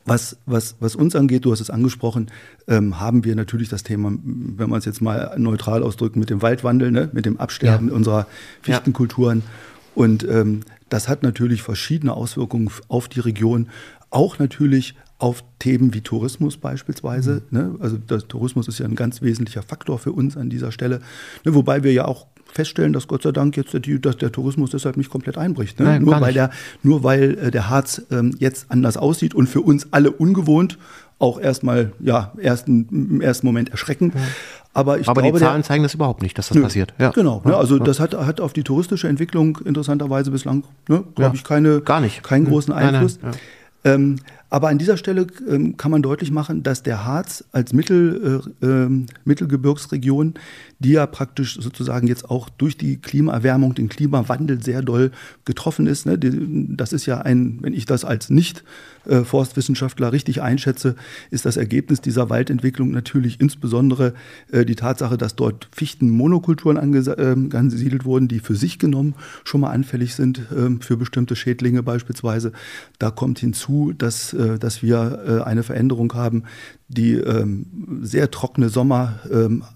was, 0.05 0.37
was, 0.47 0.77
was 0.81 0.97
uns 0.97 1.17
angeht, 1.17 1.45
du 1.45 1.53
hast 1.53 1.61
es 1.61 1.71
angesprochen, 1.71 2.31
ähm, 2.69 3.01
haben 3.01 3.25
wir 3.25 3.37
natürlich 3.37 3.69
das 3.69 3.83
Thema, 3.83 4.13
wenn 4.23 4.71
man 4.71 4.79
es 4.79 4.85
jetzt 4.85 5.03
mal 5.03 5.35
neutral 5.39 5.83
ausdrückt, 5.83 6.17
mit 6.17 6.31
dem 6.31 6.43
Waldwandel, 6.43 6.91
ne, 6.91 7.11
mit 7.13 7.27
dem 7.27 7.39
Absterben 7.39 7.89
ja. 7.89 7.95
unserer 7.95 8.27
Fichtenkulturen. 8.63 9.39
Ja. 9.45 9.45
Und 9.95 10.25
ähm, 10.29 10.61
das 10.89 11.09
hat 11.09 11.23
natürlich 11.23 11.63
verschiedene 11.63 12.13
Auswirkungen 12.13 12.71
auf 12.89 13.09
die 13.09 13.21
Region, 13.21 13.69
auch 14.11 14.39
natürlich 14.39 14.95
auf 15.19 15.45
Themen 15.59 15.95
wie 15.95 16.01
Tourismus 16.01 16.57
beispielsweise. 16.57 17.43
Mhm. 17.51 17.59
Ne? 17.59 17.75
Also 17.81 17.97
der 17.97 18.19
Tourismus 18.19 18.69
ist 18.69 18.79
ja 18.79 18.87
ein 18.87 18.97
ganz 18.97 19.23
wesentlicher 19.23 19.63
Faktor 19.63 19.99
für 19.99 20.13
uns 20.13 20.37
an 20.37 20.51
dieser 20.51 20.73
Stelle. 20.73 21.01
Ne? 21.45 21.55
Wobei 21.55 21.83
wir 21.83 21.93
ja 21.93 22.05
auch 22.05 22.27
feststellen, 22.55 22.93
dass 22.93 23.09
Gott 23.09 23.23
sei 23.23 23.33
Dank 23.33 23.57
jetzt 23.57 23.75
der, 23.75 23.81
dass 23.99 24.17
der 24.17 24.33
Tourismus 24.33 24.71
deshalb 24.71 24.97
nicht 24.97 25.11
komplett 25.11 25.37
einbricht. 25.37 25.79
Ne? 25.81 25.87
Nein, 25.87 26.03
nur, 26.03 26.21
weil 26.21 26.33
der, 26.33 26.51
nur 26.83 27.03
weil 27.03 27.37
äh, 27.39 27.51
der 27.51 27.69
Harz 27.69 28.03
ähm, 28.11 28.35
jetzt 28.39 28.67
anders 28.69 28.97
aussieht 28.97 29.35
und 29.35 29.49
für 29.49 29.61
uns 29.61 29.89
alle 29.91 30.11
ungewohnt, 30.13 30.79
auch 31.19 31.41
erstmal 31.41 31.93
ja, 32.01 32.33
ersten, 32.37 32.89
im 32.91 33.21
ersten 33.21 33.47
Moment 33.47 33.71
erschreckend. 33.71 34.15
Ja. 34.15 34.21
Aber, 34.73 34.99
ich 34.99 35.09
Aber 35.09 35.23
glaube, 35.23 35.39
die 35.39 35.45
Zahlen 35.45 35.63
der, 35.63 35.65
zeigen 35.65 35.83
das 35.85 35.95
überhaupt 35.95 36.23
nicht, 36.23 36.37
dass 36.37 36.49
das 36.49 36.57
nö, 36.57 36.63
passiert. 36.63 36.95
Ja. 36.99 37.11
Genau. 37.11 37.41
Ne, 37.45 37.57
also 37.57 37.79
das 37.79 38.01
hat, 38.01 38.15
hat 38.15 38.41
auf 38.41 38.53
die 38.53 38.65
touristische 38.65 39.09
Entwicklung 39.09 39.59
interessanterweise 39.65 40.33
bislang, 40.33 40.65
ne, 40.89 41.05
glaube 41.15 41.23
ja. 41.23 41.33
ich, 41.35 41.45
keine, 41.45 41.81
Gar 41.81 42.01
nicht. 42.01 42.23
keinen 42.25 42.47
großen 42.47 42.73
Einfluss. 42.73 43.19
Nein, 43.23 43.33
nein, 43.33 43.41
ähm, 43.85 44.17
aber 44.51 44.69
an 44.69 44.79
dieser 44.79 44.97
Stelle 44.97 45.27
ähm, 45.49 45.77
kann 45.77 45.91
man 45.91 46.03
deutlich 46.03 46.31
machen, 46.31 46.63
dass 46.63 46.83
der 46.83 47.05
Harz 47.05 47.45
als 47.53 47.73
Mittel, 47.73 48.43
äh, 48.63 48.67
äh, 48.67 49.07
Mittelgebirgsregion, 49.25 50.35
die 50.79 50.93
ja 50.93 51.07
praktisch 51.07 51.59
sozusagen 51.61 52.07
jetzt 52.07 52.31
auch 52.31 52.49
durch 52.49 52.77
die 52.77 52.99
Klimaerwärmung, 52.99 53.75
den 53.75 53.89
Klimawandel 53.89 54.63
sehr 54.63 54.83
doll 54.83 55.11
getroffen 55.45 55.87
ist. 55.87 56.07
Ne? 56.07 56.19
Die, 56.19 56.77
das 56.77 56.93
ist 56.93 57.07
ja 57.07 57.21
ein, 57.21 57.59
wenn 57.63 57.73
ich 57.73 57.87
das 57.87 58.05
als 58.05 58.31
nicht 58.31 58.65
äh, 59.07 59.23
richtig 60.13 60.43
einschätze, 60.43 60.95
ist 61.31 61.45
das 61.45 61.57
Ergebnis 61.57 62.01
dieser 62.01 62.31
Waldentwicklung 62.31 62.91
natürlich 62.91 63.41
insbesondere 63.41 64.15
äh, 64.51 64.65
die 64.65 64.75
Tatsache, 64.77 65.17
dass 65.19 65.37
dort 65.37 65.69
Fichtenmonokulturen 65.73 66.77
ähm, 67.19 67.51
angesiedelt 67.53 68.05
wurden, 68.05 68.29
die 68.29 68.41
für 68.41 68.55
sich 68.55 68.79
genommen 68.79 69.15
schon 69.45 69.61
mal 69.61 69.71
anfällig 69.71 70.15
sind 70.15 70.43
ähm, 70.57 70.81
für 70.81 70.97
bestimmte 70.97 71.37
Schädlinge 71.37 71.83
beispielsweise. 71.83 72.53
Da 72.99 73.11
kommt 73.11 73.39
hinzu, 73.39 73.93
dass, 73.97 74.34
äh, 74.35 74.59
dass 74.59 74.83
wir 74.83 75.45
eine 75.47 75.63
Veränderung 75.63 76.13
haben, 76.15 76.45
die 76.89 77.15
ähm, 77.15 77.67
sehr 78.03 78.31
trockene 78.31 78.69
Sommer 78.69 79.21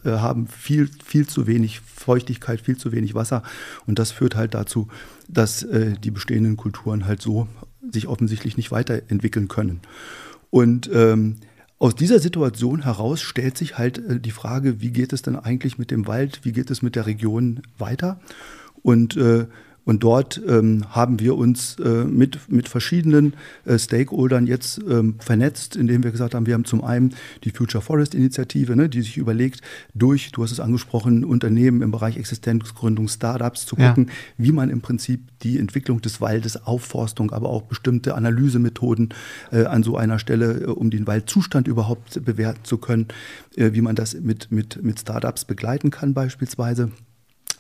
haben, 0.05 0.47
viel, 0.47 0.91
viel 1.05 1.27
zu 1.27 1.47
wenig 1.47 1.81
Feuchtigkeit, 1.81 2.61
viel 2.61 2.77
zu 2.77 2.93
wenig 2.93 3.15
Wasser. 3.15 3.43
Und 3.87 3.99
das 3.99 4.11
führt 4.13 4.37
halt 4.37 4.55
dazu, 4.55 4.89
dass 5.29 5.67
die 6.03 6.11
bestehenden 6.11 6.57
Kulturen 6.57 7.07
halt 7.07 7.23
so 7.23 7.49
sich 7.91 8.07
offensichtlich 8.07 8.57
nicht 8.57 8.71
weiterentwickeln 8.71 9.49
können. 9.49 9.81
Und 10.51 10.91
ähm, 10.93 11.37
aus 11.79 11.95
dieser 11.95 12.19
Situation 12.19 12.83
heraus 12.83 13.21
stellt 13.21 13.57
sich 13.57 13.79
halt 13.79 13.99
äh, 13.99 14.21
die 14.21 14.33
Frage, 14.33 14.81
wie 14.81 14.91
geht 14.91 15.13
es 15.13 15.23
denn 15.23 15.37
eigentlich 15.37 15.79
mit 15.79 15.91
dem 15.91 16.07
Wald, 16.07 16.41
wie 16.43 16.53
geht 16.53 16.71
es 16.71 16.83
mit 16.83 16.97
der 16.97 17.07
Region 17.07 17.63
weiter? 17.79 18.21
Und 18.83 19.17
äh, 19.17 19.47
und 19.89 20.03
dort 20.03 20.39
ähm, 20.47 20.85
haben 20.91 21.19
wir 21.19 21.39
uns 21.39 21.79
äh, 21.79 22.05
mit, 22.05 22.53
mit 22.53 22.69
verschiedenen 22.69 23.33
äh, 23.65 23.79
Stakeholdern 23.79 24.47
jetzt 24.47 24.83
ähm, 24.87 25.15
vernetzt, 25.19 25.77
indem 25.77 26.05
wir 26.05 26.11
gesagt 26.11 26.35
haben, 26.35 26.45
wir 26.45 26.53
haben 26.53 26.67
zum 26.67 26.85
einen 26.85 27.15
die 27.45 27.53
Future 27.53 27.81
Forest 27.81 28.15
Initiative, 28.15 28.77
ne, 28.77 28.91
die 28.91 29.01
sich 29.01 29.17
überlegt, 29.17 29.63
durch, 29.95 30.31
du 30.31 30.43
hast 30.43 30.53
es 30.53 30.61
angesprochen, 30.61 31.25
Unternehmen 31.25 31.81
im 31.81 31.91
Bereich 31.91 32.19
Existenzgründung, 32.19 33.09
Startups 33.09 33.65
zu 33.65 33.77
gucken, 33.77 34.09
ja. 34.09 34.13
wie 34.37 34.53
man 34.53 34.69
im 34.69 34.83
Prinzip 34.83 35.23
die 35.41 35.59
Entwicklung 35.59 36.03
des 36.03 36.21
Waldes, 36.21 36.67
Aufforstung, 36.67 37.31
aber 37.31 37.49
auch 37.49 37.63
bestimmte 37.63 38.15
Analysemethoden 38.15 39.15
äh, 39.53 39.65
an 39.65 39.83
so 39.83 39.97
einer 39.97 40.19
Stelle, 40.19 40.65
äh, 40.65 40.67
um 40.67 40.91
den 40.91 41.07
Waldzustand 41.07 41.67
überhaupt 41.67 42.23
bewerten 42.27 42.63
zu 42.65 42.77
können, 42.77 43.07
äh, 43.57 43.73
wie 43.73 43.81
man 43.81 43.97
das 43.97 44.13
mit, 44.13 44.53
mit, 44.53 44.83
mit 44.83 45.01
Startups 45.01 45.47
begleiten 45.47 45.91
kann 45.91 46.13
beispielsweise. 46.13 46.91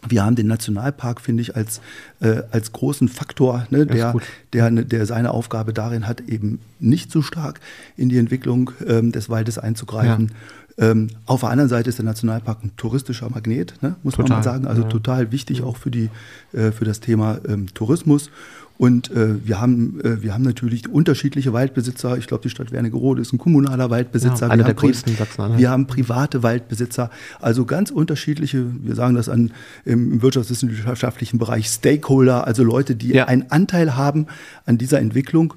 Wir 0.06 0.24
haben 0.24 0.36
den 0.36 0.46
Nationalpark, 0.46 1.20
finde 1.20 1.42
ich, 1.42 1.56
als, 1.56 1.80
äh, 2.20 2.42
als 2.50 2.72
großen 2.72 3.08
Faktor, 3.08 3.66
ne, 3.70 3.86
der, 3.86 4.14
der, 4.52 4.70
ne, 4.70 4.84
der 4.84 5.06
seine 5.06 5.32
Aufgabe 5.32 5.72
darin 5.72 6.06
hat, 6.06 6.20
eben 6.22 6.60
nicht 6.78 7.10
so 7.10 7.22
stark 7.22 7.60
in 7.96 8.08
die 8.08 8.18
Entwicklung 8.18 8.70
ähm, 8.86 9.12
des 9.12 9.28
Waldes 9.28 9.58
einzugreifen. 9.58 10.32
Ja. 10.78 10.90
Ähm, 10.90 11.08
auf 11.26 11.40
der 11.40 11.50
anderen 11.50 11.68
Seite 11.68 11.88
ist 11.88 11.98
der 11.98 12.04
Nationalpark 12.04 12.62
ein 12.62 12.72
touristischer 12.76 13.28
Magnet, 13.30 13.74
ne, 13.82 13.96
muss 14.04 14.14
total. 14.14 14.28
man 14.28 14.38
mal 14.38 14.42
sagen. 14.44 14.66
Also 14.66 14.82
ja. 14.82 14.88
total 14.88 15.32
wichtig 15.32 15.62
auch 15.62 15.76
für, 15.76 15.90
die, 15.90 16.10
äh, 16.52 16.70
für 16.70 16.84
das 16.84 17.00
Thema 17.00 17.38
ähm, 17.48 17.66
Tourismus. 17.74 18.30
Und 18.78 19.10
äh, 19.10 19.44
wir, 19.44 19.60
haben, 19.60 20.00
äh, 20.04 20.22
wir 20.22 20.32
haben 20.32 20.44
natürlich 20.44 20.88
unterschiedliche 20.88 21.52
Waldbesitzer. 21.52 22.16
Ich 22.16 22.28
glaube, 22.28 22.44
die 22.44 22.50
Stadt 22.50 22.70
Wernigerode 22.70 23.20
ist 23.20 23.32
ein 23.32 23.38
kommunaler 23.38 23.90
Waldbesitzer. 23.90 24.46
Ja, 24.46 24.52
einer 24.52 24.62
der 24.62 24.74
größten 24.74 25.16
Sachsen. 25.16 25.58
Wir 25.58 25.70
haben 25.70 25.88
private 25.88 26.44
Waldbesitzer. 26.44 27.10
Also 27.40 27.64
ganz 27.64 27.90
unterschiedliche, 27.90 28.66
wir 28.80 28.94
sagen 28.94 29.16
das 29.16 29.28
an, 29.28 29.50
im 29.84 30.22
wirtschaftswissenschaftlichen 30.22 31.38
Bereich, 31.38 31.66
Stakeholder, 31.66 32.46
also 32.46 32.62
Leute, 32.62 32.94
die 32.94 33.14
ja. 33.14 33.24
einen 33.24 33.50
Anteil 33.50 33.96
haben 33.96 34.26
an 34.64 34.78
dieser 34.78 35.00
Entwicklung. 35.00 35.54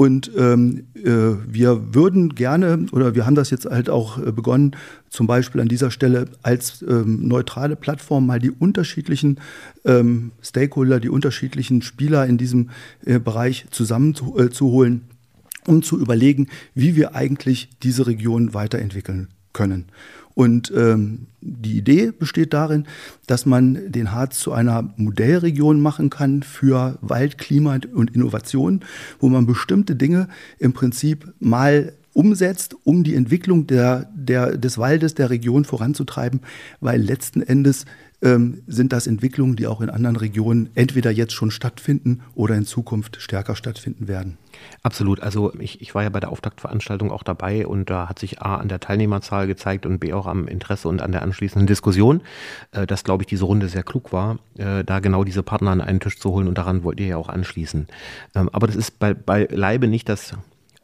Und 0.00 0.30
ähm, 0.34 0.86
äh, 0.94 1.36
wir 1.46 1.94
würden 1.94 2.34
gerne, 2.34 2.86
oder 2.92 3.14
wir 3.14 3.26
haben 3.26 3.34
das 3.34 3.50
jetzt 3.50 3.66
halt 3.66 3.90
auch 3.90 4.16
äh, 4.16 4.32
begonnen, 4.32 4.74
zum 5.10 5.26
Beispiel 5.26 5.60
an 5.60 5.68
dieser 5.68 5.90
Stelle 5.90 6.24
als 6.40 6.80
ähm, 6.88 7.28
neutrale 7.28 7.76
Plattform 7.76 8.24
mal 8.24 8.38
die 8.38 8.50
unterschiedlichen 8.50 9.40
ähm, 9.84 10.32
Stakeholder, 10.40 11.00
die 11.00 11.10
unterschiedlichen 11.10 11.82
Spieler 11.82 12.24
in 12.24 12.38
diesem 12.38 12.70
äh, 13.04 13.18
Bereich 13.18 13.66
zusammenzuholen, 13.72 15.02
äh, 15.66 15.70
um 15.70 15.82
zu 15.82 16.00
überlegen, 16.00 16.48
wie 16.74 16.96
wir 16.96 17.14
eigentlich 17.14 17.68
diese 17.82 18.06
Region 18.06 18.54
weiterentwickeln 18.54 19.28
können. 19.52 19.84
Und 20.34 20.72
ähm, 20.76 21.26
die 21.40 21.78
Idee 21.78 22.12
besteht 22.12 22.52
darin, 22.52 22.86
dass 23.26 23.46
man 23.46 23.90
den 23.90 24.12
Harz 24.12 24.38
zu 24.38 24.52
einer 24.52 24.92
Modellregion 24.96 25.80
machen 25.80 26.10
kann 26.10 26.42
für 26.42 26.98
Wald, 27.00 27.38
Klima 27.38 27.78
und 27.94 28.14
Innovation, 28.14 28.80
wo 29.18 29.28
man 29.28 29.46
bestimmte 29.46 29.96
Dinge 29.96 30.28
im 30.58 30.72
Prinzip 30.72 31.32
mal 31.40 31.94
umsetzt, 32.12 32.76
um 32.84 33.04
die 33.04 33.14
Entwicklung 33.14 33.66
der, 33.66 34.10
der, 34.14 34.56
des 34.56 34.78
Waldes, 34.78 35.14
der 35.14 35.30
Region 35.30 35.64
voranzutreiben, 35.64 36.40
weil 36.80 37.00
letzten 37.00 37.40
Endes 37.40 37.86
ähm, 38.22 38.62
sind 38.66 38.92
das 38.92 39.06
Entwicklungen, 39.06 39.56
die 39.56 39.66
auch 39.66 39.80
in 39.80 39.90
anderen 39.90 40.16
Regionen 40.16 40.70
entweder 40.74 41.10
jetzt 41.10 41.32
schon 41.32 41.50
stattfinden 41.50 42.20
oder 42.34 42.54
in 42.54 42.66
Zukunft 42.66 43.20
stärker 43.20 43.56
stattfinden 43.56 44.08
werden. 44.08 44.36
Absolut. 44.82 45.20
Also 45.20 45.52
ich, 45.58 45.80
ich 45.80 45.94
war 45.94 46.02
ja 46.02 46.08
bei 46.08 46.20
der 46.20 46.30
Auftaktveranstaltung 46.30 47.10
auch 47.10 47.22
dabei 47.22 47.66
und 47.66 47.88
da 47.88 48.08
hat 48.08 48.18
sich 48.18 48.42
A 48.42 48.56
an 48.56 48.68
der 48.68 48.80
Teilnehmerzahl 48.80 49.46
gezeigt 49.46 49.86
und 49.86 49.98
B 49.98 50.12
auch 50.12 50.26
am 50.26 50.48
Interesse 50.48 50.88
und 50.88 51.02
an 51.02 51.12
der 51.12 51.22
anschließenden 51.22 51.66
Diskussion, 51.66 52.22
äh, 52.72 52.86
dass, 52.86 53.04
glaube 53.04 53.22
ich, 53.22 53.26
diese 53.28 53.44
Runde 53.44 53.68
sehr 53.68 53.82
klug 53.82 54.12
war, 54.12 54.38
äh, 54.58 54.84
da 54.84 55.00
genau 55.00 55.24
diese 55.24 55.42
Partner 55.42 55.70
an 55.70 55.80
einen 55.80 56.00
Tisch 56.00 56.18
zu 56.18 56.30
holen 56.30 56.48
und 56.48 56.58
daran 56.58 56.84
wollt 56.84 57.00
ihr 57.00 57.06
ja 57.06 57.16
auch 57.16 57.28
anschließen. 57.28 57.86
Ähm, 58.34 58.50
aber 58.52 58.66
das 58.66 58.76
ist 58.76 58.98
bei, 58.98 59.14
bei 59.14 59.48
Leibe 59.50 59.86
nicht 59.86 60.08
das 60.08 60.34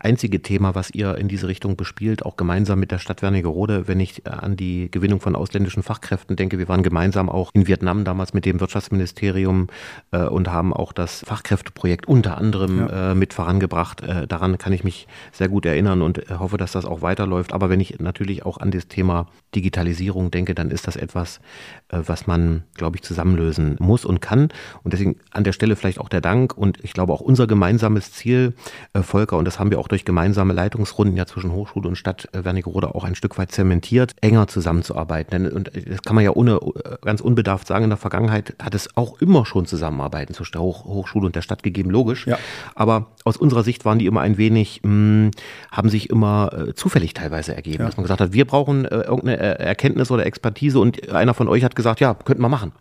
einzige 0.07 0.41
Thema, 0.41 0.77
was 0.77 0.91
ihr 0.91 1.17
in 1.17 1.27
diese 1.27 1.49
Richtung 1.49 1.77
bespielt, 1.77 2.25
auch 2.25 2.37
gemeinsam 2.37 2.79
mit 2.79 2.93
der 2.93 2.99
Stadt 2.99 3.23
Wernigerode, 3.23 3.89
wenn 3.89 3.99
ich 3.99 4.25
äh, 4.25 4.31
an 4.31 4.57
die 4.57 4.89
Gewinnung 4.91 5.21
von 5.21 5.35
ausländischen 5.35 5.83
Fachkräften 5.83 6.37
denke. 6.37 6.59
Wir 6.59 6.69
waren 6.69 6.85
gemeinsam 6.85 7.29
auch 7.29 7.51
in 7.55 7.67
Vietnam 7.67 8.05
damals 8.05 8.33
mit 8.33 8.45
dem 8.45 8.61
Wirtschaftsministerium 8.61 9.67
äh, 10.13 10.19
und 10.19 10.49
haben 10.53 10.73
auch 10.73 10.93
das 10.93 11.25
Fachkräfteprojekt 11.27 12.07
unter 12.07 12.39
anderem 12.39 12.79
ja. 12.79 13.13
äh, 13.13 13.15
mit 13.15 13.35
vorangebracht. 13.35 14.03
Äh, 14.03 14.29
daran 14.29 14.59
kann 14.59 14.73
ich 14.73 14.85
mich 14.85 15.09
sehr 15.33 15.49
gut 15.49 15.67
erinnern 15.67 16.03
und 16.03 16.31
äh, 16.31 16.35
hoffe, 16.39 16.57
dass 16.57 16.73
das 16.73 16.85
auch 16.85 17.03
weiterläuft. 17.03 17.53
Aber 17.53 17.69
wenn 17.69 17.81
ich 17.81 17.99
natürlich 17.99 18.47
auch 18.47 18.59
an 18.59 18.71
das 18.71 18.87
Thema 18.87 19.27
Digitalisierung 19.55 20.31
denke, 20.31 20.55
dann 20.55 20.71
ist 20.71 20.87
das 20.87 20.95
etwas, 20.95 21.41
äh, 21.89 21.99
was 22.07 22.29
man, 22.29 22.63
glaube 22.75 22.97
ich, 22.97 23.03
zusammenlösen 23.03 23.75
muss 23.81 24.05
und 24.05 24.21
kann. 24.21 24.51
Und 24.85 24.93
deswegen 24.93 25.17
an 25.33 25.43
der 25.43 25.53
Stelle 25.53 25.75
vielleicht 25.75 25.99
auch 25.99 26.09
der 26.09 26.21
Dank 26.21 26.57
und 26.57 26.79
ich 26.85 26.93
glaube 26.93 27.13
auch 27.13 27.21
unser 27.21 27.49
gemeinsames 27.49 28.13
Ziel, 28.13 28.55
Volker, 28.95 29.37
und 29.37 29.47
das 29.47 29.59
haben 29.59 29.71
wir 29.71 29.81
auch 29.81 29.87
auch 29.87 29.89
durch 29.97 30.05
gemeinsame 30.05 30.53
Leitungsrunden 30.53 31.17
ja 31.17 31.25
zwischen 31.25 31.53
Hochschule 31.53 31.89
und 31.89 31.97
Stadt 31.97 32.29
äh, 32.35 32.45
Wernigerode 32.45 32.95
auch 32.95 33.05
ein 33.05 33.15
Stück 33.15 33.39
weit 33.39 33.51
zementiert, 33.51 34.15
enger 34.21 34.47
zusammenzuarbeiten. 34.47 35.51
Und 35.51 35.71
das 35.75 36.03
kann 36.03 36.15
man 36.15 36.23
ja 36.23 36.33
ohne 36.33 36.57
äh, 36.57 36.97
ganz 37.01 37.23
unbedarft 37.23 37.67
sagen, 37.67 37.85
in 37.85 37.91
der 37.91 37.97
Vergangenheit 37.97 38.55
hat 38.63 38.75
es 38.75 38.95
auch 38.95 39.23
immer 39.23 39.47
schon 39.47 39.65
Zusammenarbeiten 39.65 40.35
zwischen 40.35 40.53
der 40.53 40.61
Hoch 40.61 40.85
Hochschule 40.85 41.25
und 41.25 41.35
der 41.35 41.41
Stadt 41.41 41.63
gegeben, 41.63 41.89
logisch. 41.89 42.27
Ja. 42.27 42.39
Aber 42.75 43.07
aus 43.25 43.39
unserer 43.39 43.65
Sicht 43.65 43.87
waren 43.87 43.99
die 43.99 44.05
immer 44.05 44.21
ein 44.21 44.37
wenig, 44.37 44.83
mh, 44.83 44.91
hm, 44.91 45.31
haben 45.71 45.89
sich 45.89 46.11
immer 46.11 46.53
äh, 46.53 46.75
zufällig 46.75 47.15
teilweise 47.15 47.57
ergeben, 47.57 47.81
ja. 47.81 47.87
dass 47.87 47.97
man 47.97 48.05
gesagt 48.05 48.21
hat, 48.21 48.35
wir 48.35 48.45
brauchen 48.45 48.85
äh, 48.85 49.01
irgendeine 49.01 49.39
äh, 49.39 49.65
Erkenntnis 49.65 50.11
oder 50.11 50.27
Expertise 50.27 50.79
und 50.79 51.11
einer 51.11 51.33
von 51.33 51.49
euch 51.49 51.65
hat 51.65 51.75
gesagt, 51.75 52.01
ja, 52.01 52.13
könnten 52.13 52.43
wir 52.43 52.51
machen. 52.51 52.73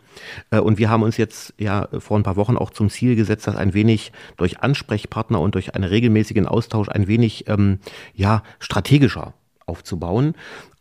Äh, 0.52 0.60
und 0.60 0.78
wir 0.78 0.90
haben 0.90 1.04
uns 1.04 1.18
jetzt 1.18 1.54
ja 1.58 1.88
vor 2.00 2.18
ein 2.18 2.24
paar 2.24 2.36
Wochen 2.36 2.58
auch 2.58 2.72
zum 2.72 2.90
Ziel 2.90 3.16
gesetzt, 3.16 3.48
das 3.48 3.56
ein 3.56 3.74
wenig 3.74 4.12
durch 4.38 4.60
Ansprechpartner 4.60 5.40
und 5.40 5.56
durch 5.56 5.76
einen 5.76 5.84
regelmäßigen 5.84 6.48
Austausch 6.48 6.90
ein 6.96 7.08
wenig 7.08 7.48
ähm, 7.48 7.80
ja, 8.16 8.44
strategischer 8.60 9.34
aufzubauen. 9.66 10.36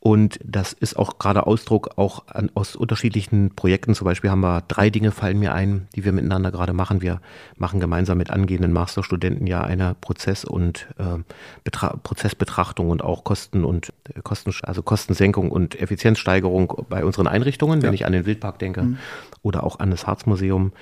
Und 0.06 0.38
das 0.44 0.74
ist 0.74 0.98
auch 0.98 1.18
gerade 1.18 1.46
Ausdruck 1.46 1.96
auch 1.96 2.24
an, 2.26 2.50
aus 2.52 2.76
unterschiedlichen 2.76 3.54
Projekten. 3.54 3.94
Zum 3.94 4.04
Beispiel 4.04 4.30
haben 4.30 4.42
wir 4.42 4.60
drei 4.68 4.90
Dinge 4.90 5.12
fallen 5.12 5.38
mir 5.38 5.54
ein, 5.54 5.88
die 5.96 6.04
wir 6.04 6.12
miteinander 6.12 6.50
gerade 6.50 6.74
machen. 6.74 7.00
Wir 7.00 7.22
machen 7.56 7.80
gemeinsam 7.80 8.18
mit 8.18 8.28
angehenden 8.28 8.70
Masterstudenten 8.70 9.46
ja 9.46 9.62
eine 9.62 9.96
Prozess- 9.98 10.44
und 10.44 10.88
äh, 10.98 11.70
Prozessbetrachtung 12.02 12.90
und 12.90 13.02
auch 13.02 13.24
Kosten 13.24 13.64
und 13.64 13.94
äh, 14.14 14.20
Kosten, 14.22 14.52
also 14.64 14.82
Kostensenkung 14.82 15.50
und 15.50 15.80
Effizienzsteigerung 15.80 16.84
bei 16.90 17.02
unseren 17.02 17.26
Einrichtungen, 17.26 17.80
ja. 17.80 17.86
wenn 17.86 17.94
ich 17.94 18.04
an 18.04 18.12
den 18.12 18.26
Wildpark 18.26 18.58
denke 18.58 18.82
mhm. 18.82 18.98
oder 19.40 19.64
auch 19.64 19.78
an 19.78 19.90
das 19.90 20.06
Harzmuseum 20.06 20.72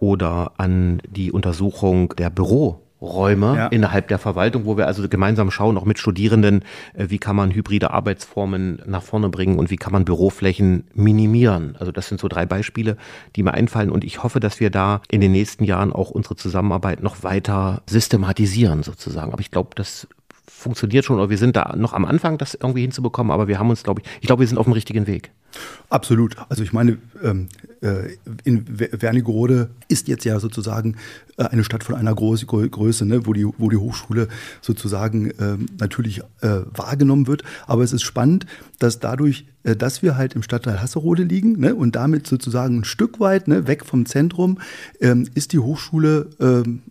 oder 0.00 0.50
an 0.56 1.00
die 1.08 1.30
Untersuchung 1.30 2.12
der 2.16 2.30
Büro 2.30 2.80
Räume 3.00 3.56
ja. 3.56 3.66
innerhalb 3.68 4.08
der 4.08 4.18
Verwaltung, 4.18 4.64
wo 4.64 4.76
wir 4.76 4.86
also 4.86 5.08
gemeinsam 5.08 5.50
schauen, 5.50 5.76
auch 5.76 5.84
mit 5.84 5.98
Studierenden, 5.98 6.64
äh, 6.94 7.06
wie 7.08 7.18
kann 7.18 7.36
man 7.36 7.52
hybride 7.52 7.90
Arbeitsformen 7.90 8.82
nach 8.86 9.02
vorne 9.02 9.28
bringen 9.28 9.58
und 9.58 9.70
wie 9.70 9.76
kann 9.76 9.92
man 9.92 10.04
Büroflächen 10.04 10.84
minimieren. 10.94 11.76
Also 11.78 11.92
das 11.92 12.08
sind 12.08 12.20
so 12.20 12.28
drei 12.28 12.46
Beispiele, 12.46 12.96
die 13.36 13.42
mir 13.42 13.54
einfallen 13.54 13.90
und 13.90 14.04
ich 14.04 14.22
hoffe, 14.22 14.40
dass 14.40 14.60
wir 14.60 14.70
da 14.70 15.00
in 15.10 15.20
den 15.20 15.32
nächsten 15.32 15.64
Jahren 15.64 15.92
auch 15.92 16.10
unsere 16.10 16.36
Zusammenarbeit 16.36 17.02
noch 17.02 17.22
weiter 17.22 17.82
systematisieren 17.86 18.82
sozusagen. 18.82 19.32
Aber 19.32 19.40
ich 19.40 19.50
glaube, 19.50 19.70
das 19.74 20.08
funktioniert 20.48 21.04
schon 21.04 21.16
oder 21.16 21.30
wir 21.30 21.38
sind 21.38 21.56
da 21.56 21.74
noch 21.76 21.92
am 21.92 22.04
Anfang, 22.04 22.38
das 22.38 22.54
irgendwie 22.54 22.82
hinzubekommen, 22.82 23.30
aber 23.30 23.48
wir 23.48 23.58
haben 23.58 23.70
uns, 23.70 23.82
glaube 23.82 24.02
ich, 24.02 24.10
ich 24.20 24.26
glaube, 24.26 24.40
wir 24.40 24.46
sind 24.48 24.58
auf 24.58 24.66
dem 24.66 24.72
richtigen 24.72 25.06
Weg. 25.06 25.30
Absolut. 25.88 26.36
Also 26.50 26.62
ich 26.62 26.72
meine, 26.72 26.98
ähm, 27.22 27.48
äh, 27.80 28.16
in 28.44 28.66
Wernigerode 28.68 29.70
ist 29.88 30.06
jetzt 30.08 30.24
ja 30.24 30.38
sozusagen 30.38 30.96
äh, 31.38 31.44
eine 31.44 31.64
Stadt 31.64 31.84
von 31.84 31.94
einer 31.94 32.14
Groß 32.14 32.46
Größe, 32.46 33.06
ne, 33.06 33.24
wo, 33.26 33.32
die, 33.32 33.46
wo 33.56 33.70
die 33.70 33.76
Hochschule 33.76 34.28
sozusagen 34.60 35.30
äh, 35.30 35.56
natürlich 35.78 36.20
äh, 36.42 36.60
wahrgenommen 36.74 37.26
wird. 37.26 37.42
Aber 37.66 37.82
es 37.82 37.92
ist 37.92 38.02
spannend, 38.02 38.44
dass 38.78 39.00
dadurch, 39.00 39.46
äh, 39.62 39.74
dass 39.74 40.02
wir 40.02 40.16
halt 40.16 40.34
im 40.34 40.42
Stadtteil 40.42 40.82
Hasserode 40.82 41.22
liegen 41.22 41.58
ne, 41.58 41.74
und 41.74 41.96
damit 41.96 42.26
sozusagen 42.26 42.80
ein 42.80 42.84
Stück 42.84 43.18
weit 43.18 43.48
ne, 43.48 43.66
weg 43.66 43.86
vom 43.86 44.04
Zentrum, 44.04 44.58
ähm, 45.00 45.26
ist 45.34 45.52
die 45.54 45.58
Hochschule 45.58 46.28
ähm, 46.40 46.82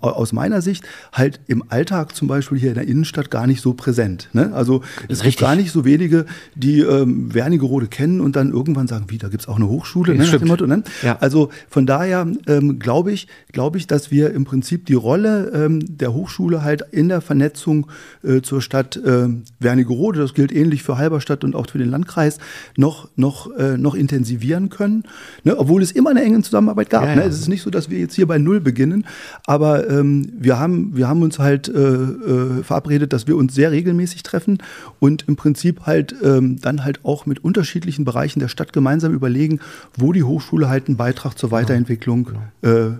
aus 0.00 0.32
meiner 0.32 0.62
Sicht 0.62 0.84
halt 1.12 1.40
im 1.46 1.64
Alltag 1.68 2.14
zum 2.14 2.28
Beispiel 2.28 2.58
hier 2.58 2.70
in 2.70 2.74
der 2.74 2.88
Innenstadt 2.88 3.30
gar 3.30 3.46
nicht 3.46 3.60
so 3.60 3.74
präsent. 3.74 4.28
Ne? 4.32 4.52
Also 4.54 4.82
es 5.08 5.22
gibt 5.22 5.38
gar 5.38 5.56
nicht 5.56 5.72
so 5.72 5.84
wenige, 5.84 6.26
die 6.54 6.80
ähm, 6.80 7.32
Wernigerode 7.34 7.86
kennen 7.86 8.20
und 8.20 8.36
dann 8.36 8.50
irgendwann 8.50 8.86
sagen, 8.86 9.06
wie, 9.08 9.18
da 9.18 9.28
gibt 9.28 9.42
es 9.42 9.48
auch 9.48 9.56
eine 9.56 9.68
Hochschule. 9.68 10.14
Ne? 10.14 10.26
Motto, 10.44 10.66
ne? 10.66 10.82
Ja. 11.02 11.18
Also 11.20 11.50
von 11.68 11.86
daher 11.86 12.26
ähm, 12.46 12.78
glaube 12.78 13.12
ich, 13.12 13.28
glaube 13.52 13.78
ich, 13.78 13.86
dass 13.86 14.10
wir 14.10 14.32
im 14.32 14.44
Prinzip 14.44 14.86
die 14.86 14.94
Rolle 14.94 15.50
ähm, 15.54 15.96
der 15.96 16.14
Hochschule 16.14 16.62
halt 16.62 16.82
in 16.92 17.08
der 17.08 17.20
Vernetzung 17.20 17.88
äh, 18.22 18.40
zur 18.42 18.62
Stadt 18.62 18.96
äh, 18.96 19.28
Wernigerode, 19.58 20.20
das 20.20 20.34
gilt 20.34 20.52
ähnlich 20.52 20.82
für 20.82 20.98
Halberstadt 20.98 21.44
und 21.44 21.54
auch 21.54 21.68
für 21.68 21.78
den 21.78 21.90
Landkreis, 21.90 22.38
noch, 22.76 23.08
noch, 23.16 23.50
äh, 23.56 23.76
noch 23.76 23.94
intensivieren 23.94 24.70
können. 24.70 25.04
Ne? 25.44 25.56
Obwohl 25.58 25.82
es 25.82 25.92
immer 25.92 26.10
eine 26.10 26.22
enge 26.22 26.42
Zusammenarbeit 26.42 26.90
gab. 26.90 27.04
Ja, 27.04 27.10
ja. 27.10 27.16
Ne? 27.16 27.22
Es 27.24 27.38
ist 27.38 27.48
nicht 27.48 27.62
so, 27.62 27.70
dass 27.70 27.90
wir 27.90 27.98
jetzt 27.98 28.14
hier 28.14 28.26
bei 28.26 28.38
Null 28.38 28.60
beginnen, 28.60 29.06
aber 29.46 29.65
aber 29.66 29.90
ähm, 29.90 30.28
wir, 30.32 30.58
haben, 30.58 30.96
wir 30.96 31.08
haben 31.08 31.22
uns 31.22 31.38
halt 31.38 31.68
äh, 31.68 31.72
äh, 31.72 32.62
verabredet, 32.62 33.12
dass 33.12 33.26
wir 33.26 33.36
uns 33.36 33.54
sehr 33.54 33.72
regelmäßig 33.72 34.22
treffen 34.22 34.58
und 35.00 35.24
im 35.26 35.36
Prinzip 35.36 35.86
halt 35.86 36.14
ähm, 36.22 36.60
dann 36.60 36.84
halt 36.84 37.04
auch 37.04 37.26
mit 37.26 37.42
unterschiedlichen 37.42 38.04
Bereichen 38.04 38.38
der 38.40 38.48
Stadt 38.48 38.72
gemeinsam 38.72 39.12
überlegen, 39.12 39.60
wo 39.96 40.12
die 40.12 40.22
Hochschule 40.22 40.68
halt 40.68 40.86
einen 40.86 40.96
Beitrag 40.96 41.36
zur 41.36 41.50
genau. 41.50 41.60
Weiterentwicklung 41.60 42.28
genau. 42.62 42.88
äh, 42.88 42.92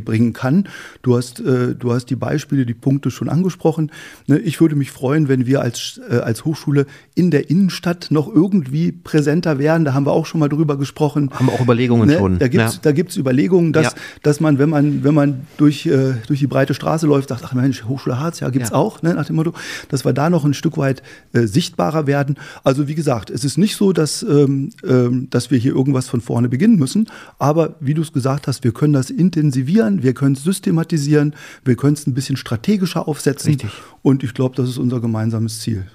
bringen 0.00 0.32
kann. 0.32 0.68
Du 1.02 1.16
hast, 1.16 1.40
äh, 1.40 1.74
du 1.74 1.92
hast 1.92 2.06
die 2.06 2.16
Beispiele, 2.16 2.66
die 2.66 2.74
Punkte 2.74 3.10
schon 3.10 3.28
angesprochen. 3.28 3.90
Ne, 4.26 4.38
ich 4.38 4.60
würde 4.60 4.76
mich 4.76 4.90
freuen, 4.90 5.28
wenn 5.28 5.46
wir 5.46 5.60
als, 5.60 6.00
äh, 6.08 6.16
als 6.16 6.44
Hochschule 6.44 6.86
in 7.14 7.30
der 7.30 7.50
Innenstadt 7.50 8.08
noch 8.10 8.32
irgendwie 8.32 8.92
präsenter 8.92 9.58
wären. 9.58 9.84
Da 9.84 9.94
haben 9.94 10.06
wir 10.06 10.12
auch 10.12 10.26
schon 10.26 10.40
mal 10.40 10.48
drüber 10.48 10.78
gesprochen. 10.78 11.30
Haben 11.32 11.46
wir 11.46 11.52
auch 11.52 11.60
Überlegungen 11.60 12.08
ne? 12.08 12.18
schon. 12.18 12.38
Da 12.38 12.48
gibt 12.48 12.64
es 12.64 12.80
ja. 12.82 12.92
gibt's 12.92 13.16
Überlegungen, 13.16 13.72
dass, 13.72 13.86
ja. 13.86 13.92
dass 14.22 14.40
man, 14.40 14.58
wenn 14.58 14.70
man, 14.70 15.04
wenn 15.04 15.14
man 15.14 15.46
durch, 15.56 15.86
äh, 15.86 16.14
durch 16.26 16.40
die 16.40 16.46
breite 16.46 16.74
Straße 16.74 17.06
läuft, 17.06 17.28
sagt, 17.28 17.42
ach 17.44 17.52
Mensch, 17.52 17.84
Hochschule 17.84 18.18
Harz, 18.18 18.40
ja, 18.40 18.48
gibt's 18.50 18.70
ja. 18.70 18.76
auch, 18.76 19.02
ne, 19.02 19.14
nach 19.14 19.26
dem 19.26 19.36
Motto, 19.36 19.52
dass 19.88 20.04
wir 20.04 20.12
da 20.12 20.30
noch 20.30 20.44
ein 20.44 20.54
Stück 20.54 20.78
weit 20.78 21.02
äh, 21.32 21.42
sichtbarer 21.42 22.06
werden. 22.06 22.36
Also 22.62 22.88
wie 22.88 22.94
gesagt, 22.94 23.30
es 23.30 23.44
ist 23.44 23.58
nicht 23.58 23.76
so, 23.76 23.92
dass, 23.92 24.22
ähm, 24.22 24.70
ähm, 24.86 25.28
dass 25.30 25.50
wir 25.50 25.58
hier 25.58 25.74
irgendwas 25.74 26.08
von 26.08 26.20
vorne 26.20 26.48
beginnen 26.48 26.76
müssen, 26.76 27.08
aber 27.38 27.76
wie 27.80 27.94
du 27.94 28.02
es 28.02 28.12
gesagt 28.12 28.46
hast, 28.46 28.64
wir 28.64 28.72
können 28.72 28.92
das 28.92 29.10
intensivieren 29.10 29.83
organisieren, 29.84 30.02
wir 30.02 30.14
können 30.14 30.34
es 30.34 30.42
systematisieren, 30.42 31.34
wir 31.64 31.76
können 31.76 31.94
es 31.94 32.06
ein 32.06 32.14
bisschen 32.14 32.36
strategischer 32.36 33.06
aufsetzen. 33.08 33.50
Richtig. 33.50 33.70
Und 34.02 34.22
ich 34.22 34.34
glaube, 34.34 34.56
das 34.56 34.68
ist 34.68 34.78
unser 34.78 35.00
gemeinsames 35.00 35.60
Ziel. 35.60 35.86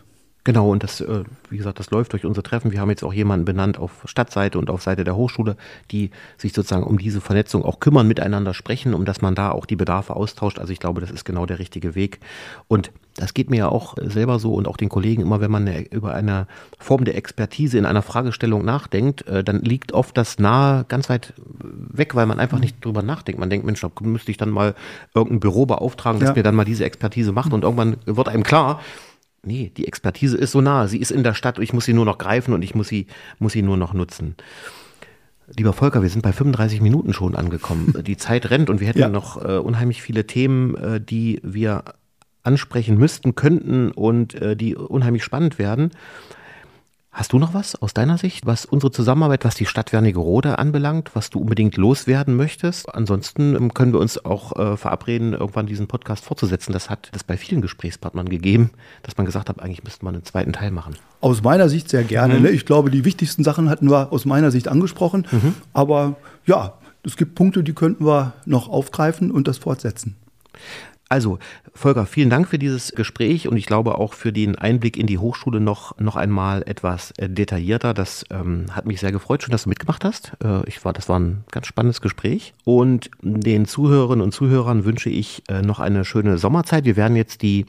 Genau, 0.45 0.71
und 0.71 0.84
das, 0.84 1.02
äh, 1.02 1.23
wie 1.49 1.58
gesagt, 1.58 1.80
das 1.80 1.91
läuft 1.91 2.13
durch 2.13 2.25
unsere 2.25 2.43
Treffen. 2.43 2.71
Wir 2.71 2.80
haben 2.80 2.89
jetzt 2.89 3.04
auch 3.04 3.13
jemanden 3.13 3.45
benannt 3.45 3.78
auf 3.78 4.04
Stadtseite 4.06 4.58
und 4.58 4.69
auf 4.69 4.82
Seite 4.82 5.04
der 5.04 5.15
Hochschule, 5.15 5.58
die 5.91 6.12
sich 6.38 6.54
sozusagen 6.54 6.84
um 6.84 6.97
diese 6.97 7.21
Vernetzung 7.21 7.63
auch 7.63 7.80
kümmern, 7.80 8.08
miteinander 8.08 8.54
sprechen, 8.54 8.93
um 8.93 9.06
dass 9.06 9.21
man 9.21 9.36
da 9.36 9.52
auch 9.52 9.65
die 9.65 9.75
Bedarfe 9.75 10.15
austauscht. 10.15 10.58
Also 10.58 10.71
ich 10.71 10.80
glaube, 10.80 11.02
das 11.02 11.12
ist 11.12 11.25
genau 11.25 11.45
der 11.45 11.60
richtige 11.60 11.93
Weg. 11.93 12.19
Und 12.67 12.91
das 13.20 13.34
geht 13.34 13.50
mir 13.50 13.58
ja 13.58 13.70
auch 13.70 13.96
selber 14.02 14.40
so 14.40 14.54
und 14.54 14.68
auch 14.68 14.78
den 14.78 14.90
Kollegen 14.90 15.22
immer, 15.22 15.42
wenn 15.42 15.52
man 15.52 15.68
über 15.68 16.14
eine 16.14 16.48
Form 16.80 17.04
der 17.04 17.18
Expertise 17.18 17.78
in 17.78 17.86
einer 17.86 18.02
Fragestellung 18.02 18.64
nachdenkt, 18.64 19.28
äh, 19.28 19.44
dann 19.44 19.62
liegt 19.62 19.92
oft 19.92 20.18
das 20.18 20.40
nahe 20.40 20.86
ganz 20.88 21.10
weit 21.10 21.34
weg, 21.60 22.16
weil 22.16 22.26
man 22.26 22.40
einfach 22.40 22.60
nicht 22.60 22.84
drüber 22.84 23.02
nachdenkt. 23.02 23.40
Man 23.40 23.50
denkt, 23.50 23.66
Mensch, 23.66 23.82
da 23.82 23.92
müsste 24.02 24.32
ich 24.32 24.38
dann 24.38 24.50
mal 24.50 24.74
irgendein 25.14 25.42
Büro 25.42 25.66
beauftragen, 25.66 26.20
das 26.20 26.30
ja. 26.30 26.36
mir 26.36 26.44
dann 26.44 26.56
mal 26.56 26.66
diese 26.66 26.86
Expertise 26.86 27.32
macht 27.32 27.52
und 27.52 27.64
irgendwann 27.64 27.98
wird 28.06 28.30
einem 28.30 28.44
klar, 28.44 28.80
nee, 29.44 29.72
die 29.76 29.88
Expertise 29.88 30.38
ist 30.38 30.52
so 30.52 30.62
nah, 30.62 30.88
sie 30.88 31.00
ist 31.00 31.12
in 31.12 31.24
der 31.24 31.34
Stadt, 31.34 31.60
ich 31.60 31.74
muss 31.74 31.86
sie 31.86 31.94
nur 31.94 32.06
noch 32.06 32.18
greifen 32.18 32.54
und 32.54 32.62
ich 32.62 32.74
muss 32.74 32.88
sie, 32.88 33.08
muss 33.38 33.54
sie 33.54 33.62
nur 33.62 33.78
noch 33.78 33.94
nutzen. 33.94 34.36
Lieber 35.58 35.74
Volker, 35.74 36.04
wir 36.04 36.10
sind 36.10 36.22
bei 36.22 36.32
35 36.32 36.80
Minuten 36.80 37.12
schon 37.12 37.36
angekommen. 37.36 37.94
Die 38.06 38.18
Zeit 38.18 38.50
rennt 38.50 38.70
und 38.70 38.80
wir 38.80 38.88
hätten 38.88 39.00
ja. 39.00 39.10
noch 39.10 39.44
äh, 39.44 39.58
unheimlich 39.58 40.02
viele 40.02 40.28
Themen, 40.28 40.76
äh, 40.76 41.02
die 41.02 41.40
wir 41.44 41.84
ansprechen 42.50 42.98
müssten, 42.98 43.36
könnten 43.36 43.92
und 43.92 44.34
äh, 44.34 44.56
die 44.56 44.76
unheimlich 44.76 45.24
spannend 45.24 45.60
werden. 45.60 45.92
Hast 47.12 47.34
du 47.34 47.38
noch 47.38 47.54
was 47.54 47.76
aus 47.76 47.94
deiner 47.94 48.18
Sicht, 48.18 48.48
was 48.48 48.66
unsere 48.66 48.92
Zusammenarbeit, 48.92 49.46
was 49.46 49.54
die 49.54 49.68
Stadt 49.68 49.94
Wernigerode 49.94 50.58
anbelangt, 50.58 51.12
was 51.13 51.30
du 51.30 51.40
unbedingt 51.40 51.78
loswerden 51.78 52.36
möchtest? 52.36 52.92
Ansonsten 52.96 53.56
ähm, 53.56 53.73
können 53.73 53.94
wir 53.94 54.00
uns 54.00 54.23
auch 54.26 54.56
äh, 54.58 54.78
verabreden, 54.78 55.34
irgendwann 55.34 55.67
diesen 55.67 55.88
Podcast 55.88 56.26
fortzusetzen. 56.26 56.73
Das 56.73 56.90
hat 56.90 57.12
es 57.13 57.23
bei 57.23 57.38
vielen 57.38 57.62
Gesprächspartnern 57.62 58.30
gegeben, 58.30 58.71
dass 59.04 59.17
man 59.17 59.28
gesagt 59.28 59.50
hat, 59.50 59.60
eigentlich 59.60 59.84
müsste 59.84 60.06
man 60.06 60.15
einen 60.15 60.23
zweiten 60.23 60.54
Teil 60.54 60.71
machen. 60.71 60.96
Aus 61.21 61.44
meiner 61.44 61.69
Sicht 61.69 61.90
sehr 61.90 62.04
gerne. 62.04 62.36
Mhm. 62.36 62.44
Ne? 62.44 62.50
Ich 62.50 62.65
glaube, 62.65 62.90
die 62.90 63.06
wichtigsten 63.06 63.44
Sachen 63.44 63.69
hatten 63.69 63.92
wir 63.92 64.12
aus 64.12 64.26
meiner 64.26 64.50
Sicht 64.50 64.67
angesprochen. 64.67 65.28
Mhm. 65.32 65.56
Aber 65.73 66.15
ja, 66.46 66.73
es 67.04 67.17
gibt 67.17 67.36
Punkte, 67.36 67.63
die 67.63 67.73
könnten 67.73 68.06
wir 68.06 68.34
noch 68.46 68.69
aufgreifen 68.69 69.30
und 69.30 69.48
das 69.48 69.58
fortsetzen. 69.60 70.15
Also, 71.12 71.40
Volker, 71.74 72.06
vielen 72.06 72.30
Dank 72.30 72.48
für 72.48 72.60
dieses 72.60 72.92
Gespräch 72.92 73.48
und 73.48 73.58
ich 73.58 73.66
glaube 73.66 73.98
auch 73.98 74.14
für 74.14 74.32
den 74.32 74.56
Einblick 74.56 74.96
in 74.96 75.08
die 75.08 75.18
Hochschule 75.18 75.60
noch, 75.60 75.98
noch 75.98 76.16
einmal 76.16 76.62
etwas 76.68 77.12
äh, 77.18 77.28
detaillierter. 77.28 77.96
Das 77.96 78.26
ähm, 78.30 78.68
hat 78.72 78.86
mich 78.86 79.00
sehr 79.00 79.12
gefreut. 79.12 79.42
Schön, 79.42 79.52
dass 79.52 79.64
du 79.64 79.70
mitgemacht 79.70 80.06
hast. 80.06 80.34
Äh, 80.44 80.68
ich 80.68 80.86
war, 80.86 80.94
das 80.94 81.10
war 81.10 81.20
ein 81.20 81.46
ganz 81.50 81.66
spannendes 81.66 82.02
Gespräch. 82.02 82.54
Und 82.64 83.10
den 83.24 83.66
Zuhörerinnen 83.66 84.24
und 84.24 84.34
Zuhörern 84.34 84.86
wünsche 84.86 85.10
ich 85.10 85.42
äh, 85.50 85.64
noch 85.64 85.80
eine 85.80 86.06
schöne 86.06 86.38
Sommerzeit. 86.38 86.86
Wir 86.86 86.96
werden 86.96 87.18
jetzt 87.18 87.42
die 87.42 87.66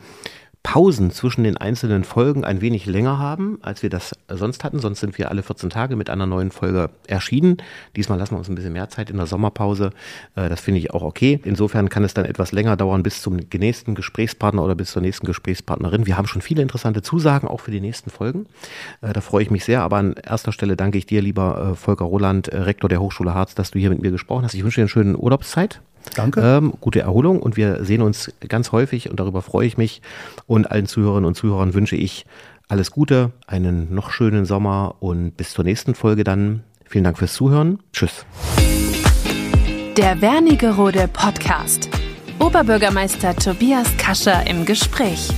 Pausen 0.63 1.11
zwischen 1.11 1.43
den 1.43 1.57
einzelnen 1.57 2.05
Folgen 2.05 2.45
ein 2.45 2.61
wenig 2.61 2.85
länger 2.85 3.19
haben, 3.19 3.59
als 3.63 3.83
wir 3.83 3.89
das 3.89 4.15
sonst 4.29 4.63
hatten. 4.63 4.79
Sonst 4.79 5.01
sind 5.01 5.17
wir 5.17 5.31
alle 5.31 5.43
14 5.43 5.71
Tage 5.71 5.97
mit 5.97 6.11
einer 6.11 6.27
neuen 6.27 6.51
Folge 6.51 6.91
erschienen. 7.07 7.57
Diesmal 7.97 8.19
lassen 8.19 8.35
wir 8.35 8.39
uns 8.39 8.49
ein 8.49 8.57
bisschen 8.57 8.75
mehr 8.75 8.91
Zeit 8.91 9.09
in 9.09 9.17
der 9.17 9.27
Sommerpause. 9.27 9.91
Äh, 10.37 10.51
das 10.51 10.61
finde 10.61 10.79
ich 10.79 10.93
auch 10.93 11.03
okay. 11.03 11.41
Insofern 11.45 11.89
kann 11.89 12.05
es 12.05 12.13
dann 12.13 12.27
etwas 12.27 12.53
länger 12.53 12.77
dauern 12.77 13.03
bis 13.03 13.23
zum 13.23 13.37
nächsten 13.37 13.95
Gesprächspartner 13.95 14.63
oder 14.63 14.75
bis 14.75 14.93
zur 14.93 15.01
nächsten 15.01 15.27
Gesprächspartnerin. 15.27 16.07
Wir 16.07 16.19
haben 16.19 16.27
schon 16.27 16.43
viele 16.43 16.61
interessante 16.61 17.01
Zusagen 17.01 17.49
auch 17.49 17.61
für 17.61 17.71
die 17.71 17.81
nächsten 17.81 18.11
Folgen. 18.11 18.47
Äh, 19.01 19.15
da 19.15 19.23
freue 19.23 19.43
ich 19.43 19.51
mich 19.51 19.65
sehr. 19.65 19.83
Aber 19.83 19.97
an 19.97 20.13
erster 20.13 20.53
Stelle 20.53 20.77
danke 20.77 20.99
ich 20.99 21.07
dir, 21.07 21.23
lieber 21.23 21.71
äh, 21.73 21.75
Volker 21.75 22.05
Roland, 22.05 22.51
Rektor 22.53 22.91
der 22.91 23.01
Hochschule 23.01 23.35
Harz, 23.35 23.55
dass 23.55 23.71
du 23.71 23.79
hier 23.79 23.89
mit 23.89 24.03
mir 24.03 24.11
gesprochen 24.11 24.45
hast. 24.45 24.55
Ich 24.55 24.63
wünsche 24.63 24.77
dir 24.77 24.83
eine 24.83 24.89
schöne 24.89 25.17
Urlaubszeit. 25.17 25.81
Danke. 26.15 26.41
Ähm, 26.41 26.75
gute 26.81 27.01
Erholung 27.01 27.41
und 27.41 27.57
wir 27.57 27.85
sehen 27.85 28.03
uns 28.03 28.33
ganz 28.49 28.73
häufig 28.73 29.11
und 29.11 29.21
darüber 29.21 29.43
freue 29.43 29.67
ich 29.67 29.77
mich. 29.77 30.03
Und 30.47 30.71
allen 30.71 30.87
Zuhörerinnen 30.87 31.27
und 31.27 31.35
Zuhörern 31.35 31.75
wünsche 31.75 31.97
ich 31.97 32.27
alles 32.69 32.91
Gute, 32.91 33.33
einen 33.47 33.95
noch 33.95 34.11
schönen 34.11 34.47
Sommer 34.47 34.97
und 35.01 35.37
bis 35.37 35.53
zur 35.53 35.65
nächsten 35.65 35.95
Folge 35.95 36.25
dann. 36.25 36.63
Vielen 36.85 37.05
Dank 37.05 37.19
fürs 37.19 37.35
Zuhören. 37.35 37.79
Tschüss. 37.93 38.25
Der 39.97 40.21
Wernigerode 40.21 41.09
Podcast. 41.13 41.89
Oberbürgermeister 42.39 43.37
Tobias 43.37 43.97
Kascher 43.99 44.47
im 44.47 44.65
Gespräch. 44.65 45.31